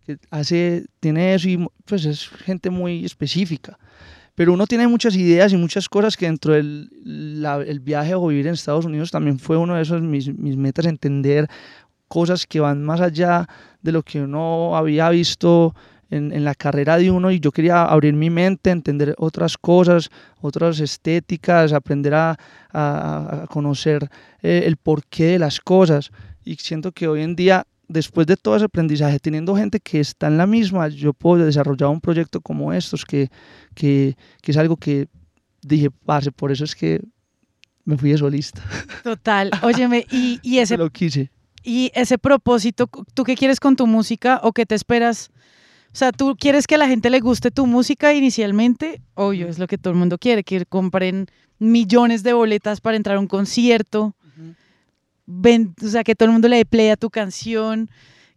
que 0.06 0.16
hace, 0.30 0.86
tiene 1.00 1.34
eso 1.34 1.48
y 1.48 1.66
pues 1.84 2.06
es 2.06 2.28
gente 2.28 2.70
muy 2.70 3.04
específica 3.04 3.78
pero 4.34 4.52
uno 4.52 4.66
tiene 4.66 4.88
muchas 4.88 5.14
ideas 5.16 5.52
y 5.52 5.56
muchas 5.56 5.88
cosas 5.88 6.16
que 6.16 6.26
dentro 6.26 6.54
del 6.54 6.90
el 7.66 7.80
viaje 7.80 8.14
o 8.14 8.26
vivir 8.26 8.46
en 8.46 8.54
Estados 8.54 8.84
Unidos 8.84 9.10
también 9.10 9.38
fue 9.38 9.56
uno 9.56 9.74
de 9.74 9.82
esos 9.82 10.00
mis, 10.00 10.36
mis 10.36 10.56
metas, 10.56 10.86
entender 10.86 11.48
cosas 12.08 12.46
que 12.46 12.60
van 12.60 12.82
más 12.82 13.00
allá 13.00 13.46
de 13.80 13.92
lo 13.92 14.02
que 14.02 14.22
uno 14.22 14.76
había 14.76 15.08
visto 15.10 15.74
en, 16.10 16.30
en, 16.32 16.44
la 16.44 16.54
carrera 16.54 16.98
de 16.98 17.10
uno 17.10 17.30
y 17.30 17.40
yo 17.40 17.52
quería 17.52 17.84
abrir 17.84 18.12
mi 18.12 18.28
mente, 18.28 18.70
entender 18.70 19.14
otras 19.18 19.56
cosas, 19.56 20.10
otras 20.40 20.78
estéticas, 20.80 21.72
aprender 21.72 22.14
a, 22.14 22.38
a, 22.70 23.46
conocer 23.48 24.10
eh, 24.42 24.64
el 24.66 24.76
porqué 24.76 25.24
de 25.24 25.38
las 25.38 25.58
cosas. 25.58 26.10
Y 26.44 26.56
siento 26.56 26.92
que 26.92 27.08
hoy 27.08 27.22
en 27.22 27.34
día 27.34 27.66
después 27.92 28.26
de 28.26 28.36
todo 28.36 28.56
ese 28.56 28.64
aprendizaje, 28.64 29.18
teniendo 29.18 29.54
gente 29.54 29.78
que 29.80 30.00
está 30.00 30.26
en 30.26 30.38
la 30.38 30.46
misma, 30.46 30.88
yo 30.88 31.12
puedo 31.12 31.44
desarrollar 31.44 31.90
un 31.90 32.00
proyecto 32.00 32.40
como 32.40 32.72
estos, 32.72 33.04
que, 33.04 33.30
que, 33.74 34.16
que 34.40 34.50
es 34.50 34.56
algo 34.56 34.76
que 34.76 35.08
dije, 35.62 35.90
parce, 35.90 36.32
por 36.32 36.50
eso 36.50 36.64
es 36.64 36.74
que 36.74 37.00
me 37.84 37.96
fui 37.96 38.10
de 38.10 38.18
solista. 38.18 38.62
Total, 39.04 39.50
óyeme, 39.62 40.06
y, 40.10 40.40
y 40.42 40.58
ese... 40.58 40.76
Lo 40.76 40.90
quise. 40.90 41.30
Y 41.64 41.92
ese 41.94 42.18
propósito, 42.18 42.88
¿tú 43.14 43.22
qué 43.22 43.36
quieres 43.36 43.60
con 43.60 43.76
tu 43.76 43.86
música 43.86 44.40
o 44.42 44.52
qué 44.52 44.66
te 44.66 44.74
esperas? 44.74 45.30
O 45.92 45.96
sea, 45.96 46.10
¿tú 46.10 46.34
quieres 46.36 46.66
que 46.66 46.74
a 46.74 46.78
la 46.78 46.88
gente 46.88 47.10
le 47.10 47.20
guste 47.20 47.50
tu 47.50 47.66
música 47.66 48.14
inicialmente? 48.14 49.00
Obvio, 49.14 49.46
es 49.46 49.58
lo 49.58 49.68
que 49.68 49.78
todo 49.78 49.92
el 49.92 49.98
mundo 49.98 50.18
quiere, 50.18 50.42
que 50.42 50.64
compren 50.66 51.26
millones 51.58 52.24
de 52.24 52.32
boletas 52.32 52.80
para 52.80 52.96
entrar 52.96 53.16
a 53.16 53.20
un 53.20 53.28
concierto 53.28 54.16
o 55.26 55.88
sea, 55.88 56.04
que 56.04 56.14
todo 56.14 56.26
el 56.26 56.32
mundo 56.32 56.48
le 56.48 56.56
dé 56.56 56.64
play 56.64 56.90
a 56.90 56.96
tu 56.96 57.10
canción, 57.10 57.90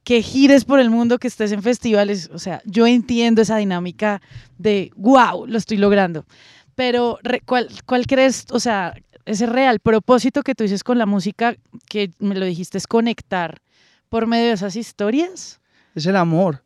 que 0.04 0.22
gires 0.22 0.66
por 0.66 0.80
el 0.80 0.90
mundo, 0.90 1.18
que 1.18 1.28
estés 1.28 1.52
en 1.52 1.64
festivales. 1.64 2.30
O 2.32 2.40
sea, 2.40 2.62
yo 2.66 2.86
entiendo 2.86 3.42
esa 3.42 3.58
dinámica 3.58 4.22
de, 4.58 4.92
wow, 4.96 5.48
lo 5.48 5.58
estoy 5.58 5.78
logrando. 5.78 6.26
Pero, 6.76 7.20
¿cuál, 7.46 7.70
¿cuál 7.86 8.06
crees, 8.06 8.46
o 8.52 8.60
sea, 8.60 8.94
ese 9.26 9.48
real 9.48 9.80
propósito 9.80 10.44
que 10.44 10.54
tú 10.54 10.64
dices 10.64 10.84
con 10.84 10.98
la 10.98 11.06
música, 11.06 11.56
que 11.90 12.12
me 12.20 12.36
lo 12.36 12.46
dijiste, 12.46 12.78
es 12.78 12.86
conectar 12.86 13.62
por 14.10 14.28
medio 14.28 14.48
de 14.48 14.54
esas 14.54 14.76
historias? 14.76 15.60
Es 15.96 16.06
el 16.06 16.16
amor. 16.16 16.64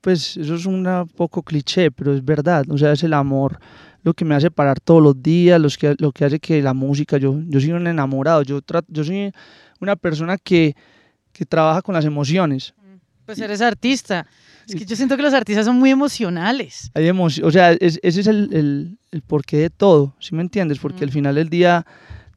Pues 0.00 0.36
eso 0.36 0.54
es 0.54 0.66
un 0.66 1.08
poco 1.16 1.42
cliché, 1.42 1.90
pero 1.90 2.14
es 2.14 2.24
verdad. 2.24 2.64
O 2.70 2.78
sea, 2.78 2.92
es 2.92 3.02
el 3.02 3.12
amor 3.12 3.60
lo 4.06 4.14
que 4.14 4.24
me 4.24 4.36
hace 4.36 4.52
parar 4.52 4.78
todos 4.78 5.02
los 5.02 5.20
días, 5.20 5.60
los 5.60 5.76
que, 5.76 5.96
lo 5.98 6.12
que 6.12 6.24
hace 6.24 6.38
que 6.38 6.62
la 6.62 6.72
música, 6.74 7.18
yo, 7.18 7.40
yo 7.48 7.58
soy 7.58 7.72
un 7.72 7.88
enamorado, 7.88 8.42
yo, 8.42 8.60
yo 8.86 9.02
soy 9.02 9.32
una 9.80 9.96
persona 9.96 10.38
que, 10.38 10.76
que 11.32 11.44
trabaja 11.44 11.82
con 11.82 11.92
las 11.92 12.04
emociones. 12.04 12.72
Pues 13.24 13.40
eres 13.40 13.60
artista. 13.60 14.24
Es 14.68 14.76
que 14.76 14.84
yo 14.84 14.94
siento 14.94 15.16
que 15.16 15.24
los 15.24 15.34
artistas 15.34 15.66
son 15.66 15.80
muy 15.80 15.90
emocionales. 15.90 16.88
Hay 16.94 17.10
o 17.10 17.50
sea, 17.50 17.72
ese 17.72 17.98
es 18.00 18.26
el, 18.28 18.48
el, 18.52 18.98
el, 19.10 19.22
porqué 19.22 19.56
de 19.56 19.70
todo, 19.70 20.14
¿sí 20.20 20.36
me 20.36 20.42
entiendes? 20.42 20.78
Porque 20.78 21.02
al 21.02 21.10
final 21.10 21.34
del 21.34 21.48
día, 21.48 21.84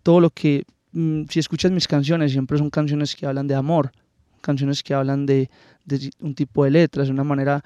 todo 0.01 0.19
lo 0.19 0.31
que, 0.31 0.63
mm, 0.93 1.25
si 1.29 1.37
escuchas 1.37 1.71
mis 1.71 1.87
canciones, 1.87 2.31
siempre 2.31 2.57
son 2.57 2.71
canciones 2.71 3.15
que 3.15 3.27
hablan 3.27 3.45
de 3.45 3.53
amor, 3.53 3.91
canciones 4.41 4.81
que 4.81 4.95
hablan 4.95 5.27
de, 5.27 5.51
de 5.85 6.09
un 6.19 6.33
tipo 6.33 6.63
de 6.63 6.71
letras, 6.71 7.09
de 7.09 7.13
una 7.13 7.23
manera, 7.23 7.63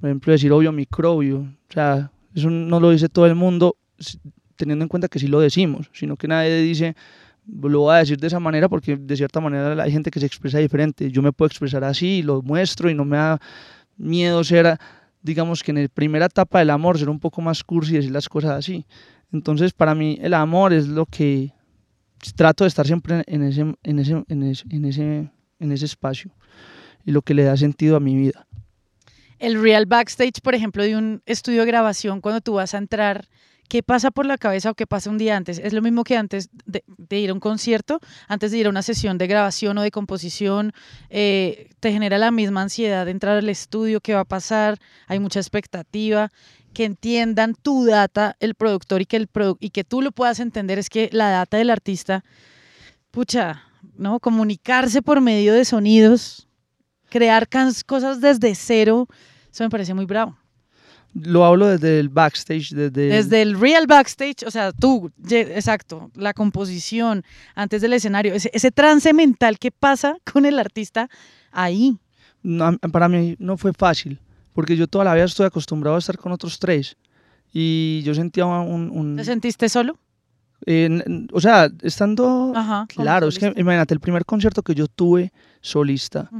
por 0.00 0.10
ejemplo, 0.10 0.32
decir 0.32 0.50
obvio 0.50 0.72
microbio, 0.72 1.42
o 1.42 1.72
sea, 1.72 2.10
eso 2.36 2.50
no 2.50 2.80
lo 2.80 2.90
dice 2.90 3.08
todo 3.08 3.26
el 3.26 3.34
mundo 3.34 3.76
teniendo 4.56 4.84
en 4.84 4.88
cuenta 4.88 5.08
que 5.08 5.18
sí 5.18 5.26
lo 5.26 5.40
decimos, 5.40 5.90
sino 5.92 6.16
que 6.16 6.28
nadie 6.28 6.60
dice, 6.60 6.94
lo 7.46 7.80
voy 7.80 7.94
a 7.94 7.98
decir 7.98 8.18
de 8.18 8.26
esa 8.26 8.38
manera 8.38 8.68
porque 8.68 8.96
de 8.96 9.16
cierta 9.16 9.40
manera 9.40 9.82
hay 9.82 9.90
gente 9.90 10.10
que 10.10 10.20
se 10.20 10.26
expresa 10.26 10.58
diferente. 10.58 11.10
Yo 11.10 11.22
me 11.22 11.32
puedo 11.32 11.46
expresar 11.46 11.82
así, 11.82 12.22
lo 12.22 12.42
muestro 12.42 12.90
y 12.90 12.94
no 12.94 13.06
me 13.06 13.16
da 13.16 13.40
miedo 13.96 14.44
ser, 14.44 14.78
digamos 15.22 15.62
que 15.62 15.70
en 15.70 15.82
la 15.82 15.88
primera 15.88 16.26
etapa 16.26 16.58
del 16.58 16.70
amor, 16.70 16.98
ser 16.98 17.08
un 17.08 17.20
poco 17.20 17.40
más 17.40 17.64
cursi 17.64 17.92
y 17.92 17.96
decir 17.96 18.10
las 18.10 18.28
cosas 18.28 18.52
así. 18.52 18.86
Entonces, 19.32 19.72
para 19.72 19.94
mí, 19.94 20.18
el 20.20 20.34
amor 20.34 20.74
es 20.74 20.88
lo 20.88 21.06
que 21.06 21.52
trato 22.34 22.64
de 22.64 22.68
estar 22.68 22.86
siempre 22.86 23.24
en 23.26 23.42
ese, 23.42 23.60
en 23.82 23.98
ese, 23.98 24.24
en 24.28 24.42
ese, 24.42 24.64
en 24.68 24.84
ese, 24.84 25.30
en 25.58 25.72
ese 25.72 25.84
espacio 25.86 26.32
y 27.04 27.12
lo 27.12 27.22
que 27.22 27.34
le 27.34 27.44
da 27.44 27.56
sentido 27.56 27.96
a 27.96 28.00
mi 28.00 28.14
vida. 28.14 28.45
El 29.38 29.60
real 29.60 29.86
backstage, 29.86 30.40
por 30.42 30.54
ejemplo, 30.54 30.82
de 30.82 30.96
un 30.96 31.22
estudio 31.26 31.60
de 31.60 31.66
grabación, 31.66 32.20
cuando 32.20 32.40
tú 32.40 32.54
vas 32.54 32.74
a 32.74 32.78
entrar, 32.78 33.28
¿qué 33.68 33.82
pasa 33.82 34.10
por 34.10 34.24
la 34.26 34.38
cabeza 34.38 34.70
o 34.70 34.74
qué 34.74 34.86
pasa 34.86 35.10
un 35.10 35.18
día 35.18 35.36
antes? 35.36 35.58
¿Es 35.58 35.72
lo 35.72 35.82
mismo 35.82 36.04
que 36.04 36.16
antes 36.16 36.48
de, 36.64 36.82
ir 37.18 37.30
a 37.30 37.34
un 37.34 37.40
concierto, 37.40 38.00
antes 38.28 38.50
de 38.50 38.58
ir 38.58 38.66
a 38.66 38.70
una 38.70 38.82
sesión 38.82 39.18
de 39.18 39.26
grabación 39.26 39.76
o 39.78 39.82
de 39.82 39.90
composición? 39.90 40.72
Eh, 41.10 41.68
¿Te 41.80 41.92
genera 41.92 42.16
la 42.18 42.30
misma 42.30 42.62
ansiedad 42.62 43.04
de 43.04 43.10
entrar 43.10 43.36
al 43.36 43.48
estudio? 43.48 44.00
¿Qué 44.00 44.14
va 44.14 44.20
a 44.20 44.24
pasar? 44.24 44.78
¿Hay 45.06 45.18
mucha 45.18 45.40
expectativa? 45.40 46.30
que 46.72 46.84
entiendan 46.84 47.54
tu 47.54 47.86
data, 47.86 48.36
el 48.38 48.54
productor, 48.54 49.00
y 49.00 49.06
que, 49.06 49.16
el 49.16 49.30
y 49.60 49.70
que 49.70 49.82
tú 49.82 50.02
lo 50.02 50.12
puedas 50.12 50.40
entender, 50.40 50.78
es 50.78 50.90
que 50.90 51.08
la 51.10 51.30
data 51.30 51.56
del 51.56 51.70
artista, 51.70 52.22
pucha, 53.10 53.62
¿no? 53.96 54.20
Comunicarse 54.20 55.00
por 55.00 55.22
medio 55.22 55.54
de 55.54 55.64
sonidos, 55.64 56.45
crear 57.08 57.48
cosas 57.86 58.20
desde 58.20 58.54
cero, 58.54 59.08
eso 59.50 59.64
me 59.64 59.70
parece 59.70 59.94
muy 59.94 60.06
bravo. 60.06 60.36
Lo 61.14 61.46
hablo 61.46 61.66
desde 61.66 61.98
el 61.98 62.10
backstage, 62.10 62.70
desde... 62.70 63.08
Desde 63.08 63.40
el 63.40 63.58
real 63.58 63.86
backstage, 63.86 64.44
o 64.46 64.50
sea, 64.50 64.72
tú, 64.72 65.10
exacto, 65.30 66.10
la 66.14 66.34
composición 66.34 67.24
antes 67.54 67.80
del 67.80 67.94
escenario, 67.94 68.34
ese, 68.34 68.50
ese 68.52 68.70
trance 68.70 69.14
mental 69.14 69.58
que 69.58 69.70
pasa 69.70 70.16
con 70.30 70.44
el 70.44 70.58
artista 70.58 71.08
ahí. 71.52 71.98
para 72.92 73.08
mí 73.08 73.36
no 73.38 73.56
fue 73.56 73.72
fácil 73.72 74.20
porque 74.56 74.74
yo 74.74 74.86
toda 74.88 75.04
la 75.04 75.14
vida 75.14 75.24
estoy 75.24 75.44
acostumbrado 75.44 75.96
a 75.96 75.98
estar 75.98 76.16
con 76.16 76.32
otros 76.32 76.58
tres 76.58 76.96
y 77.52 78.00
yo 78.04 78.14
sentía 78.14 78.46
un... 78.46 79.14
¿Te 79.16 79.24
sentiste 79.24 79.68
solo? 79.68 79.98
o 81.32 81.40
sea, 81.40 81.70
estando... 81.82 82.54
claro, 82.88 83.28
es 83.28 83.38
que 83.38 83.52
imagínate, 83.54 83.92
el 83.92 84.00
primer 84.00 84.24
concierto 84.24 84.62
que 84.62 84.74
yo 84.74 84.88
tuve 84.88 85.30
solista 85.60 86.30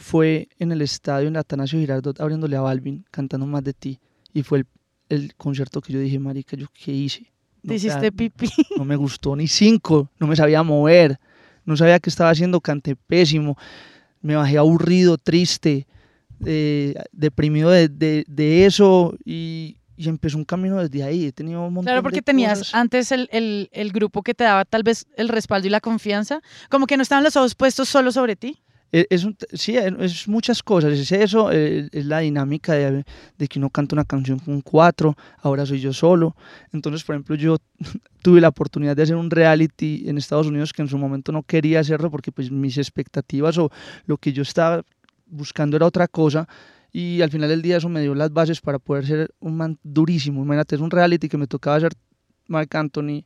fue 0.00 0.48
en 0.58 0.72
el 0.72 0.80
estadio 0.82 1.28
en 1.28 1.36
Atanasio 1.36 1.78
Girardot 1.78 2.18
abriéndole 2.20 2.56
a 2.56 2.62
Balvin, 2.62 3.04
cantando 3.10 3.46
Más 3.46 3.62
de 3.62 3.74
ti. 3.74 4.00
Y 4.32 4.42
fue 4.42 4.64
el, 5.08 5.34
concierto 5.36 5.80
que 5.80 5.92
yo 5.92 6.00
dije, 6.00 6.18
marica, 6.18 6.56
¿yo 6.56 6.66
qué 6.72 6.90
hice? 6.90 7.30
¿Te 7.66 7.74
hiciste 7.74 8.10
pipí? 8.10 8.48
No 8.78 8.84
me 8.84 8.96
gustó 8.96 9.36
ni 9.36 9.46
cinco, 9.46 10.08
no 10.18 10.26
me 10.26 10.34
sabía 10.34 10.62
mover, 10.62 11.18
no 11.66 11.76
sabía 11.76 12.00
qué 12.00 12.08
estaba 12.08 12.30
haciendo, 12.30 12.60
canté 12.60 12.96
pésimo, 12.96 13.58
me 14.22 14.36
bajé 14.36 14.56
aburrido, 14.56 15.18
triste 15.18 15.86
eh, 16.46 16.94
deprimido 17.12 17.68
de, 17.68 17.88
de, 17.88 18.24
de 18.26 18.64
eso 18.64 19.14
y, 19.24 19.76
y, 19.98 20.08
empezó 20.08 20.38
un 20.38 20.46
camino 20.46 20.78
desde 20.78 21.02
ahí. 21.02 21.26
He 21.26 21.32
tenido 21.32 21.60
un 21.60 21.74
montón 21.74 21.90
Claro, 21.90 22.02
porque 22.02 22.22
tenías 22.22 22.74
antes 22.74 23.12
el, 23.12 23.28
el, 23.32 23.68
el, 23.72 23.92
grupo 23.92 24.22
que 24.22 24.32
te 24.32 24.44
daba 24.44 24.64
tal 24.64 24.82
vez 24.82 25.06
el 25.16 25.28
respaldo 25.28 25.66
y 25.66 25.70
la 25.70 25.80
confianza, 25.80 26.40
como 26.70 26.86
que 26.86 26.96
no 26.96 27.02
estaban 27.02 27.22
los 27.22 27.36
ojos 27.36 27.54
puestos 27.54 27.90
solo 27.90 28.12
sobre 28.12 28.36
ti. 28.36 28.62
E, 28.92 29.06
es, 29.10 29.26
sí, 29.52 29.76
es 29.76 30.28
muchas 30.28 30.62
cosas. 30.62 30.92
Es 30.92 31.12
eso, 31.12 31.50
eh, 31.52 31.88
es, 31.92 32.06
la 32.06 32.20
dinámica 32.20 32.74
de, 32.74 33.04
de, 33.38 33.48
que 33.48 33.58
uno 33.58 33.70
canta 33.70 33.94
una 33.94 34.04
canción 34.04 34.38
con 34.38 34.60
cuatro, 34.60 35.16
ahora 35.38 35.64
soy 35.66 35.80
yo 35.80 35.92
solo. 35.92 36.36
Entonces, 36.72 37.04
por 37.04 37.14
ejemplo, 37.14 37.36
yo 37.36 37.56
tuve 38.22 38.40
la 38.40 38.48
oportunidad 38.48 38.96
de 38.96 39.02
hacer 39.02 39.16
un 39.16 39.30
reality 39.30 40.04
en 40.06 40.18
Estados 40.18 40.46
Unidos 40.46 40.72
que 40.72 40.82
en 40.82 40.88
su 40.88 40.98
momento 40.98 41.32
no 41.32 41.42
quería 41.42 41.80
hacerlo 41.80 42.10
porque 42.10 42.32
pues 42.32 42.50
mis 42.50 42.78
expectativas 42.78 43.58
o 43.58 43.70
lo 44.06 44.18
que 44.18 44.32
yo 44.32 44.42
estaba 44.42 44.82
buscando 45.26 45.76
era 45.76 45.86
otra 45.86 46.08
cosa 46.08 46.48
y 46.92 47.22
al 47.22 47.30
final 47.30 47.48
del 47.48 47.62
día 47.62 47.76
eso 47.76 47.88
me 47.88 48.02
dio 48.02 48.14
las 48.14 48.32
bases 48.32 48.60
para 48.60 48.78
poder 48.78 49.06
ser 49.06 49.34
un 49.38 49.56
man 49.56 49.78
durísimo. 49.82 50.42
Imagínate, 50.42 50.74
es 50.74 50.80
un 50.80 50.90
reality 50.90 51.28
que 51.28 51.38
me 51.38 51.46
tocaba 51.46 51.76
hacer 51.76 51.92
Mark 52.48 52.68
Anthony, 52.76 53.24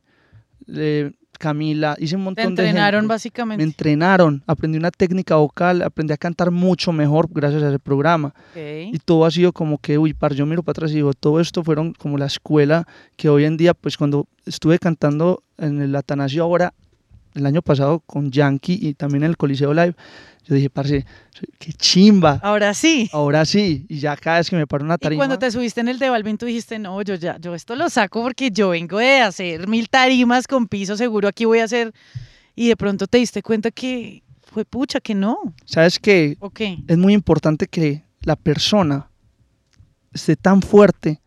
eh, 0.67 1.11
Camila, 1.37 1.95
hice 1.99 2.15
un 2.15 2.23
montón 2.23 2.55
Te 2.55 2.61
entrenaron 2.63 3.07
básicamente. 3.07 3.63
Me 3.63 3.69
entrenaron, 3.69 4.43
aprendí 4.47 4.77
una 4.77 4.91
técnica 4.91 5.35
vocal, 5.35 5.81
aprendí 5.81 6.13
a 6.13 6.17
cantar 6.17 6.51
mucho 6.51 6.91
mejor 6.91 7.27
gracias 7.31 7.63
a 7.63 7.69
ese 7.69 7.79
programa. 7.79 8.33
Y 8.55 8.97
todo 8.99 9.25
ha 9.25 9.31
sido 9.31 9.51
como 9.51 9.77
que, 9.77 9.97
uy, 9.97 10.13
par, 10.13 10.33
yo 10.33 10.45
miro 10.45 10.63
para 10.63 10.71
atrás 10.71 10.91
y 10.91 10.95
digo, 10.95 11.13
todo 11.13 11.39
esto 11.39 11.63
fueron 11.63 11.93
como 11.93 12.17
la 12.17 12.25
escuela 12.25 12.87
que 13.15 13.29
hoy 13.29 13.45
en 13.45 13.57
día, 13.57 13.73
pues 13.73 13.97
cuando 13.97 14.27
estuve 14.45 14.79
cantando 14.79 15.43
en 15.57 15.81
el 15.81 15.95
Atanasio 15.95 16.43
ahora, 16.43 16.73
el 17.35 17.45
año 17.45 17.61
pasado 17.61 17.99
con 17.99 18.31
Yankee 18.31 18.79
y 18.81 18.93
también 18.93 19.23
en 19.23 19.29
el 19.29 19.37
Coliseo 19.37 19.73
Live, 19.73 19.95
yo 20.45 20.55
dije, 20.55 20.69
parce, 20.69 21.05
qué 21.57 21.73
chimba. 21.73 22.39
Ahora 22.43 22.73
sí. 22.73 23.09
Ahora 23.11 23.45
sí. 23.45 23.85
Y 23.89 23.99
ya 23.99 24.15
cada 24.15 24.37
vez 24.37 24.49
que 24.49 24.55
me 24.55 24.67
paro 24.67 24.85
una 24.85 24.97
tarima. 24.97 25.17
Y 25.17 25.19
cuando 25.19 25.39
te 25.39 25.51
subiste 25.51 25.81
en 25.81 25.87
el 25.87 25.99
de 25.99 26.09
Balvin, 26.09 26.37
tú 26.37 26.45
dijiste, 26.45 26.77
no, 26.79 27.01
yo 27.01 27.15
ya, 27.15 27.37
yo 27.39 27.55
esto 27.55 27.75
lo 27.75 27.89
saco 27.89 28.21
porque 28.21 28.51
yo 28.51 28.69
vengo 28.69 28.99
de 28.99 29.21
hacer 29.21 29.67
mil 29.67 29.89
tarimas 29.89 30.47
con 30.47 30.67
piso 30.67 30.95
seguro, 30.97 31.27
aquí 31.27 31.45
voy 31.45 31.59
a 31.59 31.65
hacer. 31.65 31.93
Y 32.55 32.69
de 32.69 32.77
pronto 32.77 33.07
te 33.07 33.17
diste 33.17 33.41
cuenta 33.41 33.71
que 33.71 34.23
fue 34.43 34.65
pucha, 34.65 34.99
que 35.01 35.15
no. 35.15 35.37
¿Sabes 35.65 35.99
qué? 35.99 36.37
Okay. 36.39 36.83
Es 36.87 36.97
muy 36.97 37.13
importante 37.13 37.67
que 37.67 38.03
la 38.21 38.35
persona 38.35 39.09
esté 40.13 40.35
tan 40.35 40.61
fuerte 40.61 41.21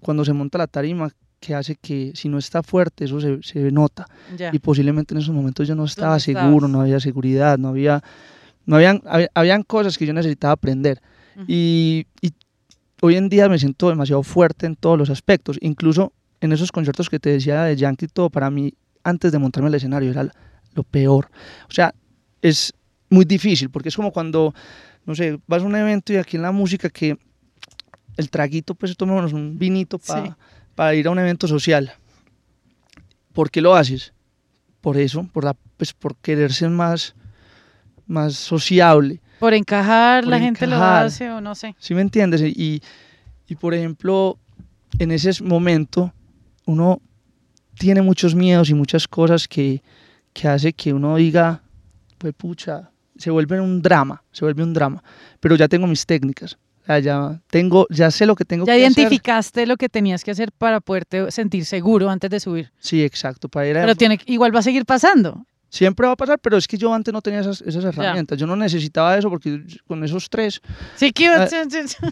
cuando 0.00 0.24
se 0.24 0.32
monta 0.32 0.58
la 0.58 0.66
tarima 0.66 1.10
que 1.42 1.54
hace 1.56 1.74
que 1.74 2.12
si 2.14 2.28
no 2.28 2.38
está 2.38 2.62
fuerte, 2.62 3.04
eso 3.04 3.20
se, 3.20 3.42
se 3.42 3.72
nota. 3.72 4.06
Y 4.52 4.58
posiblemente 4.60 5.12
en 5.12 5.20
esos 5.20 5.34
momentos 5.34 5.66
yo 5.66 5.74
no 5.74 5.84
estaba 5.84 6.20
seguro, 6.20 6.68
no 6.68 6.80
había 6.80 7.00
seguridad, 7.00 7.58
no 7.58 7.68
había 7.68 8.02
no 8.64 8.76
habían, 8.76 9.02
habían 9.34 9.64
cosas 9.64 9.98
que 9.98 10.06
yo 10.06 10.12
necesitaba 10.12 10.52
aprender. 10.52 11.02
y, 11.48 12.06
y, 12.20 12.32
hoy 13.00 13.16
en 13.16 13.28
día 13.28 13.48
me 13.48 13.58
siento 13.58 13.88
demasiado 13.88 14.22
fuerte 14.22 14.66
en 14.66 14.76
todos 14.76 14.96
los 14.96 15.10
aspectos. 15.10 15.58
Incluso 15.60 16.12
en 16.40 16.52
esos 16.52 16.70
conciertos 16.70 17.10
que 17.10 17.18
te 17.18 17.30
decía 17.30 17.64
de 17.64 17.74
Yankee, 17.74 18.06
todo 18.06 18.30
para 18.30 18.48
mí, 18.48 18.74
antes 19.02 19.32
de 19.32 19.38
montarme 19.38 19.68
al 19.68 19.74
escenario, 19.74 20.12
era 20.12 20.28
lo 20.74 20.84
peor. 20.84 21.28
O 21.68 21.72
sea, 21.72 21.92
es 22.40 22.72
muy 23.10 23.24
difícil, 23.24 23.70
porque 23.70 23.88
es 23.88 23.96
como 23.96 24.12
cuando, 24.12 24.54
no 25.04 25.16
sé, 25.16 25.40
vas 25.48 25.62
a 25.62 25.66
un 25.66 25.74
evento 25.74 26.12
y 26.12 26.16
aquí 26.16 26.36
en 26.36 26.42
la 26.42 26.52
música 26.52 26.88
que 26.88 27.18
el 28.16 28.30
traguito, 28.30 28.76
pues 28.76 28.96
tomémonos 28.96 29.32
un 29.32 29.58
vinito 29.58 29.98
para 29.98 30.36
ir 30.94 31.06
a 31.06 31.10
un 31.10 31.18
evento 31.18 31.46
social. 31.46 31.92
¿Por 33.32 33.50
qué 33.50 33.60
lo 33.60 33.74
haces? 33.74 34.12
Por 34.80 34.96
eso, 34.96 35.28
por, 35.32 35.44
la, 35.44 35.54
pues 35.76 35.92
por 35.92 36.16
querer 36.16 36.52
ser 36.52 36.70
más 36.70 37.14
más 38.06 38.34
sociable. 38.34 39.20
Por 39.40 39.54
encajar, 39.54 40.24
la 40.26 40.38
gente 40.38 40.66
lo 40.66 40.76
hace 40.76 41.30
o 41.30 41.40
no 41.40 41.54
sé. 41.54 41.74
¿Sí 41.78 41.94
me 41.94 42.00
entiendes? 42.02 42.40
Y, 42.42 42.80
y 43.48 43.56
por 43.56 43.74
ejemplo, 43.74 44.38
en 44.98 45.10
ese 45.10 45.42
momento 45.42 46.12
uno 46.66 47.00
tiene 47.76 48.02
muchos 48.02 48.34
miedos 48.34 48.70
y 48.70 48.74
muchas 48.74 49.08
cosas 49.08 49.48
que, 49.48 49.82
que 50.32 50.46
hace 50.46 50.72
que 50.72 50.92
uno 50.92 51.16
diga, 51.16 51.62
pues 52.18 52.34
pucha, 52.34 52.90
se 53.16 53.30
vuelve 53.30 53.60
un 53.60 53.82
drama, 53.82 54.22
se 54.30 54.44
vuelve 54.44 54.62
un 54.62 54.72
drama. 54.72 55.02
Pero 55.40 55.56
ya 55.56 55.66
tengo 55.66 55.88
mis 55.88 56.06
técnicas. 56.06 56.56
Ya 56.86 57.40
tengo, 57.48 57.86
ya 57.90 58.10
sé 58.10 58.26
lo 58.26 58.34
que 58.34 58.44
tengo 58.44 58.66
ya 58.66 58.76
identificaste 58.76 59.66
lo 59.66 59.76
que 59.76 59.88
tenías 59.88 60.24
que 60.24 60.30
hacer 60.30 60.52
para 60.52 60.80
poderte 60.80 61.30
sentir 61.30 61.64
seguro 61.64 62.10
antes 62.10 62.30
de 62.30 62.40
subir. 62.40 62.72
Sí, 62.78 63.02
exacto. 63.04 63.48
Para 63.48 63.68
ir 63.68 63.74
Pero 63.74 63.94
tiene, 63.94 64.18
igual 64.26 64.54
va 64.54 64.60
a 64.60 64.62
seguir 64.62 64.84
pasando. 64.84 65.46
Siempre 65.68 66.06
va 66.06 66.12
a 66.12 66.16
pasar, 66.16 66.38
pero 66.38 66.58
es 66.58 66.68
que 66.68 66.76
yo 66.76 66.92
antes 66.92 67.14
no 67.14 67.22
tenía 67.22 67.40
esas, 67.40 67.62
esas 67.62 67.84
herramientas. 67.84 68.36
Yo 68.36 68.46
no 68.46 68.56
necesitaba 68.56 69.16
eso 69.16 69.30
porque 69.30 69.64
con 69.86 70.04
esos 70.04 70.28
tres. 70.28 70.60
Sí, 70.96 71.12
que. 71.12 71.28
Ah, 71.28 71.48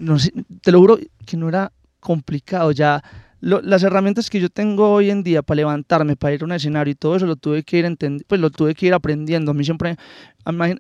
no, 0.01 0.17
te 0.63 0.73
lo 0.73 0.79
juro 0.79 0.99
que 1.27 1.37
no 1.37 1.49
era 1.49 1.71
complicado. 2.01 2.73
Ya 2.73 3.03
las 3.41 3.83
herramientas 3.83 4.29
que 4.29 4.41
yo 4.41 4.51
tengo 4.51 4.93
hoy 4.93 5.11
en 5.11 5.23
día 5.23 5.43
para 5.43 5.57
levantarme, 5.57 6.17
para 6.17 6.35
ir 6.35 6.43
a 6.43 6.45
un 6.45 6.53
escenario 6.53 6.93
y 6.93 6.95
todo 6.95 7.17
eso 7.17 7.27
lo 7.27 7.37
tuve 7.37 7.63
que 7.63 7.79
ir 7.79 8.25
pues 8.27 8.41
lo 8.41 8.51
tuve 8.51 8.75
que 8.75 8.87
ir 8.87 8.95
aprendiendo. 8.95 9.51
A 9.51 9.55
mí 9.55 9.65
siempre, 9.65 9.97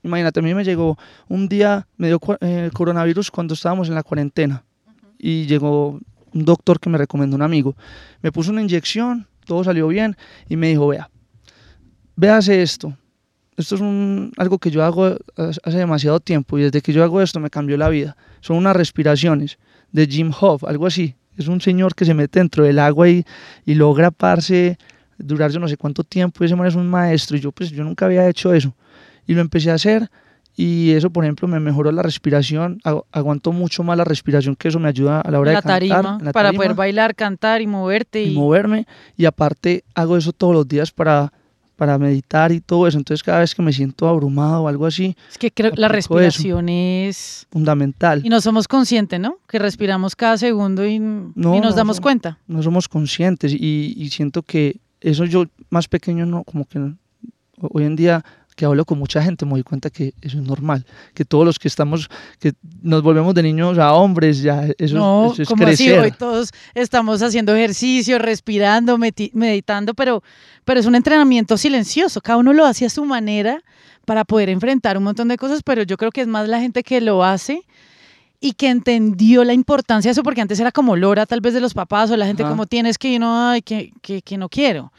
imagínate, 0.02 0.40
a 0.40 0.42
mí 0.42 0.54
me 0.54 0.64
llegó 0.64 0.98
un 1.28 1.48
día, 1.48 1.86
me 1.96 2.08
dio 2.08 2.20
eh, 2.40 2.70
coronavirus 2.72 3.30
cuando 3.30 3.54
estábamos 3.54 3.88
en 3.88 3.94
la 3.94 4.02
cuarentena 4.02 4.64
y 5.18 5.46
llegó 5.46 5.98
un 6.32 6.44
doctor 6.44 6.78
que 6.78 6.90
me 6.90 6.98
recomendó 6.98 7.36
un 7.36 7.42
amigo. 7.42 7.76
Me 8.22 8.30
puso 8.30 8.50
una 8.50 8.62
inyección, 8.62 9.26
todo 9.46 9.64
salió 9.64 9.88
bien 9.88 10.16
y 10.48 10.56
me 10.56 10.68
dijo, 10.68 10.88
vea 10.88 11.10
véase 12.16 12.62
esto. 12.62 12.94
Esto 13.56 13.74
es 13.74 13.80
un, 13.80 14.32
algo 14.36 14.58
que 14.58 14.70
yo 14.70 14.84
hago 14.84 15.16
hace 15.36 15.78
demasiado 15.78 16.20
tiempo 16.20 16.58
y 16.58 16.62
desde 16.62 16.80
que 16.80 16.92
yo 16.92 17.02
hago 17.02 17.20
esto 17.20 17.40
me 17.40 17.50
cambió 17.50 17.76
la 17.76 17.88
vida. 17.88 18.16
Son 18.40 18.56
unas 18.56 18.76
respiraciones 18.76 19.58
de 19.92 20.06
Jim 20.06 20.30
Hoff, 20.38 20.64
algo 20.64 20.86
así. 20.86 21.14
Es 21.42 21.48
un 21.48 21.60
señor 21.60 21.94
que 21.94 22.04
se 22.04 22.14
mete 22.14 22.38
dentro 22.38 22.64
del 22.64 22.78
agua 22.78 23.08
y, 23.08 23.24
y 23.64 23.74
logra 23.74 24.10
parse, 24.10 24.78
durar 25.18 25.50
yo 25.50 25.58
no 25.58 25.68
sé 25.68 25.76
cuánto 25.76 26.04
tiempo. 26.04 26.42
Y 26.42 26.46
ese 26.46 26.56
man 26.56 26.66
es 26.66 26.74
un 26.74 26.88
maestro 26.88 27.36
y 27.36 27.40
yo 27.40 27.52
pues 27.52 27.70
yo 27.70 27.84
nunca 27.84 28.06
había 28.06 28.28
hecho 28.28 28.52
eso. 28.52 28.74
Y 29.26 29.34
lo 29.34 29.40
empecé 29.40 29.70
a 29.70 29.74
hacer 29.74 30.10
y 30.56 30.92
eso, 30.92 31.08
por 31.08 31.24
ejemplo, 31.24 31.48
me 31.48 31.58
mejoró 31.58 31.90
la 31.90 32.02
respiración, 32.02 32.80
aguanto 33.12 33.50
mucho 33.50 33.82
más 33.82 33.96
la 33.96 34.04
respiración, 34.04 34.56
que 34.56 34.68
eso 34.68 34.78
me 34.78 34.88
ayuda 34.88 35.22
a 35.22 35.30
la 35.30 35.40
hora 35.40 35.52
de 35.52 35.62
cantar. 35.62 36.32
para 36.32 36.52
poder 36.52 36.74
bailar, 36.74 37.14
cantar 37.14 37.62
y 37.62 37.66
moverte. 37.66 38.22
y 38.24 38.34
moverme. 38.34 38.86
Y 39.16 39.24
aparte 39.24 39.84
hago 39.94 40.18
eso 40.18 40.32
todos 40.32 40.52
los 40.52 40.68
días 40.68 40.90
para 40.90 41.32
para 41.80 41.96
meditar 41.96 42.52
y 42.52 42.60
todo 42.60 42.86
eso. 42.86 42.98
Entonces 42.98 43.22
cada 43.22 43.38
vez 43.38 43.54
que 43.54 43.62
me 43.62 43.72
siento 43.72 44.06
abrumado 44.06 44.64
o 44.64 44.68
algo 44.68 44.84
así, 44.84 45.16
Es 45.30 45.38
que 45.38 45.50
creo 45.50 45.72
la 45.74 45.86
aplico 45.86 46.20
eso. 46.20 46.28
respiración 46.36 46.68
es... 46.68 47.46
fundamental. 47.50 48.20
Y 48.22 48.28
no 48.28 48.42
somos 48.42 48.68
conscientes, 48.68 49.18
¿no? 49.18 49.38
Que 49.48 49.58
respiramos 49.58 50.14
cada 50.14 50.36
segundo 50.36 50.86
y, 50.86 50.96
y 50.96 50.98
No, 50.98 51.32
nos 51.34 51.62
no, 51.70 51.72
damos 51.72 51.98
cuenta. 52.02 52.38
no 52.46 52.62
somos 52.62 52.86
conscientes 52.86 53.54
y, 53.54 53.94
y 53.96 54.10
siento 54.10 54.42
que 54.42 54.76
eso 55.00 55.24
yo 55.24 55.46
más 55.70 55.88
pequeño 55.88 56.26
no, 56.26 56.44
como 56.44 56.66
que 56.66 56.78
hoy 57.62 57.84
en 57.84 57.96
día 57.96 58.22
que 58.60 58.66
hablo 58.66 58.84
con 58.84 58.98
mucha 58.98 59.22
gente 59.22 59.46
me 59.46 59.52
doy 59.52 59.62
cuenta 59.62 59.88
que 59.88 60.12
eso 60.20 60.36
es 60.36 60.44
normal, 60.44 60.84
que 61.14 61.24
todos 61.24 61.46
los 61.46 61.58
que 61.58 61.66
estamos, 61.66 62.10
que 62.38 62.52
nos 62.82 63.02
volvemos 63.02 63.34
de 63.34 63.42
niños 63.42 63.78
a 63.78 63.94
hombres, 63.94 64.42
ya 64.42 64.66
eso, 64.76 64.96
no, 64.96 65.30
eso 65.32 65.40
es 65.40 65.48
como 65.48 65.64
crecer. 65.64 65.98
hoy 65.98 66.10
todos 66.10 66.50
estamos 66.74 67.22
haciendo 67.22 67.56
ejercicio, 67.56 68.18
respirando, 68.18 68.98
meditando, 68.98 69.94
pero, 69.94 70.22
pero 70.66 70.78
es 70.78 70.84
un 70.84 70.94
entrenamiento 70.94 71.56
silencioso. 71.56 72.20
Cada 72.20 72.36
uno 72.36 72.52
lo 72.52 72.66
hace 72.66 72.84
a 72.84 72.90
su 72.90 73.02
manera 73.06 73.62
para 74.04 74.26
poder 74.26 74.50
enfrentar 74.50 74.98
un 74.98 75.04
montón 75.04 75.28
de 75.28 75.38
cosas, 75.38 75.62
pero 75.62 75.82
yo 75.82 75.96
creo 75.96 76.10
que 76.10 76.20
es 76.20 76.26
más 76.26 76.46
la 76.46 76.60
gente 76.60 76.82
que 76.82 77.00
lo 77.00 77.24
hace 77.24 77.62
y 78.40 78.52
que 78.52 78.68
entendió 78.68 79.42
la 79.42 79.54
importancia 79.54 80.10
de 80.10 80.12
eso, 80.12 80.22
porque 80.22 80.42
antes 80.42 80.60
era 80.60 80.70
como 80.70 80.96
lora 80.96 81.24
tal 81.24 81.40
vez 81.40 81.54
de 81.54 81.62
los 81.62 81.72
papás 81.72 82.10
o 82.10 82.16
la 82.18 82.26
gente 82.26 82.42
Ajá. 82.42 82.50
como 82.50 82.66
tienes 82.66 82.98
que 82.98 83.18
no, 83.18 83.48
ay, 83.48 83.62
que, 83.62 83.94
que, 84.02 84.20
que 84.20 84.36
no 84.36 84.50
quiero. 84.50 84.92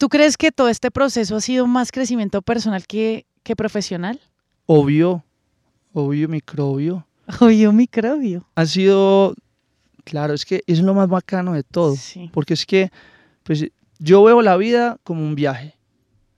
¿Tú 0.00 0.08
crees 0.08 0.38
que 0.38 0.50
todo 0.50 0.70
este 0.70 0.90
proceso 0.90 1.36
ha 1.36 1.42
sido 1.42 1.66
más 1.66 1.92
crecimiento 1.92 2.40
personal 2.40 2.86
que, 2.86 3.26
que 3.42 3.54
profesional? 3.54 4.18
Obvio, 4.64 5.22
obvio 5.92 6.26
microbio. 6.26 7.06
Obvio, 7.38 7.70
microbio. 7.70 8.48
Ha 8.54 8.64
sido, 8.64 9.34
claro, 10.04 10.32
es 10.32 10.46
que 10.46 10.62
es 10.66 10.80
lo 10.80 10.94
más 10.94 11.06
bacano 11.06 11.52
de 11.52 11.64
todo, 11.64 11.96
Sí. 11.96 12.30
porque 12.32 12.54
es 12.54 12.64
que 12.64 12.90
pues 13.42 13.66
yo 13.98 14.24
veo 14.24 14.40
la 14.40 14.56
vida 14.56 14.96
como 15.04 15.20
un 15.20 15.34
viaje. 15.34 15.74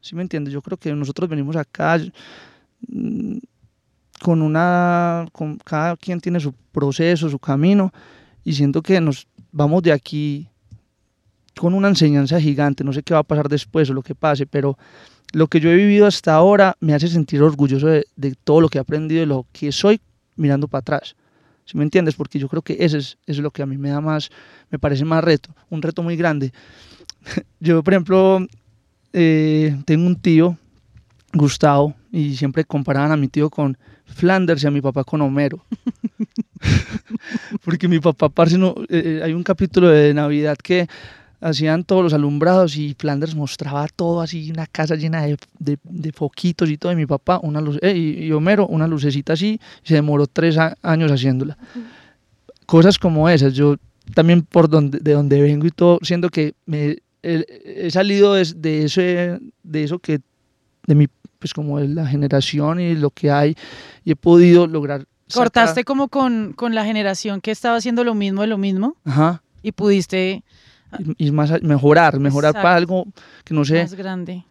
¿Sí 0.00 0.16
me 0.16 0.22
entiendes? 0.22 0.52
Yo 0.52 0.60
creo 0.60 0.76
que 0.76 0.92
nosotros 0.92 1.30
venimos 1.30 1.54
acá 1.54 2.00
mm, 2.88 3.36
con 4.20 4.42
una, 4.42 5.28
con, 5.30 5.58
cada 5.58 5.96
quien 5.96 6.20
tiene 6.20 6.40
su 6.40 6.52
proceso, 6.72 7.30
su 7.30 7.38
camino, 7.38 7.92
y 8.42 8.54
siento 8.54 8.82
que 8.82 9.00
nos 9.00 9.28
vamos 9.52 9.84
de 9.84 9.92
aquí 9.92 10.48
con 11.58 11.74
una 11.74 11.88
enseñanza 11.88 12.40
gigante. 12.40 12.84
No 12.84 12.92
sé 12.92 13.02
qué 13.02 13.14
va 13.14 13.20
a 13.20 13.24
pasar 13.24 13.48
después 13.48 13.90
o 13.90 13.94
lo 13.94 14.02
que 14.02 14.14
pase, 14.14 14.46
pero 14.46 14.78
lo 15.32 15.46
que 15.46 15.60
yo 15.60 15.70
he 15.70 15.76
vivido 15.76 16.06
hasta 16.06 16.34
ahora 16.34 16.76
me 16.80 16.94
hace 16.94 17.08
sentir 17.08 17.42
orgulloso 17.42 17.86
de, 17.86 18.06
de 18.16 18.34
todo 18.44 18.60
lo 18.60 18.68
que 18.68 18.78
he 18.78 18.80
aprendido 18.80 19.22
y 19.22 19.26
lo 19.26 19.46
que 19.52 19.72
soy 19.72 20.00
mirando 20.36 20.68
para 20.68 20.80
atrás. 20.80 21.16
¿Sí 21.64 21.76
me 21.76 21.84
entiendes? 21.84 22.14
Porque 22.14 22.38
yo 22.38 22.48
creo 22.48 22.62
que 22.62 22.76
ese 22.80 22.98
es, 22.98 23.18
es 23.26 23.38
lo 23.38 23.50
que 23.50 23.62
a 23.62 23.66
mí 23.66 23.78
me 23.78 23.90
da 23.90 24.00
más, 24.00 24.30
me 24.70 24.78
parece 24.78 25.04
más 25.04 25.22
reto, 25.22 25.54
un 25.70 25.80
reto 25.80 26.02
muy 26.02 26.16
grande. 26.16 26.52
yo, 27.60 27.82
por 27.82 27.94
ejemplo, 27.94 28.46
eh, 29.12 29.76
tengo 29.84 30.06
un 30.06 30.16
tío, 30.16 30.58
Gustavo, 31.32 31.94
y 32.10 32.36
siempre 32.36 32.64
comparaban 32.64 33.12
a 33.12 33.16
mi 33.16 33.28
tío 33.28 33.48
con 33.48 33.78
Flanders 34.04 34.64
y 34.64 34.66
a 34.66 34.70
mi 34.70 34.80
papá 34.80 35.04
con 35.04 35.20
Homero. 35.22 35.64
Porque 37.64 37.88
mi 37.88 37.98
papá, 37.98 38.28
parce, 38.28 38.58
no, 38.58 38.74
eh, 38.88 39.20
hay 39.22 39.32
un 39.32 39.42
capítulo 39.42 39.88
de 39.88 40.14
Navidad 40.14 40.56
que 40.56 40.88
hacían 41.42 41.84
todos 41.84 42.02
los 42.04 42.14
alumbrados 42.14 42.76
y 42.76 42.94
Flanders 42.98 43.34
mostraba 43.34 43.86
todo 43.88 44.20
así, 44.20 44.50
una 44.50 44.66
casa 44.66 44.94
llena 44.94 45.22
de, 45.22 45.36
de- 45.58 45.78
de 45.82 46.12
foquitos 46.12 46.70
y 46.70 46.78
todo, 46.78 46.92
y 46.92 46.96
mi 46.96 47.06
papá, 47.06 47.40
una 47.42 47.60
luz, 47.60 47.78
eh, 47.82 47.92
y, 47.96 48.24
y 48.26 48.32
Homero, 48.32 48.66
una 48.68 48.86
lucecita 48.86 49.32
así, 49.34 49.60
se 49.82 49.94
demoró 49.94 50.26
tres 50.26 50.56
a- 50.56 50.76
años 50.82 51.10
haciéndola. 51.10 51.58
Cosas 52.66 52.98
como 52.98 53.28
esas, 53.28 53.54
yo 53.54 53.76
también 54.14 54.42
por 54.42 54.68
donde, 54.68 54.98
de 55.00 55.12
donde 55.12 55.40
vengo 55.42 55.66
y 55.66 55.70
todo, 55.70 55.98
siento 56.02 56.28
que 56.30 56.54
me, 56.64 56.98
he, 57.22 57.44
he 57.86 57.90
salido 57.90 58.34
de, 58.34 58.44
de 58.56 58.84
ese, 58.84 59.38
de 59.62 59.84
eso 59.84 59.98
que, 59.98 60.20
de 60.86 60.94
mi, 60.94 61.06
pues 61.38 61.52
como 61.52 61.78
de 61.80 61.88
la 61.88 62.06
generación 62.06 62.80
y 62.80 62.94
lo 62.94 63.10
que 63.10 63.30
hay, 63.30 63.56
y 64.04 64.12
he 64.12 64.16
podido 64.16 64.66
lograr... 64.66 65.00
sacar- 65.28 65.34
Cortaste 65.44 65.84
como 65.84 66.08
con, 66.08 66.52
con 66.54 66.74
la 66.74 66.84
generación 66.84 67.40
que 67.40 67.50
estaba 67.50 67.76
haciendo 67.76 68.04
lo 68.04 68.14
mismo 68.14 68.42
de 68.42 68.46
lo 68.46 68.58
mismo 68.58 68.96
Ajá. 69.04 69.42
y 69.62 69.72
pudiste 69.72 70.44
y, 71.16 71.28
y 71.28 71.30
más 71.32 71.50
a- 71.50 71.58
mejorar, 71.60 72.18
mejorar 72.18 72.52
para 72.54 72.74
algo 72.76 73.06
que 73.44 73.54
no 73.54 73.64
sé. 73.64 73.82
más 73.82 73.94
grande, 73.94 74.44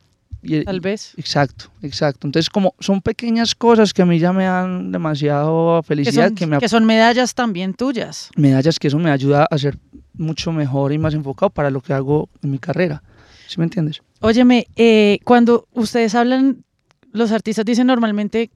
y- 0.44 0.64
tal 0.64 0.80
vez. 0.80 1.14
Exacto, 1.18 1.66
exacto. 1.82 2.28
Entonces, 2.28 2.50
como 2.50 2.74
son 2.80 3.02
pequeñas 3.02 3.54
cosas 3.56 3.94
que 3.94 4.02
a 4.02 4.06
mí 4.06 4.18
ya 4.20 4.34
me 4.34 4.46
dan 4.46 4.92
demasiado 4.92 5.82
Que 5.84 5.88
felicidad, 5.88 6.28
son, 6.28 6.36
que, 6.36 6.48
me 6.48 6.58
que 6.60 6.70
son 6.70 6.86
medallas 6.86 7.34
también 7.36 7.74
tuyas. 7.74 8.30
medallas 8.36 8.80
que 8.80 8.88
eso 8.88 8.98
me 9.00 9.12
ayuda 9.12 9.46
a 9.50 9.58
ser 9.58 9.78
mucho 10.14 10.52
mejor 10.52 10.92
y 10.94 10.98
más 10.98 11.14
enfocado 11.14 11.50
para 11.50 11.70
lo 11.70 11.82
que 11.82 11.94
hago 11.94 12.30
en 12.44 12.52
mi 12.52 12.60
carrera. 12.60 13.02
¿Sí 13.48 13.60
me 13.60 13.66
entiendes? 13.66 14.02
Óyeme, 14.22 14.68
eh, 14.76 15.20
cuando 15.26 15.68
ustedes 15.74 16.16
hablan, 16.16 16.64
los 17.12 17.32
artistas 17.32 17.66
dicen 17.66 17.88
normalmente, 17.88 18.50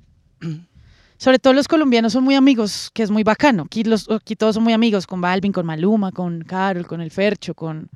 sobre 1.17 1.39
todo 1.39 1.53
los 1.53 1.67
colombianos 1.67 2.13
son 2.13 2.23
muy 2.23 2.35
amigos, 2.35 2.89
que 2.93 3.03
es 3.03 3.11
muy 3.11 3.23
bacano. 3.23 3.63
Aquí, 3.63 3.83
los, 3.83 4.09
aquí 4.09 4.35
todos 4.35 4.55
son 4.55 4.63
muy 4.63 4.73
amigos, 4.73 5.07
con 5.07 5.21
Balvin, 5.21 5.51
con 5.51 5.65
Maluma, 5.65 6.11
con 6.11 6.41
Carol, 6.41 6.85
con 6.87 7.01
El 7.01 7.11
Fercho, 7.11 7.53
con... 7.53 7.89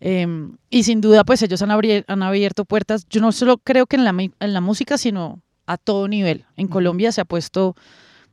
em, 0.00 0.56
y 0.70 0.82
sin 0.84 1.00
duda, 1.00 1.24
pues 1.24 1.42
ellos 1.42 1.60
han, 1.62 1.70
abri- 1.70 2.04
han 2.06 2.22
abierto 2.22 2.64
puertas, 2.64 3.06
yo 3.08 3.20
no 3.20 3.32
solo 3.32 3.58
creo 3.58 3.86
que 3.86 3.96
en 3.96 4.04
la, 4.04 4.10
en 4.18 4.52
la 4.52 4.60
música, 4.60 4.98
sino 4.98 5.40
a 5.66 5.76
todo 5.76 6.08
nivel. 6.08 6.44
En 6.56 6.68
Colombia 6.68 7.12
se 7.12 7.20
ha 7.20 7.24
puesto, 7.24 7.74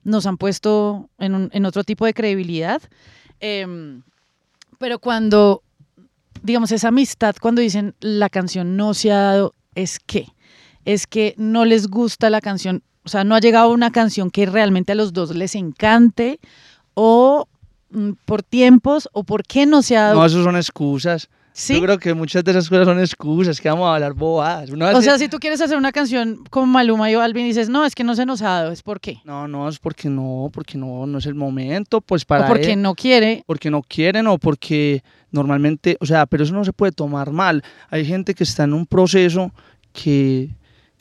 nos 0.03 0.25
han 0.25 0.37
puesto 0.37 1.09
en, 1.19 1.35
un- 1.35 1.49
en 1.53 1.65
otro 1.65 1.83
tipo 1.83 2.05
de 2.05 2.13
credibilidad. 2.13 2.81
Em, 3.39 4.03
pero 4.77 4.99
cuando, 4.99 5.63
digamos, 6.41 6.71
esa 6.71 6.89
amistad, 6.89 7.35
cuando 7.41 7.61
dicen 7.61 7.95
la 7.99 8.29
canción 8.29 8.75
no 8.77 8.93
se 8.93 9.11
ha 9.11 9.19
dado, 9.21 9.53
es 9.75 9.99
que, 9.99 10.27
es 10.85 11.07
que 11.07 11.33
no 11.37 11.65
les 11.65 11.87
gusta 11.87 12.29
la 12.29 12.41
canción, 12.41 12.83
o 13.05 13.09
sea, 13.09 13.23
no 13.23 13.35
ha 13.35 13.39
llegado 13.39 13.69
una 13.71 13.91
canción 13.91 14.29
que 14.31 14.45
realmente 14.45 14.91
a 14.91 14.95
los 14.95 15.13
dos 15.13 15.35
les 15.35 15.55
encante, 15.55 16.39
o 16.93 17.47
mm, 17.91 18.11
por 18.25 18.43
tiempos, 18.43 19.09
o 19.13 19.23
por 19.23 19.43
qué 19.43 19.65
no 19.65 19.81
se 19.81 19.97
ha 19.97 20.03
dado. 20.03 20.15
No, 20.19 20.25
eso 20.25 20.43
son 20.43 20.55
excusas. 20.55 21.29
¿Sí? 21.55 21.75
Yo 21.75 21.81
creo 21.83 21.99
que 21.99 22.15
muchas 22.15 22.43
de 22.43 22.49
esas 22.49 22.67
cosas 22.67 22.85
son 22.87 22.99
excusas, 22.99 23.61
que 23.61 23.69
vamos 23.69 23.85
a 23.87 23.93
hablar 23.93 24.13
bobadas. 24.13 24.71
O 24.71 25.01
sea, 25.03 25.19
si 25.19 25.27
tú 25.29 25.37
quieres 25.37 25.61
hacer 25.61 25.77
una 25.77 25.91
canción 25.91 26.43
con 26.49 26.67
Maluma 26.67 27.11
y 27.11 27.15
Balvin 27.15 27.45
y 27.45 27.49
dices, 27.49 27.69
no, 27.69 27.85
es 27.85 27.93
que 27.93 28.03
no 28.03 28.15
se 28.15 28.25
nos 28.25 28.41
ha 28.41 28.49
dado, 28.49 28.71
es 28.71 28.81
por 28.81 28.99
qué. 28.99 29.19
No, 29.23 29.47
no, 29.47 29.69
es 29.69 29.77
porque 29.77 30.09
no, 30.09 30.49
porque 30.51 30.79
no, 30.79 31.05
no 31.05 31.19
es 31.19 31.27
el 31.27 31.35
momento, 31.35 32.01
pues 32.01 32.25
para 32.25 32.45
o 32.45 32.47
porque 32.47 32.73
él- 32.73 32.81
no 32.81 32.95
quiere. 32.95 33.43
porque 33.45 33.69
no 33.69 33.83
quieren 33.83 34.25
o 34.25 34.39
porque 34.39 35.03
normalmente, 35.29 35.95
o 35.99 36.07
sea, 36.07 36.25
pero 36.25 36.43
eso 36.43 36.53
no 36.55 36.65
se 36.65 36.73
puede 36.73 36.91
tomar 36.91 37.29
mal. 37.31 37.63
Hay 37.91 38.03
gente 38.03 38.33
que 38.33 38.45
está 38.45 38.63
en 38.63 38.73
un 38.73 38.87
proceso 38.87 39.51
que, 39.91 40.49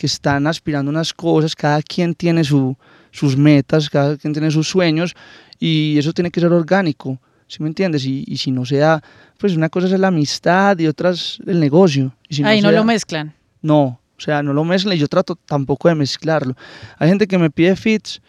que 0.02 0.06
están 0.06 0.48
aspirando 0.48 0.88
a 0.90 0.94
unas 0.94 1.12
cosas, 1.14 1.54
cada 1.54 1.80
quien 1.80 2.12
tiene 2.16 2.42
su, 2.42 2.76
sus 3.12 3.36
metas, 3.36 3.88
cada 3.88 4.16
quien 4.16 4.32
tiene 4.32 4.50
sus 4.50 4.66
sueños 4.68 5.14
y 5.60 5.96
eso 5.96 6.12
tiene 6.12 6.32
que 6.32 6.40
ser 6.40 6.52
orgánico, 6.52 7.20
¿sí 7.46 7.62
me 7.62 7.68
entiendes? 7.68 8.04
Y, 8.04 8.24
y 8.26 8.36
si 8.36 8.50
no 8.50 8.64
se 8.64 8.78
da, 8.78 9.00
pues 9.38 9.54
una 9.54 9.68
cosa 9.68 9.86
es 9.86 9.92
la 10.00 10.08
amistad 10.08 10.76
y 10.80 10.88
otra 10.88 11.10
es 11.10 11.38
el 11.46 11.60
negocio. 11.60 12.16
Y 12.28 12.34
si 12.34 12.42
Ahí 12.42 12.60
no 12.60 12.72
lo 12.72 12.78
da- 12.78 12.84
mezclan. 12.84 13.32
no, 13.60 14.00
o 14.18 14.20
sea, 14.20 14.42
no 14.42 14.52
lo 14.52 14.64
mezclan 14.64 14.96
y 14.96 14.98
yo 14.98 15.06
trato 15.06 15.36
tampoco 15.36 15.88
de 15.88 15.94
mezclarlo. 15.94 16.56
Hay 16.98 17.08
gente 17.08 17.28
que 17.28 17.38
me 17.38 17.48
pide 17.48 17.76
fits 17.76 18.20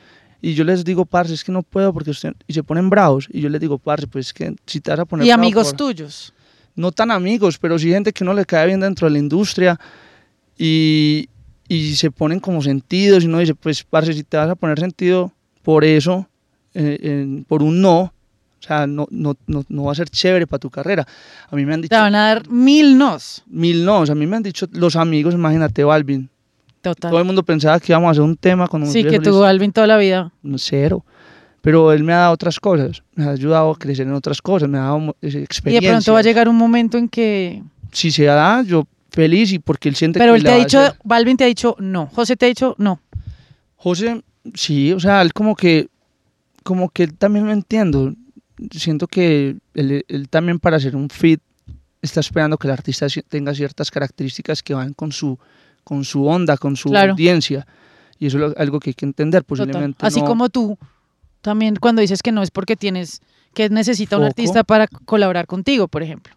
y 0.44 0.54
yo 0.54 0.64
les 0.64 0.84
digo, 0.86 1.06
parce, 1.08 1.34
es 1.34 1.44
que 1.44 1.52
no 1.52 1.64
puedo 1.64 1.92
porque 1.92 2.12
usted... 2.12 2.34
Y 2.46 2.54
se 2.54 2.62
ponen 2.62 2.88
bravos 2.92 3.28
y 3.32 3.42
yo 3.42 3.50
les 3.50 3.60
digo, 3.60 3.80
parce, 3.80 4.06
pues 4.06 4.28
es 4.28 4.34
que 4.34 4.54
si 4.68 4.80
te 4.80 4.92
vas 4.92 5.00
a 5.00 5.06
poner 5.06 5.26
Y 5.26 5.30
bravo 5.30 5.42
amigos 5.42 5.70
por- 5.70 5.78
tuyos. 5.78 6.34
No 6.76 6.92
tan 6.92 7.10
amigos, 7.10 7.58
pero 7.58 7.80
sí 7.80 7.90
gente 7.90 8.14
que 8.14 8.24
no 8.24 8.34
le 8.36 8.46
cae 8.46 8.68
bien 8.68 8.80
dentro 8.80 9.08
de 9.08 9.14
la 9.14 9.20
industria 9.20 9.80
y, 10.58 11.28
y 11.76 11.96
se 11.96 12.12
ponen 12.12 12.40
como 12.40 12.62
sentidos 12.62 13.24
y 13.24 13.28
uno 13.28 13.40
dice, 13.40 13.56
pues, 13.56 13.84
parce, 13.84 14.14
si 14.14 14.24
te 14.24 14.38
vas 14.38 14.50
a 14.50 14.56
poner 14.56 14.80
sentido 14.80 15.32
por 15.62 15.84
eso, 15.86 16.28
eh, 16.74 17.44
por 17.48 17.64
un 17.64 17.82
no, 17.82 18.00
o 18.02 18.12
sea, 18.66 18.88
no, 18.88 19.08
no, 19.12 19.36
no, 19.48 19.64
no 19.68 19.84
va 19.84 19.92
a 19.92 19.96
ser 19.96 20.10
chévere 20.10 20.48
para 20.48 20.60
tu 20.60 20.70
carrera. 20.70 21.06
A 21.50 21.56
mí 21.56 21.66
me 21.66 21.74
han 21.74 21.82
dicho 21.82 21.90
Te 21.96 22.00
van 22.02 22.16
a 22.16 22.28
dar 22.28 22.50
mil 22.50 22.98
nos. 22.98 23.44
mil 23.48 23.84
no, 23.86 24.04
a 24.04 24.16
mí 24.16 24.26
me 24.28 24.38
han 24.38 24.44
dicho 24.44 24.68
los 24.72 24.96
amigos, 24.96 25.34
imagínate, 25.34 25.84
Balvin. 25.84 26.30
Total. 26.82 27.12
Todo 27.12 27.20
el 27.20 27.26
mundo 27.26 27.44
pensaba 27.44 27.80
que 27.80 27.92
íbamos 27.94 28.08
a 28.10 28.12
hacer 28.12 28.24
un 28.24 28.36
tema 28.36 28.68
cuando 28.68 28.90
Sí, 28.92 29.04
que 29.04 29.20
tuvo 29.20 29.42
Balvin 29.42 29.72
toda 29.72 29.88
la 29.88 29.98
vida. 29.98 30.32
Cero. 30.58 31.06
Pero 31.62 31.94
él 31.94 32.04
me 32.04 32.12
ha 32.12 32.18
dado 32.18 32.34
otras 32.34 32.60
cosas, 32.60 33.04
me 33.16 33.24
ha 33.24 33.30
ayudado 33.30 33.72
a 33.72 33.78
crecer 33.78 34.06
en 34.06 34.14
otras 34.14 34.42
cosas, 34.42 34.68
me 34.68 34.78
ha 34.78 34.82
dado 34.82 35.00
mo- 35.00 35.16
eh, 35.22 35.28
Y 35.28 35.32
de 35.32 35.44
experiencia. 35.44 35.92
pronto 35.92 36.12
va 36.14 36.20
a 36.20 36.24
llegar 36.24 36.50
un 36.50 36.58
momento 36.58 36.98
en 36.98 37.08
que... 37.08 37.64
Si 37.94 38.12
se 38.12 38.26
da, 38.26 38.64
yo 38.64 38.86
feliz 39.14 39.54
y 39.54 39.60
porque 39.60 39.88
él 39.88 39.96
siente 39.96 40.20
Pero 40.20 40.34
que 40.34 40.38
él 40.40 40.44
le 40.44 40.50
te 40.50 40.56
ha 40.56 40.60
dicho, 40.60 40.80
hacer- 40.80 41.00
Balvin 41.06 41.38
te 41.38 41.44
ha 41.46 41.48
dicho 41.48 41.76
no. 41.80 42.08
José 42.08 42.36
te 42.36 42.46
ha 42.46 42.50
dicho 42.50 42.76
no. 42.78 43.00
José, 43.78 44.24
sí, 44.54 44.92
o 44.92 45.00
sea, 45.00 45.22
él 45.22 45.32
como 45.34 45.56
que, 45.56 45.88
como 46.64 46.90
que 46.90 47.04
él 47.04 47.14
también 47.16 47.46
lo 47.46 47.52
entiendo. 47.54 48.14
Siento 48.72 49.08
que 49.08 49.56
él, 49.74 50.04
él 50.08 50.30
también 50.30 50.60
para 50.60 50.78
hacer 50.78 50.96
un 50.96 51.10
fit 51.10 51.40
está 52.02 52.20
esperando 52.20 52.58
que 52.58 52.68
el 52.68 52.74
artista 52.74 53.08
tenga 53.30 53.54
ciertas 53.54 53.90
características 53.92 54.62
que 54.64 54.74
van 54.74 54.94
con 54.94 55.12
su, 55.12 55.38
con 55.84 56.04
su 56.04 56.26
onda, 56.26 56.58
con 56.58 56.76
su 56.76 56.90
Claro. 56.90 57.12
audiencia. 57.14 57.66
Y 58.20 58.28
eso 58.28 58.46
es 58.48 58.58
algo 58.58 58.80
que 58.80 58.90
hay 58.92 58.94
que 58.94 59.06
entender, 59.06 59.44
Total. 59.44 59.68
posiblemente 59.68 60.06
Así 60.06 60.20
no- 60.22 60.26
como 60.28 60.50
tú, 60.50 60.78
también 61.42 61.76
cuando 61.76 62.02
dices 62.02 62.22
que 62.22 62.32
no 62.32 62.42
es 62.42 62.52
porque 62.52 62.76
tienes, 62.76 63.22
que 63.54 63.70
necesita 63.70 64.18
un 64.18 64.24
artista 64.24 64.64
para 64.64 64.88
colaborar 64.88 65.46
contigo, 65.46 65.88
por 65.88 66.04
ejemplo. 66.04 66.34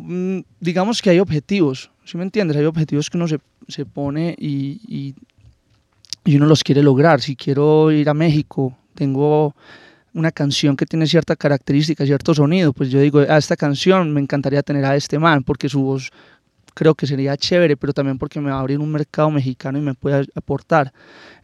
Mm, 0.00 0.40
digamos 0.60 1.02
que 1.02 1.10
hay 1.10 1.18
objetivos, 1.18 1.90
¿Sí 2.04 2.16
me 2.16 2.22
entiendes? 2.22 2.56
Hay 2.56 2.64
objetivos 2.64 3.10
que 3.10 3.18
uno 3.18 3.28
se, 3.28 3.38
se 3.68 3.84
pone 3.84 4.34
y, 4.38 4.80
y, 4.88 5.14
y 6.24 6.36
uno 6.36 6.46
los 6.46 6.64
quiere 6.64 6.82
lograr. 6.82 7.20
Si 7.20 7.36
quiero 7.36 7.90
ir 7.92 8.08
a 8.08 8.14
México, 8.14 8.74
tengo 8.94 9.54
una 10.14 10.32
canción 10.32 10.74
que 10.74 10.86
tiene 10.86 11.06
cierta 11.06 11.36
característica, 11.36 12.06
cierto 12.06 12.34
sonido, 12.34 12.72
pues 12.72 12.90
yo 12.90 12.98
digo, 13.00 13.18
a 13.20 13.36
esta 13.36 13.56
canción 13.56 14.10
me 14.12 14.20
encantaría 14.22 14.62
tener 14.62 14.84
a 14.86 14.96
este 14.96 15.18
man, 15.18 15.44
porque 15.44 15.68
su 15.68 15.82
voz 15.82 16.10
creo 16.72 16.94
que 16.94 17.06
sería 17.06 17.36
chévere, 17.36 17.76
pero 17.76 17.92
también 17.92 18.16
porque 18.18 18.40
me 18.40 18.50
va 18.50 18.56
a 18.56 18.60
abrir 18.60 18.78
un 18.78 18.90
mercado 18.90 19.30
mexicano 19.30 19.76
y 19.78 19.82
me 19.82 19.92
puede 19.94 20.26
aportar. 20.34 20.92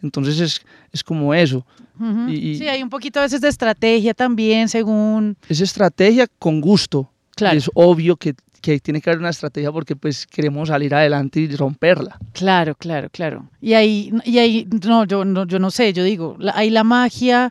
Entonces 0.02 0.40
es, 0.40 0.62
es 0.92 1.04
como 1.04 1.34
eso. 1.34 1.66
Ujú. 2.00 2.28
y- 2.30 2.50
y- 2.52 2.58
sí, 2.58 2.66
hay 2.68 2.82
un 2.82 2.88
poquito 2.88 3.18
a 3.20 3.22
veces 3.24 3.40
de 3.42 3.48
estrategia 3.48 4.14
también, 4.14 4.68
según... 4.68 5.36
Es 5.48 5.60
estrategia 5.60 6.26
con 6.38 6.60
gusto. 6.62 7.10
Claro. 7.34 7.58
Es 7.58 7.70
obvio 7.74 8.16
que, 8.16 8.34
que 8.60 8.78
tiene 8.80 9.00
que 9.00 9.10
haber 9.10 9.20
una 9.20 9.30
estrategia 9.30 9.70
porque 9.72 9.96
pues 9.96 10.26
queremos 10.26 10.68
salir 10.68 10.94
adelante 10.94 11.40
y 11.40 11.48
romperla. 11.56 12.18
Claro, 12.32 12.74
claro, 12.74 13.08
claro. 13.10 13.48
Y 13.60 13.74
ahí, 13.74 14.12
y 14.24 14.38
ahí 14.38 14.68
no, 14.86 15.04
yo 15.04 15.24
no, 15.24 15.46
yo 15.46 15.58
no 15.58 15.70
sé, 15.70 15.92
yo 15.92 16.04
digo, 16.04 16.36
la- 16.38 16.52
ahí 16.56 16.70
la 16.70 16.84
magia 16.84 17.50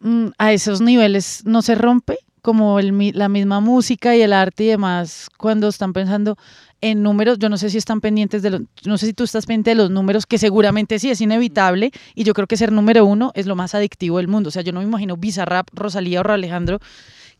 mm, 0.00 0.28
a 0.38 0.52
esos 0.52 0.80
niveles 0.80 1.42
no 1.44 1.62
se 1.62 1.74
rompe, 1.74 2.18
como 2.42 2.78
el, 2.78 3.12
la 3.14 3.28
misma 3.28 3.60
música 3.60 4.16
y 4.16 4.22
el 4.22 4.32
arte 4.32 4.64
y 4.64 4.68
demás, 4.68 5.28
cuando 5.36 5.68
están 5.68 5.92
pensando 5.92 6.36
en 6.80 7.02
números, 7.02 7.38
yo 7.40 7.48
no 7.48 7.56
sé 7.58 7.68
si 7.70 7.76
están 7.78 8.00
pendientes 8.00 8.40
de 8.40 8.50
los, 8.50 8.60
no 8.86 8.96
sé 8.98 9.06
si 9.06 9.12
tú 9.12 9.24
estás 9.24 9.44
pendiente 9.46 9.70
de 9.70 9.74
los 9.76 9.90
números, 9.90 10.24
que 10.24 10.38
seguramente 10.38 10.98
sí 11.00 11.10
es 11.10 11.20
inevitable, 11.20 11.90
y 12.14 12.22
yo 12.22 12.34
creo 12.34 12.46
que 12.46 12.56
ser 12.56 12.70
número 12.70 13.04
uno 13.04 13.32
es 13.34 13.46
lo 13.46 13.56
más 13.56 13.74
adictivo 13.74 14.18
del 14.18 14.28
mundo. 14.28 14.48
O 14.48 14.50
sea, 14.52 14.62
yo 14.62 14.72
no 14.72 14.78
me 14.80 14.86
imagino 14.86 15.16
Bizarrap, 15.16 15.68
Rosalía 15.74 16.20
o 16.22 16.30
Alejandro 16.30 16.78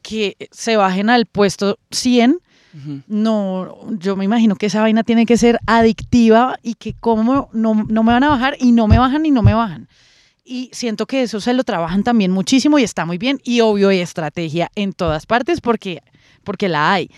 que 0.09 0.49
se 0.51 0.79
bajen 0.79 1.11
al 1.11 1.27
puesto 1.27 1.79
100 1.91 2.41
no, 3.09 3.77
yo 3.99 4.17
me 4.17 4.25
imagino 4.25 4.55
que 4.55 4.67
esa 4.67 4.81
vaina 4.81 5.03
tiene 5.03 5.27
que 5.27 5.37
ser 5.37 5.59
adictiva 5.67 6.59
y 6.63 6.75
que 6.75 6.95
como 6.95 7.49
no, 7.53 7.75
no 7.75 8.03
me 8.03 8.13
van 8.13 8.25
a 8.25 8.29
bajar 8.29 8.57
y 8.61 8.73
no 8.73 8.87
me 8.87 8.99
bajan 8.99 9.27
y 9.27 9.31
no 9.31 9.43
me 9.43 9.53
bajan. 9.55 9.89
Y 10.45 10.71
siento 10.73 11.07
que 11.07 11.23
eso 11.23 11.41
se 11.41 11.55
lo 11.55 11.65
trabajan 11.65 12.05
también 12.05 12.31
muchísimo 12.31 12.79
y 12.79 12.85
está 12.85 13.05
muy 13.05 13.19
bien. 13.19 13.41
Y 13.43 13.61
obvio 13.61 13.89
hay 13.89 14.01
estrategia 14.01 14.71
en 14.77 14.93
todas 14.93 15.27
partes 15.27 15.61
porque, 15.61 16.03
porque 16.45 16.69
la 16.69 16.93
hay. 16.93 17.11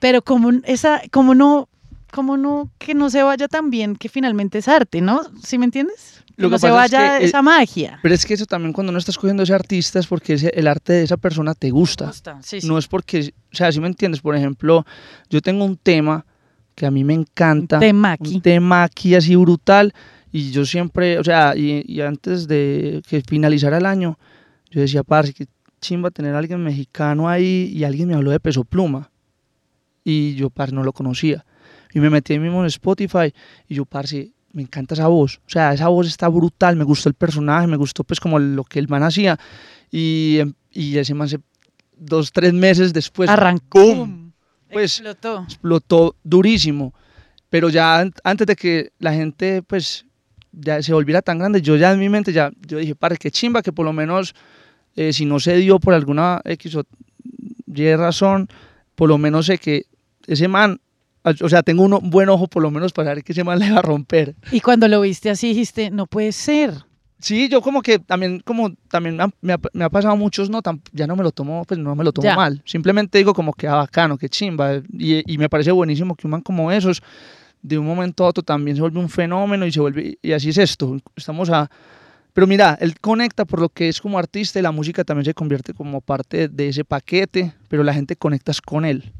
Pero 0.00 0.22
como 0.22 0.50
esa, 0.64 1.00
como 1.10 1.34
no, 1.34 1.68
como 2.16 2.38
no, 2.38 2.70
que 2.78 2.94
no 2.94 3.10
se 3.10 3.22
vaya 3.22 3.46
tan 3.46 3.68
bien 3.68 3.94
que 3.94 4.08
finalmente 4.08 4.56
es 4.56 4.68
arte, 4.68 5.02
¿no? 5.02 5.20
¿Sí 5.42 5.58
me 5.58 5.66
entiendes? 5.66 6.24
Que 6.34 6.42
Lo 6.42 6.48
que 6.48 6.52
no 6.52 6.58
se 6.58 6.68
es 6.68 6.72
vaya 6.72 7.18
eh, 7.18 7.24
esa 7.24 7.42
magia. 7.42 7.98
Pero 8.02 8.14
es 8.14 8.24
que 8.24 8.32
eso 8.32 8.46
también 8.46 8.72
cuando 8.72 8.90
no 8.90 8.98
estás 8.98 9.18
cogiendo 9.18 9.42
ese 9.42 9.52
artista 9.52 9.98
es 9.98 10.06
porque 10.06 10.32
el 10.32 10.66
arte 10.66 10.94
de 10.94 11.02
esa 11.02 11.18
persona 11.18 11.54
te 11.54 11.68
gusta. 11.68 12.06
Gusta, 12.06 12.38
sí, 12.42 12.62
sí. 12.62 12.66
No 12.66 12.78
es 12.78 12.88
porque, 12.88 13.34
o 13.52 13.54
sea, 13.54 13.70
si 13.70 13.80
me 13.80 13.86
entiendes, 13.86 14.22
por 14.22 14.34
ejemplo, 14.34 14.86
yo 15.28 15.42
tengo 15.42 15.66
un 15.66 15.76
tema 15.76 16.24
que 16.74 16.86
a 16.86 16.90
mí 16.90 17.04
me 17.04 17.12
encanta. 17.12 17.76
Un 17.76 17.80
temaki. 17.80 18.34
Un 18.36 18.40
tema 18.40 18.84
aquí 18.84 19.14
así 19.14 19.36
brutal. 19.36 19.92
Y 20.32 20.52
yo 20.52 20.64
siempre, 20.64 21.18
o 21.18 21.24
sea, 21.24 21.54
y, 21.54 21.84
y 21.86 22.00
antes 22.00 22.48
de 22.48 23.02
que 23.06 23.20
finalizara 23.20 23.76
el 23.76 23.84
año, 23.84 24.18
yo 24.70 24.80
decía, 24.80 25.02
parce, 25.02 25.34
que 25.34 25.48
chimba 25.82 26.10
tener 26.10 26.34
a 26.34 26.38
alguien 26.38 26.64
mexicano 26.64 27.28
ahí 27.28 27.70
y 27.74 27.84
alguien 27.84 28.08
me 28.08 28.14
habló 28.14 28.30
de 28.30 28.40
Peso 28.40 28.64
Pluma. 28.64 29.10
Y 30.02 30.34
yo, 30.36 30.48
parce, 30.48 30.74
no 30.74 30.82
lo 30.82 30.94
conocía. 30.94 31.44
Y 31.96 32.00
me 32.00 32.10
metí 32.10 32.38
mismo 32.38 32.60
en 32.60 32.66
Spotify 32.66 33.32
y 33.66 33.76
yo, 33.76 33.86
parce, 33.86 34.30
me 34.52 34.60
encanta 34.60 34.92
esa 34.92 35.06
voz. 35.06 35.38
O 35.46 35.48
sea, 35.48 35.72
esa 35.72 35.88
voz 35.88 36.06
está 36.06 36.28
brutal, 36.28 36.76
me 36.76 36.84
gustó 36.84 37.08
el 37.08 37.14
personaje, 37.14 37.66
me 37.66 37.76
gustó 37.78 38.04
pues 38.04 38.20
como 38.20 38.38
lo 38.38 38.64
que 38.64 38.78
el 38.78 38.86
man 38.86 39.02
hacía. 39.02 39.38
Y, 39.90 40.36
em, 40.40 40.52
y 40.70 40.98
ese 40.98 41.14
man 41.14 41.26
se, 41.26 41.38
dos, 41.96 42.32
tres 42.32 42.52
meses 42.52 42.92
después, 42.92 43.30
Arrancó. 43.30 44.06
Pues 44.70 44.98
Explotó. 45.00 45.44
explotó 45.44 46.16
durísimo. 46.22 46.92
Pero 47.48 47.70
ya 47.70 48.00
an- 48.00 48.12
antes 48.24 48.46
de 48.46 48.56
que 48.56 48.90
la 48.98 49.14
gente 49.14 49.62
pues 49.62 50.04
ya 50.52 50.82
se 50.82 50.92
volviera 50.92 51.22
tan 51.22 51.38
grande, 51.38 51.62
yo 51.62 51.76
ya 51.76 51.92
en 51.92 51.98
mi 51.98 52.10
mente 52.10 52.30
ya, 52.30 52.50
yo 52.66 52.76
dije, 52.76 52.94
para 52.94 53.16
qué 53.16 53.30
chimba 53.30 53.62
que 53.62 53.72
por 53.72 53.86
lo 53.86 53.94
menos 53.94 54.34
eh, 54.96 55.14
si 55.14 55.24
no 55.24 55.40
se 55.40 55.56
dio 55.56 55.78
por 55.78 55.94
alguna 55.94 56.42
X 56.44 56.74
o 56.76 56.84
Y 57.74 57.94
razón, 57.96 58.48
por 58.94 59.08
lo 59.08 59.16
menos 59.16 59.46
sé 59.46 59.56
que 59.56 59.86
ese 60.26 60.46
man, 60.48 60.78
o 61.40 61.48
sea, 61.48 61.62
tengo 61.62 61.82
un 61.84 62.10
buen 62.10 62.28
ojo 62.28 62.46
por 62.48 62.62
lo 62.62 62.70
menos 62.70 62.92
para 62.92 63.14
ver 63.14 63.24
que 63.24 63.32
ese 63.32 63.44
man 63.44 63.58
le 63.58 63.70
va 63.72 63.78
a 63.78 63.82
romper. 63.82 64.34
Y 64.52 64.60
cuando 64.60 64.86
lo 64.88 65.00
viste 65.00 65.30
así 65.30 65.48
dijiste, 65.48 65.90
no 65.90 66.06
puede 66.06 66.32
ser. 66.32 66.72
Sí, 67.18 67.48
yo 67.48 67.62
como 67.62 67.80
que 67.80 67.98
también, 67.98 68.40
como 68.40 68.74
también 68.88 69.16
me 69.16 69.22
ha, 69.22 69.28
me 69.40 69.52
ha- 69.54 69.60
me 69.72 69.88
pasado 69.90 70.16
muchos, 70.16 70.50
no, 70.50 70.60
ya 70.92 71.06
no 71.06 71.16
me 71.16 71.22
lo 71.22 71.32
tomo, 71.32 71.64
pues 71.64 71.80
no 71.80 71.94
me 71.96 72.04
lo 72.04 72.12
tomo 72.12 72.26
Ya. 72.26 72.36
mal. 72.36 72.62
Simplemente 72.66 73.16
digo 73.18 73.32
como 73.32 73.54
que, 73.54 73.66
ah, 73.66 73.76
bacano, 73.76 74.18
que 74.18 74.28
chimba. 74.28 74.82
Y, 74.92 75.32
y 75.32 75.38
me 75.38 75.48
parece 75.48 75.72
buenísimo 75.72 76.14
que 76.14 76.26
un 76.26 76.32
man 76.32 76.42
como 76.42 76.70
esos, 76.70 77.00
de 77.62 77.78
un 77.78 77.86
momento 77.86 78.24
a 78.24 78.28
otro 78.28 78.42
también 78.44 78.76
se 78.76 78.82
vuelve 78.82 79.00
un 79.00 79.08
fenómeno 79.08 79.66
y 79.66 79.72
se 79.72 79.80
vuelve, 79.80 80.18
y 80.22 80.32
así 80.32 80.50
es 80.50 80.58
esto. 80.58 80.98
Estamos 81.16 81.48
a... 81.50 81.70
Pero 82.34 82.46
mira, 82.46 82.76
él 82.82 83.00
conecta 83.00 83.46
por 83.46 83.60
lo 83.62 83.70
que 83.70 83.88
es 83.88 83.98
como 83.98 84.18
artista 84.18 84.58
y 84.58 84.62
la 84.62 84.70
música 84.70 85.02
también 85.02 85.24
se 85.24 85.32
convierte 85.32 85.72
como 85.72 86.02
parte 86.02 86.48
de 86.48 86.68
ese 86.68 86.84
paquete, 86.84 87.54
pero 87.68 87.82
la 87.82 87.94
gente 87.94 88.14
conecta 88.14 88.50
es 88.52 88.60
con 88.60 88.84
él. 88.84 89.10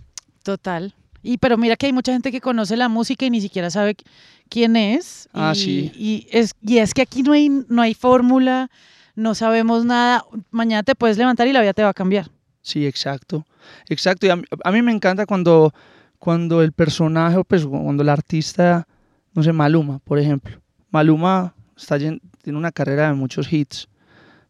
Total. 0.43 0.95
Y 1.27 1.39
pero 1.39 1.57
mira 1.59 1.77
que 1.77 1.87
hay 1.87 1.93
mucha 1.93 2.12
gente 2.12 2.31
que 2.31 2.41
conoce 2.41 2.77
la 2.77 2.89
música 2.89 3.27
y 3.27 3.31
ni 3.31 3.41
siquiera 3.41 3.68
sabe 3.70 3.97
qu- 3.97 4.05
quién 4.49 4.77
es. 4.77 5.29
Ah, 5.33 5.53
y, 5.55 5.59
sí. 5.59 5.93
Y 5.95 6.27
es, 6.31 6.53
y 6.62 6.79
es 6.79 6.95
que 6.95 7.03
aquí 7.03 7.22
no 7.22 7.33
hay, 7.33 7.49
no 7.49 7.83
hay 7.83 7.95
fórmula, 7.95 8.70
no 9.14 9.35
sabemos 9.35 9.85
nada. 9.85 10.24
Mañana 10.51 10.83
te 10.83 10.95
puedes 10.95 11.18
levantar 11.18 11.49
y 11.49 11.53
la 11.53 11.61
vida 11.61 11.72
te 11.74 11.83
va 11.83 11.89
a 11.91 11.95
cambiar. 11.95 12.31
Sí, 12.62 12.87
exacto. 12.87 13.45
Exacto. 13.89 14.27
Y 14.27 14.31
a, 14.31 14.37
mí- 14.37 14.45
a 14.64 14.70
mí 14.72 14.83
me 14.83 14.93
encanta 14.93 15.27
cuando, 15.27 15.72
cuando 16.18 16.62
el 16.62 16.72
personaje, 16.72 17.43
pues 17.45 17.66
cuando 17.66 18.03
el 18.03 18.09
artista, 18.09 18.87
no 19.35 19.43
sé, 19.43 19.53
Maluma, 19.53 19.99
por 20.01 20.18
ejemplo. 20.18 20.61
Maluma 20.91 21.55
está 21.77 21.99
tiene 21.99 22.20
una 22.59 22.70
carrera 22.72 23.09
de 23.09 23.14
muchos 23.14 23.53
hits, 23.53 23.89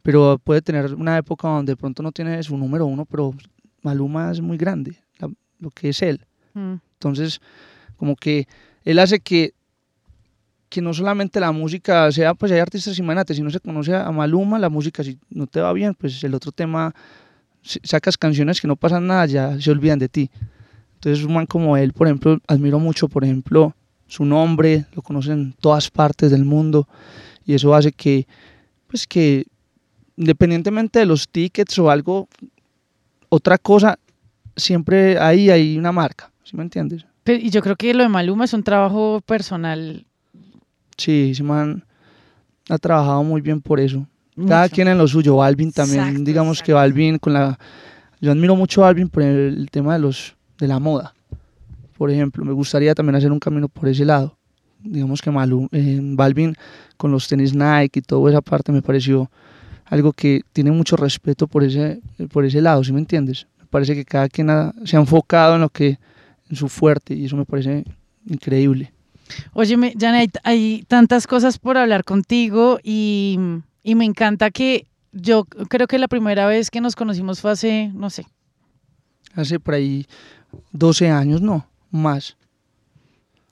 pero 0.03 0.39
puede 0.43 0.61
tener 0.63 0.95
una 0.95 1.17
época 1.17 1.49
donde 1.49 1.73
de 1.73 1.77
pronto 1.77 2.03
no 2.03 2.13
tiene 2.13 2.43
su 2.43 2.57
número 2.57 2.85
uno, 2.87 3.07
pero 3.07 3.35
Maluma 3.83 4.31
es 4.31 4.41
muy 4.41 4.57
grande, 4.59 4.95
la- 5.19 5.31
lo 5.59 5.71
que 5.71 5.89
es 5.89 6.03
él. 6.03 6.21
Entonces, 6.57 7.41
como 7.97 8.17
que 8.17 8.49
él 8.85 8.99
hace 8.99 9.21
que, 9.21 9.53
que 10.69 10.81
no 10.81 10.95
solamente 10.95 11.39
la 11.39 11.53
música 11.53 12.11
sea, 12.11 12.35
pues 12.35 12.51
hay 12.53 12.61
artistas, 12.61 12.99
imagínate, 12.99 13.35
si 13.35 13.43
no 13.43 13.51
se 13.51 13.61
conoce 13.61 13.95
a 13.95 14.11
Maluma, 14.11 14.59
la 14.59 14.69
música, 14.69 15.05
si 15.05 15.19
no 15.31 15.47
te 15.47 15.61
va 15.61 15.73
bien, 15.73 15.95
pues 15.95 16.23
el 16.25 16.35
otro 16.35 16.53
tema, 16.53 16.95
sacas 17.63 18.17
canciones 18.17 18.61
que 18.61 18.69
no 18.69 18.77
pasan 18.77 19.07
nada, 19.07 19.27
ya 19.27 19.61
se 19.61 19.71
olvidan 19.71 19.99
de 19.99 20.09
ti. 20.09 20.31
Entonces, 20.95 21.25
un 21.25 21.35
man 21.35 21.47
como 21.47 21.77
él, 21.77 21.93
por 21.93 22.07
ejemplo, 22.07 22.39
admiro 22.47 22.79
mucho, 22.79 23.09
por 23.09 23.23
ejemplo, 23.23 23.75
su 24.07 24.25
nombre, 24.25 24.87
lo 24.95 25.03
conocen 25.03 25.33
en 25.33 25.53
todas 25.53 25.91
partes 25.91 26.31
del 26.31 26.45
mundo, 26.45 26.89
y 27.45 27.55
eso 27.55 27.75
hace 27.75 27.93
que, 27.93 28.27
pues 28.87 29.07
que, 29.07 29.47
independientemente 30.17 31.01
de 31.01 31.07
los 31.07 31.29
tickets 31.29 31.79
o 31.79 31.91
algo, 31.91 32.29
otra 33.29 33.59
cosa, 33.59 33.99
siempre 34.57 35.19
ahí 35.19 35.51
hay 35.51 35.77
una 35.77 35.93
marca, 35.93 36.33
¿sí 36.49 36.57
me 36.57 36.63
entiendes? 36.63 37.05
Pero- 37.25 37.43
y 37.43 37.51
yo 37.51 37.61
creo 37.63 37.77
que 37.77 37.93
lo 37.93 38.03
de 38.03 38.09
Maluma 38.09 38.45
es 38.45 38.53
un 38.55 38.63
trabajo 38.63 39.21
personal. 39.27 40.07
Sí, 40.97 41.31
ese 41.33 41.43
man 41.43 41.85
ha 42.69 42.79
trabajado 42.79 43.23
muy 43.25 43.41
bien 43.41 43.61
por 43.61 43.81
eso. 43.81 44.07
Cada 44.47 44.69
quien 44.69 44.87
en 44.89 44.99
lo 44.99 45.09
suyo. 45.09 45.37
Balvin 45.37 45.73
también, 45.73 46.01
Exacto, 46.01 46.25
digamos 46.25 46.63
que 46.63 46.73
Balvin 46.73 47.19
con 47.19 47.33
la... 47.33 47.59
Yo 48.21 48.31
admiro 48.33 48.55
mucho 48.55 48.83
a 48.83 48.87
Balvin 48.89 49.09
por 49.09 49.23
el, 49.23 49.69
tema 49.71 49.95
de, 49.95 49.99
los, 50.01 50.37
de 50.59 50.69
la 50.69 50.79
moda. 50.79 51.15
Por 51.97 52.11
ejemplo, 52.11 52.45
me 52.45 52.53
gustaría 52.53 52.95
también 52.95 53.17
hacer 53.17 53.33
un 53.33 53.39
camino 53.39 53.69
por 53.69 53.89
ese 53.89 54.05
lado. 54.05 54.37
Digamos 54.83 55.23
que 55.23 55.31
Malu, 55.31 55.69
eh, 55.73 55.99
Balvin 56.03 56.55
con 56.99 57.11
los 57.11 57.27
tenis 57.29 57.55
Nike 57.55 58.01
y 58.01 58.03
toda 58.03 58.31
esa 58.31 58.41
parte 58.43 58.73
me 58.73 58.83
pareció 58.83 59.31
algo 59.87 60.13
que 60.13 60.43
tiene 60.53 60.71
mucho 60.71 60.97
respeto 60.97 61.47
por 61.47 61.65
ese, 61.65 62.01
por 62.31 62.45
ese 62.45 62.61
lado, 62.61 62.85
¿sí 62.85 62.93
me 62.93 62.99
entiendes? 63.01 63.47
Me 63.59 63.67
parece 63.67 63.95
que 63.95 64.05
cada 64.05 64.29
quien 64.29 64.51
ha- 64.51 64.75
se 64.85 64.97
ha 64.97 65.01
enfocado 65.01 65.55
en 65.55 65.63
lo 65.63 65.71
que, 65.71 65.99
en 66.51 66.57
su 66.57 66.69
fuerte 66.69 67.15
y 67.15 67.25
eso 67.25 67.37
me 67.37 67.45
parece 67.45 67.85
increíble. 68.27 68.93
Óyeme, 69.53 69.95
Janet, 69.99 70.39
hay, 70.45 70.85
tantas 70.87 71.27
cosas 71.27 71.59
por 71.59 71.77
hablar 71.77 72.05
contigo 72.05 72.79
y, 72.83 73.39
y 73.83 73.95
me 73.95 74.05
encanta 74.05 74.51
que 74.51 74.87
yo 75.13 75.45
creo 75.45 75.87
que 75.87 75.99
la 75.99 76.09
primera 76.09 76.47
vez 76.47 76.71
que 76.71 76.81
nos 76.81 76.95
conocimos 76.95 77.41
fue 77.41 77.51
hace, 77.51 77.91
no 77.95 78.11
sé, 78.11 78.27
Hace 79.37 79.61
por 79.61 79.75
ahí 79.75 80.07
12 80.73 81.11
años, 81.11 81.43
no, 81.43 81.69
más. 81.91 82.37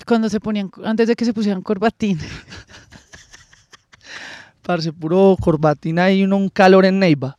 cuando 0.06 0.30
se 0.30 0.40
ponían, 0.40 0.70
antes 0.82 1.08
de 1.08 1.14
que 1.14 1.26
se 1.26 1.34
pusieran 1.34 1.62
corbatín. 1.62 2.18
Parce, 4.62 4.94
puro 4.94 5.36
corbatina 5.38 6.10
y 6.10 6.24
uno 6.24 6.38
un 6.38 6.48
calor 6.48 6.86
en 6.86 6.98
Neiva. 6.98 7.36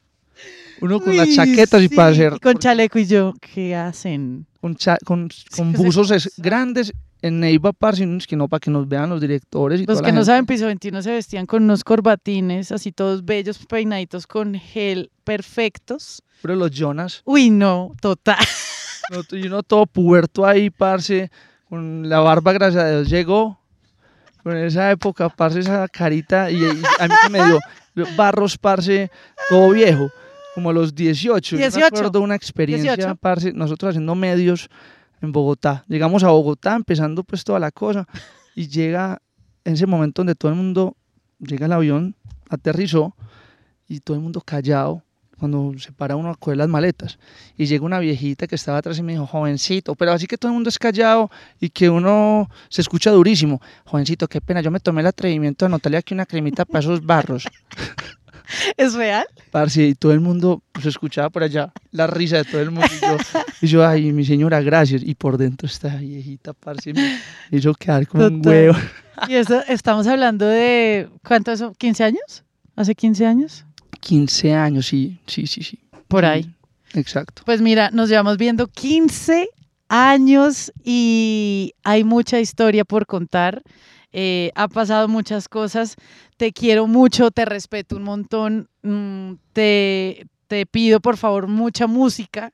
Uno 0.80 1.00
con 1.00 1.18
las 1.18 1.30
Uy, 1.30 1.36
chaquetas 1.36 1.82
y 1.82 1.90
para 1.90 2.10
hacer 2.10 2.34
y 2.36 2.40
con 2.40 2.60
chaleco 2.60 3.00
y 3.00 3.06
yo, 3.06 3.34
¿qué 3.40 3.76
hacen? 3.76 4.46
Con, 4.74 4.76
con, 5.06 5.30
con 5.56 5.72
se- 5.72 5.78
buzos 5.78 6.12
es- 6.12 6.34
grandes 6.38 6.92
en 7.22 7.40
Neiva, 7.40 7.72
unos 7.74 8.28
que 8.28 8.36
no 8.36 8.48
para 8.48 8.60
que 8.60 8.70
nos 8.72 8.88
vean 8.88 9.10
los 9.10 9.22
directores 9.22 9.80
y 9.82 9.86
Los 9.86 9.98
toda 9.98 10.02
que 10.08 10.12
la 10.12 10.14
no 10.14 10.20
gente. 10.22 10.26
saben, 10.26 10.46
piso 10.46 10.66
21 10.68 11.02
se 11.02 11.12
vestían 11.12 11.46
con 11.46 11.64
unos 11.64 11.84
corbatines 11.84 12.72
así 12.72 12.92
todos 12.92 13.26
bellos, 13.26 13.58
peinaditos 13.66 14.28
con 14.28 14.54
gel 14.56 15.10
perfectos. 15.24 16.22
Pero 16.42 16.56
los 16.56 16.72
Jonas, 16.72 17.22
Uy, 17.26 17.50
no, 17.50 17.94
total. 18.02 18.38
no, 19.12 19.38
y 19.38 19.48
uno 19.48 19.64
todo 19.64 19.86
puberto 19.88 20.46
ahí, 20.46 20.70
parce, 20.70 21.32
con 21.70 22.02
con 22.02 22.08
la 22.10 22.20
barba, 22.20 22.54
gracias 22.54 22.84
a 22.84 22.90
Dios, 22.92 23.10
llegó. 23.10 23.60
En 24.44 24.58
esa 24.58 24.92
época, 24.92 25.30
parce, 25.30 25.60
esa 25.62 25.88
carita, 25.88 26.52
y, 26.52 26.58
y 26.58 26.66
a 27.00 27.08
mí 27.08 27.14
que 27.24 27.30
me 27.32 27.44
dio 27.44 27.60
barros, 28.16 28.58
parce, 28.60 29.10
todo 29.50 29.72
viejo, 29.72 30.12
como 30.56 30.70
a 30.70 30.74
los 30.74 30.96
18. 30.96 31.58
Yo 31.58 31.58
18. 31.58 31.80
me 31.80 31.86
acuerdo 31.86 32.22
una 32.22 32.34
experiencia, 32.34 32.96
18. 32.96 33.16
parce, 33.18 33.52
nosotros 33.52 33.90
haciendo 33.90 34.16
medios 34.16 34.70
en 35.22 35.34
Bogotá. 35.34 35.84
Llegamos 35.90 36.24
a 36.24 36.30
Bogotá, 36.30 36.76
empezando 36.76 37.24
pues 37.26 37.44
toda 37.44 37.60
la 37.60 37.72
cosa, 37.72 38.08
y 38.56 38.70
llega 38.70 39.22
en 39.66 39.74
ese 39.74 39.86
momento 39.86 40.22
donde 40.22 40.34
todo 40.34 40.50
el 40.50 40.58
mundo, 40.58 40.96
llega 41.40 41.66
el 41.66 41.74
avión, 41.74 42.16
aterrizó, 42.50 43.14
y 43.88 44.00
todo 44.00 44.16
el 44.16 44.24
mundo 44.24 44.40
callado, 44.40 45.04
cuando 45.38 45.74
se 45.78 45.92
para 45.92 46.16
uno 46.16 46.30
a 46.30 46.36
coger 46.36 46.56
las 46.56 46.70
maletas. 46.70 47.20
Y 47.58 47.66
llega 47.66 47.84
una 47.84 48.00
viejita 48.00 48.48
que 48.48 48.56
estaba 48.56 48.78
atrás 48.78 48.98
y 48.98 49.04
me 49.04 49.12
dijo, 49.12 49.28
jovencito, 49.28 49.94
pero 49.96 50.14
así 50.14 50.26
que 50.26 50.38
todo 50.38 50.52
el 50.52 50.54
mundo 50.54 50.70
es 50.70 50.80
callado 50.80 51.30
y 51.60 51.70
que 51.70 51.90
uno 51.90 52.50
se 52.70 52.82
escucha 52.82 53.12
durísimo. 53.12 53.62
Jovencito, 53.84 54.30
qué 54.30 54.40
pena, 54.40 54.62
yo 54.62 54.72
me 54.72 54.80
tomé 54.80 55.02
el 55.02 55.08
atrevimiento 55.08 55.66
de 55.66 55.68
anotarle 55.68 55.98
aquí 55.98 56.14
una 56.14 56.26
cremita 56.26 56.64
para 56.64 56.80
esos 56.80 57.06
barros. 57.06 57.46
¿Es 58.78 58.94
real? 58.94 59.26
Parce, 59.52 59.88
y 59.88 59.96
todo 59.96 60.12
el 60.12 60.20
mundo 60.20 60.62
se 60.82 60.90
escuchaba 60.90 61.30
por 61.30 61.44
allá, 61.44 61.72
la 61.92 62.08
risa 62.08 62.38
de 62.38 62.46
todo 62.46 62.62
el 62.62 62.72
mundo. 62.72 62.88
Y 62.92 63.02
yo, 63.02 63.18
y 63.62 63.68
yo, 63.68 63.88
ay, 63.88 64.12
mi 64.12 64.26
señora, 64.26 64.62
gracias. 64.62 65.02
Y 65.04 65.16
por 65.16 65.38
dentro 65.38 65.68
esta 65.68 65.96
viejita, 65.96 66.54
parce, 66.54 66.94
me 66.94 67.20
hizo 67.52 67.74
quedar 67.74 68.08
como 68.08 68.26
un 68.26 68.46
huevo. 68.46 68.76
Y 69.28 69.36
eso, 69.36 69.62
estamos 69.68 70.08
hablando 70.08 70.46
de, 70.46 71.10
¿cuánto 71.26 71.52
eso? 71.52 71.74
¿15 71.74 72.04
años? 72.04 72.44
¿Hace 72.76 72.96
15 72.96 73.26
años? 73.26 73.66
15 74.02 74.54
años, 74.54 74.86
sí, 74.88 75.20
sí, 75.26 75.48
sí, 75.48 75.64
sí. 75.64 75.80
Por 76.08 76.26
ahí. 76.26 76.54
Exacto. 76.94 77.44
Pues 77.46 77.62
mira, 77.62 77.90
nos 77.92 78.10
llevamos 78.10 78.38
viendo 78.38 78.68
15 78.68 79.50
años 79.90 80.72
y 80.84 81.74
hay 81.84 82.04
mucha 82.04 82.40
historia 82.40 82.86
por 82.86 83.06
contar. 83.06 83.64
Eh, 84.18 84.52
ha 84.56 84.70
pasado 84.70 85.10
muchas 85.10 85.50
cosas. 85.50 85.98
Te 86.38 86.54
quiero 86.54 86.88
mucho, 86.88 87.32
te 87.32 87.44
respeto 87.44 87.98
un 87.98 88.04
montón. 88.04 88.70
mm, 88.82 89.34
te, 89.52 90.26
te 90.48 90.66
pido 90.66 91.02
por 91.02 91.18
favor 91.18 91.48
mucha 91.48 91.86
música 91.86 92.54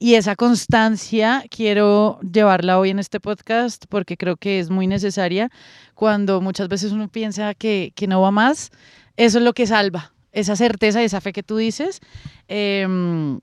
y 0.00 0.14
esa 0.14 0.34
constancia 0.34 1.44
quiero 1.48 2.18
llevarla 2.20 2.78
hoy 2.80 2.90
en 2.90 2.98
este 2.98 3.20
podcast 3.20 3.84
porque 3.88 4.16
creo 4.16 4.36
que 4.36 4.58
es 4.58 4.68
muy 4.68 4.88
necesaria 4.88 5.48
cuando 5.94 6.40
muchas 6.40 6.66
veces 6.68 6.90
uno 6.90 7.08
piensa 7.08 7.54
que, 7.54 7.92
que 7.94 8.08
no 8.08 8.20
va 8.20 8.32
más. 8.32 8.70
Eso 9.16 9.38
es 9.38 9.44
lo 9.44 9.52
que 9.52 9.66
salva, 9.68 10.12
esa 10.32 10.56
certeza 10.56 11.02
y 11.02 11.04
esa 11.04 11.20
fe 11.20 11.32
que 11.32 11.44
tú 11.44 11.56
dices. 11.56 12.00
Em, 12.48 13.38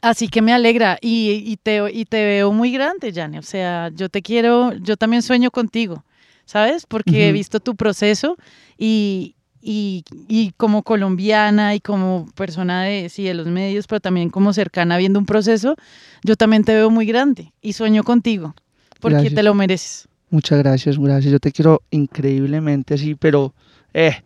Así 0.00 0.28
que 0.28 0.42
me 0.42 0.52
alegra 0.52 0.98
y, 1.00 1.42
y 1.46 1.56
te, 1.56 1.80
y 1.90 2.04
te 2.04 2.22
veo 2.26 2.52
muy 2.52 2.70
grande, 2.70 3.10
Jane. 3.10 3.38
O 3.38 3.42
sea, 3.42 3.90
yo 3.94 4.10
te 4.10 4.20
quiero, 4.20 4.74
yo 4.74 4.98
también 4.98 5.22
sueño 5.22 5.50
contigo, 5.50 6.04
¿sabes? 6.44 6.86
Porque 6.86 7.28
he 7.28 7.32
visto 7.32 7.60
tu 7.60 7.74
proceso 7.76 8.36
y, 8.78 9.34
y, 9.60 10.04
y 10.28 10.52
como 10.56 10.82
colombiana 10.82 11.74
y 11.74 11.80
como 11.80 12.26
persona 12.34 12.82
de, 12.84 13.08
sí, 13.08 13.24
de 13.24 13.34
los 13.34 13.46
medios, 13.46 13.86
pero 13.86 14.00
también 14.00 14.30
como 14.30 14.52
cercana 14.52 14.96
viendo 14.98 15.18
un 15.18 15.26
proceso, 15.26 15.76
yo 16.22 16.36
también 16.36 16.64
te 16.64 16.74
veo 16.74 16.90
muy 16.90 17.06
grande 17.06 17.52
y 17.62 17.72
sueño 17.72 18.02
contigo, 18.04 18.54
porque 19.00 19.14
Gracias. 19.16 19.34
te 19.34 19.42
lo 19.42 19.54
mereces. 19.54 20.08
Muchas 20.30 20.58
gracias, 20.58 20.98
gracias. 20.98 21.30
Yo 21.32 21.38
te 21.38 21.52
quiero 21.52 21.82
increíblemente 21.90 22.94
así, 22.94 23.14
pero 23.14 23.54
eh, 23.92 24.16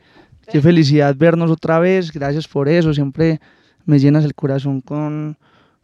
qué 0.50 0.62
felicidad 0.62 1.14
vernos 1.14 1.50
otra 1.50 1.78
vez. 1.80 2.10
Gracias 2.12 2.48
por 2.48 2.68
eso. 2.68 2.94
Siempre 2.94 3.40
me 3.84 3.98
llenas 3.98 4.24
el 4.24 4.34
corazón 4.34 4.80
con, 4.80 5.36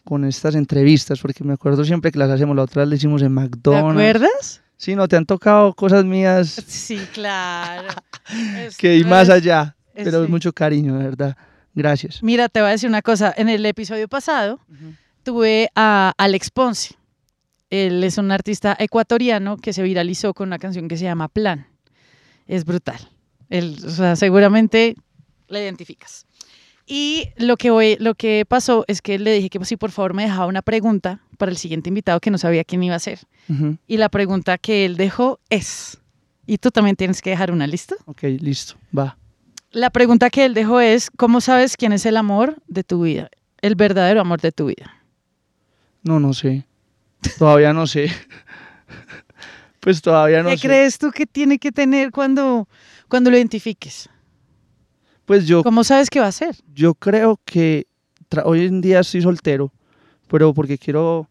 con 0.03 0.25
estas 0.25 0.55
entrevistas, 0.55 1.21
porque 1.21 1.45
me 1.45 1.53
acuerdo 1.53 1.85
siempre 1.85 2.11
que 2.11 2.19
las 2.19 2.31
hacemos. 2.31 2.57
La 2.57 2.63
otra 2.63 2.83
vez 2.83 2.89
la 2.89 2.95
hicimos 2.95 3.21
en 3.21 3.29
¿Te 3.29 3.35
McDonald's. 3.35 3.91
acuerdas? 3.91 4.63
Sí, 4.77 4.95
no, 4.97 5.07
te 5.09 5.17
han 5.17 5.25
tocado 5.27 5.73
cosas 5.75 6.05
mías 6.05 6.49
Sí, 6.67 6.99
claro. 7.13 7.89
Es- 8.59 8.77
que 8.77 8.97
y 8.99 9.05
más 9.05 9.25
es- 9.29 9.35
allá, 9.35 9.77
es- 9.95 10.05
pero 10.05 10.25
sí. 10.25 10.31
mucho 10.31 10.53
cariño, 10.53 10.97
de 10.99 11.05
verdad. 11.05 11.37
Gracias. 11.75 12.23
Mira, 12.23 12.49
te 12.49 12.61
voy 12.61 12.69
a 12.69 12.73
decir 12.73 12.89
una 12.89 13.03
cosa. 13.03 13.35
En 13.37 13.49
el 13.49 13.67
episodio 13.67 14.07
pasado 14.09 14.61
tuve 15.25 15.71
a 15.75 16.13
Alex 16.19 16.51
Ponce. 16.51 16.95
Él 17.71 18.05
es 18.05 18.17
un 18.19 18.31
artista 18.31 18.77
ecuatoriano 18.79 19.57
que 19.57 19.73
se 19.73 19.83
viralizó 19.83 20.35
con 20.35 20.49
una 20.51 20.59
canción 20.61 20.87
que 20.87 20.97
se 20.97 21.03
llama 21.05 21.27
Plan. 21.29 21.67
Es 22.47 22.65
brutal. 22.65 23.11
Él, 23.51 23.77
o 23.85 23.91
sea, 23.91 24.15
seguramente 24.15 24.95
la 25.49 25.61
identificas. 25.61 26.27
Y 26.87 27.31
lo 27.37 27.57
que, 27.57 27.71
voy- 27.71 27.97
lo 27.99 28.15
que 28.15 28.45
pasó 28.47 28.85
es 28.87 29.03
que 29.03 29.19
le 29.19 29.33
dije 29.33 29.51
que 29.51 29.59
pues, 29.59 29.69
si 29.69 29.77
por 29.77 29.91
favor 29.91 30.15
me 30.15 30.23
dejaba 30.25 30.47
una 30.47 30.63
pregunta 30.63 31.23
para 31.35 31.51
el 31.51 31.59
siguiente 31.59 31.89
invitado 31.89 32.21
que 32.21 32.31
no 32.31 32.39
sabía 32.39 32.65
quién 32.65 32.83
iba 32.83 32.95
a 32.95 32.99
ser. 32.99 33.21
Y 33.87 33.97
la 33.99 34.09
pregunta 34.09 34.59
que 34.59 34.85
él 34.85 34.97
dejó 34.97 35.39
es, 35.51 35.99
y 36.47 36.59
tú 36.59 36.71
también 36.71 36.97
tienes 36.97 37.21
que 37.21 37.31
dejar 37.31 37.51
una 37.53 37.67
lista. 37.67 37.97
Ok, 38.07 38.23
listo, 38.41 38.75
va. 38.97 39.17
La 39.71 39.91
pregunta 39.91 40.31
que 40.31 40.45
él 40.45 40.55
dejó 40.55 40.81
es, 40.81 41.11
¿cómo 41.11 41.41
sabes 41.41 41.77
quién 41.77 41.93
es 41.93 42.07
el 42.07 42.17
amor 42.17 42.57
de 42.69 42.85
tu 42.85 43.03
vida? 43.03 43.29
El 43.61 43.75
verdadero 43.75 44.21
amor 44.21 44.41
de 44.41 44.53
tu 44.53 44.67
vida. 44.67 45.03
No, 46.03 46.21
no 46.21 46.33
sé. 46.33 46.67
Todavía 47.39 47.73
no 47.73 47.87
sé. 47.87 48.11
pues 49.81 50.01
todavía 50.01 50.43
no 50.43 50.51
¿Qué 50.51 50.59
sé. 50.59 50.69
crees 50.69 50.99
tú 50.99 51.11
que 51.11 51.27
tiene 51.27 51.59
que 51.59 51.73
tener 51.73 52.11
cuando, 52.11 52.69
cuando 53.09 53.31
lo 53.31 53.37
identifiques? 53.37 54.09
Pues 55.25 55.47
yo 55.47 55.63
¿Cómo 55.63 55.85
sabes 55.85 56.11
qué 56.11 56.21
va 56.21 56.27
a 56.27 56.33
ser? 56.33 56.57
Yo 56.75 56.95
creo 56.95 57.41
que 57.45 57.87
hoy 58.45 58.67
en 58.67 58.81
día 58.81 59.01
estoy 59.01 59.23
soltero, 59.23 59.73
pero 60.29 60.53
porque 60.55 60.79
quiero 60.79 61.29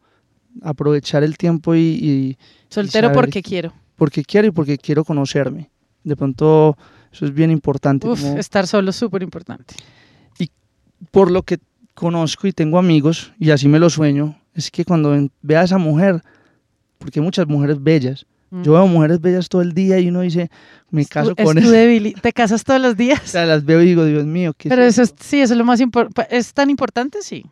aprovechar 0.62 1.24
el 1.24 1.38
tiempo 1.38 1.76
y, 1.76 1.80
y- 1.80 2.38
Soltero 2.70 3.08
saber 3.08 3.16
porque 3.16 3.42
que- 3.42 3.50
quiero. 3.50 3.74
porque 3.96 4.24
quiero 4.24 4.48
y 4.48 4.52
porque 4.52 4.78
quiero 4.78 5.04
conocerme. 5.04 5.70
De 6.04 6.16
pronto 6.16 6.78
eso 7.12 7.26
es 7.26 7.34
bien 7.34 7.52
importante. 7.52 8.08
Uf, 8.08 8.22
como- 8.22 8.38
estar 8.38 8.68
solo 8.68 8.90
es 8.90 8.96
súper 8.96 9.24
importante. 9.24 9.76
por 11.12 11.30
lo 11.30 11.44
que 11.44 11.60
conozco 11.94 12.48
y 12.48 12.54
tengo 12.54 12.80
amigos, 12.80 13.34
y 13.38 13.52
así 13.52 13.68
me 13.68 13.78
lo 13.78 13.90
sueño, 13.90 14.40
es 14.54 14.72
que 14.72 14.86
cuando 14.86 15.30
vea 15.42 15.60
a 15.60 15.64
esa 15.66 15.78
mujer, 15.78 16.22
porque 16.98 17.20
hay 17.20 17.24
muchas 17.26 17.46
mujeres 17.48 17.82
bellas, 17.84 18.26
yo 18.64 18.74
veo 18.74 18.88
mujeres 18.88 19.20
bellas 19.20 19.50
todo 19.50 19.62
el 19.64 19.74
día 19.74 20.00
y 20.00 20.08
uno 20.10 20.22
dice, 20.22 20.50
me 20.92 21.06
caso 21.06 21.32
Mm. 21.32 21.36
Tú- 21.36 21.44
con 21.44 21.58
es 21.58 21.64
tu 21.66 21.70
eso. 21.72 21.78
debili- 21.78 22.22
¿Te 22.22 22.32
casas 22.32 22.64
todos 22.64 22.80
los 22.80 22.94
O 22.94 22.96
días? 22.96 23.22
sea, 23.26 23.46
las 23.46 23.66
veo 23.66 23.82
y 23.82 23.86
digo, 23.86 24.06
Dios 24.06 24.26
mío, 24.26 24.54
¿qué, 24.58 24.70
Pero 24.70 24.84
eso 24.84 25.02
es, 25.02 25.14
sí, 25.20 25.40
eso 25.42 25.54
es 25.54 25.58
lo 25.58 25.66
más 25.66 25.82
importante. 25.82 26.36
¿Es 26.36 26.54
tan 26.54 26.70
importante? 26.70 27.18
Sí, 27.22 27.44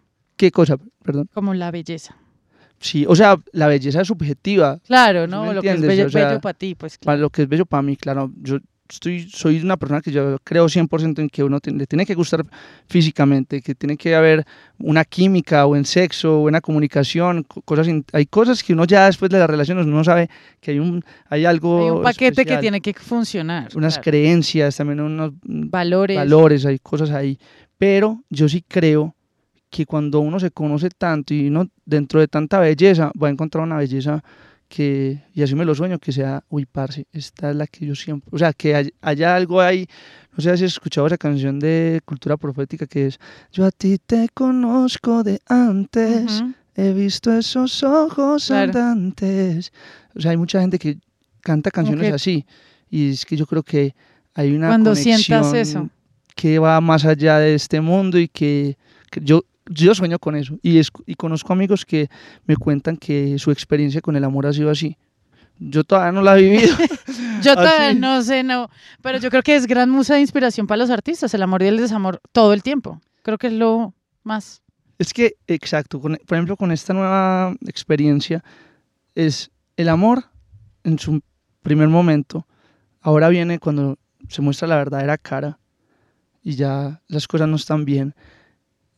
¿qué 0.42 0.50
cosa? 0.52 0.76
Perdón. 1.04 1.30
como 1.34 1.54
la 1.54 1.70
belleza. 1.70 2.16
Sí, 2.80 3.06
o 3.08 3.16
sea, 3.16 3.38
la 3.52 3.68
belleza 3.68 4.02
es 4.02 4.08
subjetiva. 4.08 4.80
Claro, 4.88 5.26
¿Sí 5.26 5.32
¿no? 5.32 5.54
Lo 5.54 5.62
que 5.62 5.70
es 5.72 5.82
bello, 5.82 6.08
O 6.08 6.10
sea, 6.10 6.30
bello 6.30 6.42
para 6.42 6.58
ti, 6.58 6.74
pues 6.74 6.98
para 6.98 7.04
claro. 7.16 7.22
lo 7.22 7.30
que 7.30 7.44
es 7.44 7.48
bello 7.48 7.68
para 7.68 7.84
mí, 7.84 7.96
claro, 7.96 8.32
yo 8.42 8.58
estoy, 8.90 9.30
soy 9.30 9.62
una 9.62 9.78
persona 9.78 10.02
que 10.02 10.12
yo 10.12 10.38
creo 10.44 10.66
100% 10.68 11.20
en 11.20 11.30
que 11.30 11.44
uno 11.44 11.60
le 11.64 11.86
tiene 11.86 12.08
que 12.08 12.16
gustar 12.16 12.44
físicamente, 12.88 13.62
que 13.62 13.76
tiene 13.76 13.96
que 13.98 14.16
haber 14.16 14.44
una 14.80 15.06
química, 15.06 15.66
o 15.68 15.76
en 15.76 15.86
sexo, 15.86 16.40
buena 16.40 16.60
comunicación, 16.60 17.44
co- 17.44 17.62
cosas, 17.62 17.88
hay 18.14 18.26
cosas 18.26 18.64
que 18.64 18.74
uno 18.74 18.86
ya 18.86 19.06
después 19.06 19.30
de 19.30 19.38
las 19.40 19.48
relaciones 19.50 19.86
uno 19.86 20.04
sabe 20.04 20.28
que 20.60 20.72
hay 20.72 20.80
un, 20.80 21.04
hay 21.30 21.46
algo 21.46 21.84
Hay 21.86 21.92
un 21.92 22.02
paquete 22.02 22.46
que 22.46 22.58
tiene 22.58 22.82
que 22.82 22.94
funcionar. 22.96 23.70
unas 23.76 23.94
claro. 23.94 24.04
creencias, 24.06 24.76
también 24.76 25.00
unos 25.02 25.34
valores. 25.44 26.18
valores, 26.18 26.66
hay 26.66 26.80
cosas 26.80 27.12
ahí, 27.12 27.38
pero 27.78 28.24
yo 28.30 28.50
sí 28.50 28.64
creo 28.68 29.16
que 29.72 29.86
cuando 29.88 30.20
uno 30.20 30.40
se 30.40 30.52
conoce 30.52 30.90
tanto 30.90 31.34
y 31.34 31.48
uno 31.48 31.68
dentro 31.86 32.20
de 32.20 32.28
tanta 32.28 32.60
belleza 32.60 33.12
va 33.22 33.30
a 33.30 33.32
encontrar 33.32 33.64
una 33.64 33.78
belleza 33.78 34.24
que, 34.68 35.24
y 35.34 35.42
así 35.42 35.56
me 35.56 35.66
lo 35.66 35.74
sueño, 35.76 35.98
que 36.00 36.12
sea, 36.12 36.44
uy, 36.50 36.66
parce, 36.66 37.06
esta 37.12 37.50
es 37.50 37.56
la 37.56 37.68
que 37.68 37.86
yo 37.86 37.96
siempre, 37.96 38.30
o 38.32 38.38
sea, 38.38 38.54
que 38.54 38.76
hay- 38.76 38.94
haya 39.02 39.36
algo 39.36 39.60
ahí, 39.60 39.88
no 40.32 40.38
sé 40.42 40.56
si 40.58 40.64
has 40.66 40.74
escuchado 40.74 41.08
esa 41.08 41.18
canción 41.18 41.60
de 41.60 42.00
cultura 42.06 42.38
profética 42.38 42.86
que 42.86 43.08
es, 43.08 43.20
yo 43.52 43.66
a 43.66 43.72
ti 43.72 43.98
te 43.98 44.30
conozco 44.34 45.24
de 45.24 45.40
antes, 45.48 46.42
Ujú. 46.42 46.54
he 46.76 46.94
visto 46.94 47.34
esos 47.34 47.84
ojos 47.84 48.48
Claro. 48.48 48.72
andantes, 48.78 49.72
o 50.16 50.22
sea, 50.22 50.32
hay 50.32 50.38
mucha 50.38 50.62
gente 50.62 50.78
que 50.80 50.98
canta 51.42 51.72
canciones 51.72 52.08
que- 52.10 52.14
así, 52.14 52.46
y 52.90 53.10
es 53.12 53.26
que 53.26 53.36
yo 53.36 53.46
creo 53.46 53.64
que 53.64 53.94
hay 54.36 54.54
una 54.56 54.68
Cuando 54.68 54.96
sientas 54.96 55.48
conexión 55.48 55.84
eso. 55.84 55.90
que 56.36 56.60
va 56.60 56.80
más 56.80 57.04
allá 57.06 57.40
de 57.40 57.56
este 57.56 57.82
mundo 57.82 58.18
y 58.18 58.28
que, 58.30 58.78
que 59.10 59.20
yo, 59.22 59.44
yo 59.74 59.96
sueño 59.96 60.20
con 60.20 60.36
eso. 60.36 60.58
Y, 60.62 60.78
es- 60.80 60.92
y 61.06 61.16
conozco 61.16 61.54
amigos 61.54 61.86
que 61.86 62.10
me 62.46 62.56
cuentan 62.58 62.98
que 62.98 63.38
su 63.40 63.52
experiencia 63.52 64.02
con 64.02 64.16
el 64.16 64.24
amor 64.24 64.46
ha 64.48 64.54
sido 64.54 64.70
así. 64.70 64.98
Yo 65.60 65.84
todavía 65.84 66.12
no 66.12 66.22
la 66.22 66.38
he 66.38 66.42
vivido. 66.44 66.76
Yo 67.44 67.54
todavía 67.56 67.90
Así. 67.90 68.00
no 68.00 68.22
sé, 68.24 68.44
no. 68.44 68.70
Pero 69.04 69.18
yo 69.20 69.30
creo 69.30 69.44
que 69.44 69.56
es 69.56 69.68
gran 69.68 69.90
musa 69.90 70.16
de 70.16 70.22
inspiración 70.22 70.66
para 70.68 70.78
los 70.78 70.90
artistas, 70.90 71.34
el 71.36 71.42
amor 71.44 71.62
y 71.64 71.68
el 71.68 71.78
desamor 71.78 72.20
todo 72.32 72.54
el 72.54 72.62
tiempo. 72.64 73.00
Creo 73.24 73.38
que 73.38 73.48
es 73.48 73.54
lo 73.54 73.94
más. 74.24 74.62
es 75.00 75.14
que, 75.14 75.36
exacto, 75.48 76.00
con- 76.00 76.18
por 76.28 76.36
ejemplo, 76.38 76.56
con 76.58 76.72
esta 76.72 76.94
nueva 76.94 77.54
experiencia, 77.68 78.44
es 79.16 79.52
el 79.78 79.90
amor 79.90 80.26
en 80.84 80.98
su 81.00 81.22
primer 81.64 81.88
momento. 81.90 82.48
Ahora 83.02 83.30
viene 83.30 83.60
cuando 83.60 83.98
se 84.30 84.42
muestra 84.42 84.68
la 84.68 84.78
verdadera 84.78 85.18
cara 85.18 85.60
y 86.44 86.56
ya 86.56 87.02
las 87.08 87.28
cosas 87.28 87.48
no 87.48 87.56
están 87.56 87.86
bien. 87.86 88.14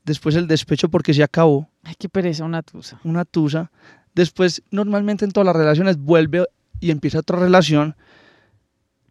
Después 0.03 0.35
el 0.35 0.47
despecho 0.47 0.89
porque 0.89 1.13
se 1.13 1.23
acabó. 1.23 1.69
Ay, 1.83 1.95
qué 1.97 2.09
pereza, 2.09 2.43
una 2.43 2.61
tusa. 2.61 2.99
una 3.03 3.25
tusa. 3.25 3.71
Después, 4.13 4.61
normalmente 4.69 5.25
en 5.25 5.31
todas 5.31 5.45
las 5.45 5.55
relaciones 5.55 5.97
vuelve 5.97 6.45
y 6.79 6.91
empieza 6.91 7.19
otra 7.19 7.39
relación 7.39 7.95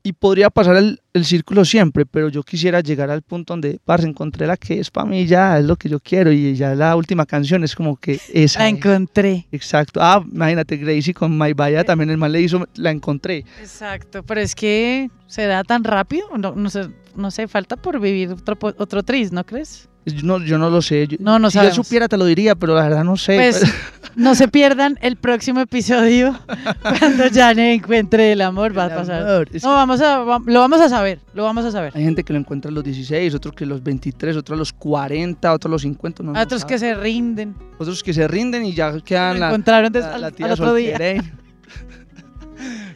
y 0.05 0.13
podría 0.13 0.51
pasar 0.51 0.77
el, 0.77 1.01
el, 1.13 1.25
círculo 1.25 1.65
siempre, 1.65 2.05
pero 2.07 2.29
yo 2.29 2.43
quisiera 2.43 2.81
llegar 2.81 3.11
al 3.11 3.23
punto 3.23 3.53
donde, 3.53 3.79
parce, 3.85 4.07
encontré 4.07 4.47
la 4.47 4.57
que 4.57 4.81
es 4.81 4.91
para 4.91 5.07
mí, 5.07 5.27
ya 5.27 5.59
es 5.59 5.65
lo 5.65 5.77
que 5.77 5.89
yo 5.89 6.01
quiero 6.01 6.33
y 6.33 6.55
ya 6.55 6.75
la 6.75 6.97
última 6.97 7.25
canción 7.25 7.63
es 7.63 7.77
como 7.77 7.97
que 7.97 8.21
esa. 8.33 8.61
La 8.61 8.69
encontré. 8.69 9.47
Exacto. 9.53 10.01
Ah, 10.03 10.25
imagínate, 10.31 10.77
Gracie 10.77 11.15
con 11.15 11.39
My 11.39 11.53
Vaya 11.53 11.85
también 11.85 12.11
el 12.11 12.19
mal 12.19 12.33
le 12.33 12.41
hizo, 12.41 12.67
la 12.75 12.91
encontré. 12.91 13.45
Exacto, 13.61 14.23
pero 14.25 14.41
es 14.41 14.55
que 14.55 15.09
será 15.27 15.63
tan 15.63 15.85
rápido, 15.85 16.27
no, 16.37 16.55
no 16.55 16.69
sé, 16.69 16.89
no 17.15 17.31
sé, 17.31 17.47
falta 17.47 17.77
por 17.77 18.01
vivir 18.01 18.31
otro, 18.31 18.59
otro 18.79 19.03
tris, 19.03 19.31
¿no 19.33 19.45
crees? 19.45 19.89
Yo 20.05 20.23
no, 20.25 20.39
yo 20.45 20.59
no 20.59 20.69
lo 20.69 20.83
sé. 20.83 21.07
Yo, 21.07 21.17
no, 21.21 21.39
no 21.39 21.51
si 21.51 21.59
yo 21.59 21.73
supiera 21.73 22.09
te 22.09 22.17
lo 22.17 22.25
diría, 22.25 22.57
pero 22.57 22.75
la 22.75 22.83
verdad 22.83 23.05
no 23.05 23.17
sé. 23.17 23.37
Pues, 23.37 23.63
no 24.17 24.35
se 24.35 24.49
pierdan 24.49 24.99
el 25.01 25.17
próximo 25.17 25.61
episodio 25.61 26.39
cuando 26.83 27.25
Jane 27.33 27.75
encuentre 27.75 28.33
el 28.33 28.41
amor. 28.41 28.77
Va 28.77 28.87
a 28.87 28.95
pasar. 28.95 29.47
no, 29.63 29.69
vamos 29.71 30.01
a, 30.01 30.19
lo 30.19 30.61
vamos 30.61 30.81
a 30.81 30.89
saber. 30.89 31.21
Lo 31.35 31.45
vamos 31.45 31.65
a 31.65 31.71
saber. 31.71 31.93
Hay 31.95 32.03
gente 32.03 32.25
que 32.25 32.33
lo 32.33 32.39
encuentra 32.41 32.71
a 32.71 32.75
los 32.75 32.83
16, 32.83 33.35
otros 33.35 33.55
que 33.55 33.65
a 33.65 33.67
los 33.69 33.83
23, 33.83 34.37
otros 34.37 34.57
a 34.57 34.59
los 34.59 34.73
40, 34.73 35.53
otros 35.53 35.71
a 35.71 35.73
los 35.73 35.83
50. 35.83 36.23
No, 36.25 36.41
otros 36.41 36.65
que 36.65 36.79
se 36.79 36.95
rinden. 36.95 37.55
Otros 37.79 38.03
que 38.03 38.13
se 38.13 38.27
rinden 38.27 38.65
y 38.65 38.73
ya 38.73 38.99
quedan 39.01 39.39
lo 39.39 39.47
encontraron 39.47 39.93
la, 39.93 40.19
la 40.19 40.31
tía 40.33 40.47
al 40.47 40.53
otro 40.53 40.75
día. 40.75 40.99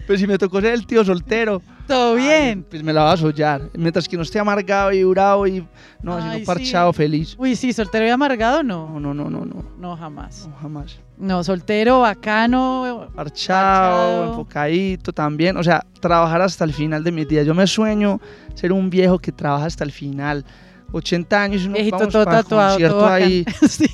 Pues 0.06 0.20
si 0.20 0.26
me 0.26 0.38
tocó 0.38 0.60
ser 0.60 0.74
el 0.74 0.86
tío 0.86 1.04
soltero. 1.04 1.60
Todo 1.86 2.14
bien. 2.14 2.58
Ay, 2.58 2.64
pues 2.70 2.82
me 2.82 2.92
la 2.92 3.02
vas 3.02 3.14
a 3.14 3.22
sollar. 3.22 3.62
Mientras 3.74 4.08
que 4.08 4.16
no 4.16 4.22
esté 4.22 4.38
amargado 4.38 4.92
y 4.92 5.02
bravo 5.04 5.46
y. 5.46 5.66
No, 6.02 6.16
Ay, 6.16 6.34
sino 6.34 6.46
parchado, 6.46 6.92
sí. 6.92 6.96
feliz. 6.96 7.34
Uy, 7.38 7.56
sí, 7.56 7.72
soltero 7.72 8.06
y 8.06 8.10
amargado 8.10 8.62
no. 8.62 8.98
No, 9.00 9.14
no, 9.14 9.28
no, 9.28 9.30
no. 9.30 9.44
No, 9.44 9.64
no 9.78 9.96
jamás. 9.96 10.48
No, 10.48 10.56
jamás. 10.56 10.98
No, 11.18 11.42
soltero, 11.42 12.00
bacano. 12.00 13.08
Parchado, 13.14 13.16
parchado, 13.16 14.28
enfocadito 14.30 15.12
también. 15.12 15.56
O 15.56 15.62
sea, 15.62 15.84
trabajar 16.00 16.42
hasta 16.42 16.64
el 16.64 16.72
final 16.72 17.02
de 17.02 17.12
mis 17.12 17.26
días. 17.26 17.46
Yo 17.46 17.54
me 17.54 17.66
sueño 17.66 18.20
ser 18.54 18.72
un 18.72 18.90
viejo 18.90 19.18
que 19.18 19.32
trabaja 19.32 19.66
hasta 19.66 19.84
el 19.84 19.92
final. 19.92 20.44
80 20.92 21.42
años 21.42 21.62
y 21.62 21.66
uno 21.66 21.76
vamos 21.90 22.12
todo 22.12 22.24
para 22.24 22.42
tatuado, 22.42 22.70
concierto 22.70 22.98
todo 22.98 23.08
ahí. 23.08 23.44
sí. 23.68 23.86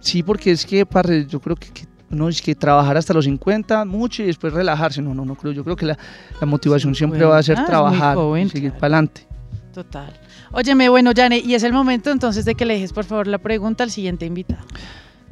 sí, 0.00 0.22
porque 0.22 0.52
es 0.52 0.64
que, 0.64 0.86
parce, 0.86 1.26
yo 1.26 1.40
creo 1.40 1.56
que, 1.56 1.68
que 1.70 1.87
no 2.10 2.28
es 2.28 2.40
que 2.42 2.54
trabajar 2.54 2.96
hasta 2.96 3.12
los 3.14 3.24
50 3.26 3.84
mucho 3.84 4.22
y 4.22 4.26
después 4.26 4.52
relajarse. 4.52 5.02
No, 5.02 5.14
no, 5.14 5.24
no 5.24 5.34
creo. 5.34 5.52
Yo 5.52 5.64
creo 5.64 5.76
que 5.76 5.86
la, 5.86 5.98
la 6.40 6.46
motivación 6.46 6.94
Sí, 6.94 6.98
siempre 6.98 7.18
bueno. 7.20 7.30
va 7.32 7.38
a 7.38 7.42
ser 7.42 7.58
Ah, 7.58 7.66
trabajar 7.66 8.16
joven, 8.16 8.46
y 8.46 8.50
seguir 8.50 8.70
claro. 8.70 8.80
para 8.80 8.94
adelante. 8.96 9.26
Total. 9.74 10.12
Óyeme, 10.52 10.88
bueno, 10.88 11.12
Jane, 11.14 11.38
y 11.38 11.54
es 11.54 11.62
el 11.62 11.72
momento 11.72 12.10
entonces 12.10 12.44
de 12.44 12.54
que 12.54 12.64
le 12.64 12.74
dejes 12.74 12.92
por 12.92 13.04
favor 13.04 13.26
la 13.26 13.38
pregunta 13.38 13.84
al 13.84 13.90
siguiente 13.90 14.24
invitado. 14.26 14.64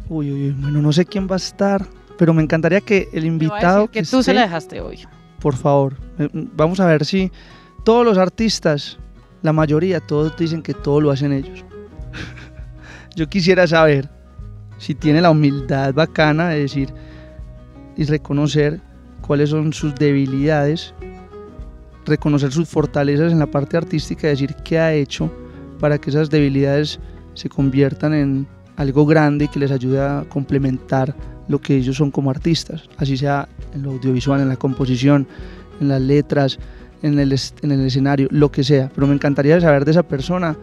Uy, 0.08 0.30
uy, 0.30 0.48
uy, 0.48 0.50
bueno, 0.58 0.80
no 0.82 0.92
sé 0.92 1.04
quién 1.06 1.26
va 1.28 1.34
a 1.34 1.38
estar, 1.38 1.84
pero 2.18 2.32
me 2.34 2.42
encantaría 2.42 2.80
que 2.80 3.08
el 3.12 3.24
invitado 3.24 3.90
que 3.90 4.02
tú 4.02 4.06
se 4.08 4.18
esté, 4.20 4.34
la 4.34 4.42
dejaste 4.42 4.80
hoy. 4.80 5.00
por 5.40 5.56
favor, 5.56 5.96
eh, 6.18 6.28
vamos 6.32 6.78
a 6.78 6.86
ver 6.86 7.04
si 7.04 7.32
todos 7.84 8.04
los 8.04 8.18
artistas, 8.18 8.98
la 9.42 9.52
mayoría, 9.52 9.98
todos 10.00 10.36
dicen 10.36 10.62
que 10.62 10.74
todo 10.74 11.00
lo 11.00 11.10
hacen 11.10 11.32
ellos. 11.32 11.64
Yo 13.16 13.28
quisiera 13.28 13.66
saber 13.66 14.08
si 14.78 14.94
tiene 14.94 15.20
la 15.20 15.30
humildad 15.30 15.94
bacana 15.94 16.50
de 16.50 16.60
decir 16.60 16.92
y 17.96 18.04
reconocer 18.04 18.80
cuáles 19.20 19.50
son 19.50 19.72
sus 19.72 19.94
debilidades, 19.94 20.94
reconocer 22.04 22.52
sus 22.52 22.68
fortalezas 22.68 23.32
en 23.32 23.38
la 23.38 23.46
parte 23.46 23.76
artística 23.76 24.26
y 24.26 24.30
decir 24.30 24.54
qué 24.64 24.78
ha 24.78 24.92
hecho 24.92 25.30
para 25.80 25.98
que 25.98 26.10
esas 26.10 26.30
debilidades 26.30 27.00
se 27.34 27.48
conviertan 27.48 28.14
en 28.14 28.46
algo 28.76 29.06
grande 29.06 29.48
que 29.48 29.58
les 29.58 29.70
ayude 29.70 30.00
a 30.00 30.24
complementar 30.28 31.14
lo 31.48 31.60
que 31.60 31.76
ellos 31.76 31.96
son 31.96 32.10
como 32.10 32.30
artistas, 32.30 32.88
así 32.96 33.16
sea 33.16 33.48
en 33.74 33.82
lo 33.82 33.92
audiovisual, 33.92 34.40
en 34.40 34.48
la 34.48 34.56
composición, 34.56 35.26
en 35.80 35.88
las 35.88 36.00
letras, 36.00 36.58
en 37.02 37.18
el, 37.18 37.34
en 37.62 37.70
el 37.70 37.86
escenario, 37.86 38.28
lo 38.30 38.50
que 38.50 38.64
sea. 38.64 38.90
Pero 38.94 39.06
me 39.06 39.14
encantaría 39.14 39.60
saber 39.60 39.84
de 39.84 39.92
esa 39.92 40.02
persona 40.02 40.56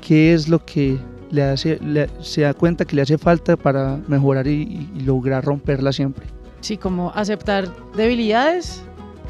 qué 0.00 0.32
es 0.32 0.48
lo 0.48 0.64
que 0.64 0.98
le 1.32 1.42
hace, 1.42 1.78
le- 1.82 2.08
se 2.20 2.42
da 2.42 2.54
cuenta 2.54 2.84
que 2.84 2.94
le 2.94 3.02
hace 3.02 3.18
falta 3.18 3.56
para 3.56 3.98
mejorar 4.06 4.46
y, 4.46 4.88
y 4.94 5.00
lograr 5.00 5.44
romperla 5.44 5.92
siempre. 5.92 6.26
Sí, 6.60 6.76
como 6.76 7.10
aceptar 7.16 7.68
debilidades 7.96 8.84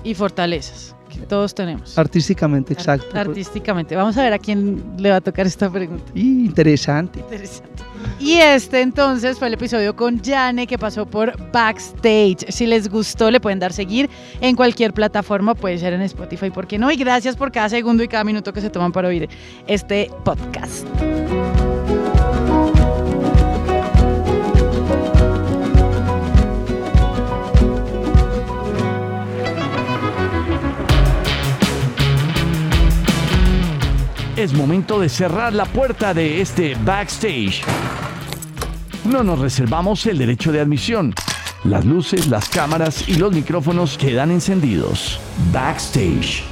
y 0.04 0.12
fortalezas 0.14 0.94
que 1.08 1.20
todos 1.20 1.54
tenemos. 1.54 1.96
Artísticamente, 1.98 2.72
exacto. 2.72 3.06
Artísticamente. 3.18 3.94
Vamos 3.94 4.16
a 4.16 4.22
ver 4.22 4.32
a 4.32 4.38
quién 4.38 4.82
le 4.98 5.10
va 5.10 5.16
a 5.16 5.20
tocar 5.20 5.46
esta 5.46 5.70
pregunta. 5.70 6.04
Y 6.14 6.46
interesante. 6.46 7.20
Interesante. 7.20 7.68
Y 8.18 8.32
este 8.38 8.80
entonces 8.80 9.38
fue 9.38 9.48
el 9.48 9.54
episodio 9.54 9.94
con 9.94 10.22
Jane 10.24 10.66
que 10.66 10.78
pasó 10.78 11.06
por 11.06 11.34
Backstage. 11.52 12.46
Si 12.50 12.66
les 12.66 12.88
gustó, 12.88 13.30
le 13.30 13.40
pueden 13.40 13.58
dar 13.60 13.72
seguir 13.74 14.08
en 14.40 14.56
cualquier 14.56 14.92
plataforma, 14.94 15.54
puede 15.54 15.78
ser 15.78 15.92
en 15.92 16.00
Spotify, 16.02 16.50
¿por 16.50 16.66
qué 16.66 16.78
no? 16.78 16.90
Y 16.90 16.96
gracias 16.96 17.36
por 17.36 17.52
cada 17.52 17.68
segundo 17.68 18.02
y 18.02 18.08
cada 18.08 18.24
minuto 18.24 18.52
que 18.52 18.60
se 18.62 18.70
toman 18.70 18.90
para 18.90 19.08
oír 19.08 19.28
este 19.66 20.10
podcast. 20.24 20.86
Es 34.42 34.54
momento 34.54 34.98
de 34.98 35.08
cerrar 35.08 35.52
la 35.52 35.66
puerta 35.66 36.12
de 36.12 36.40
este 36.40 36.74
backstage. 36.74 37.62
No 39.04 39.22
nos 39.22 39.38
reservamos 39.38 40.04
el 40.06 40.18
derecho 40.18 40.50
de 40.50 40.58
admisión. 40.58 41.14
Las 41.62 41.84
luces, 41.84 42.26
las 42.26 42.48
cámaras 42.48 43.08
y 43.08 43.14
los 43.14 43.32
micrófonos 43.32 43.96
quedan 43.96 44.32
encendidos. 44.32 45.20
Backstage. 45.52 46.51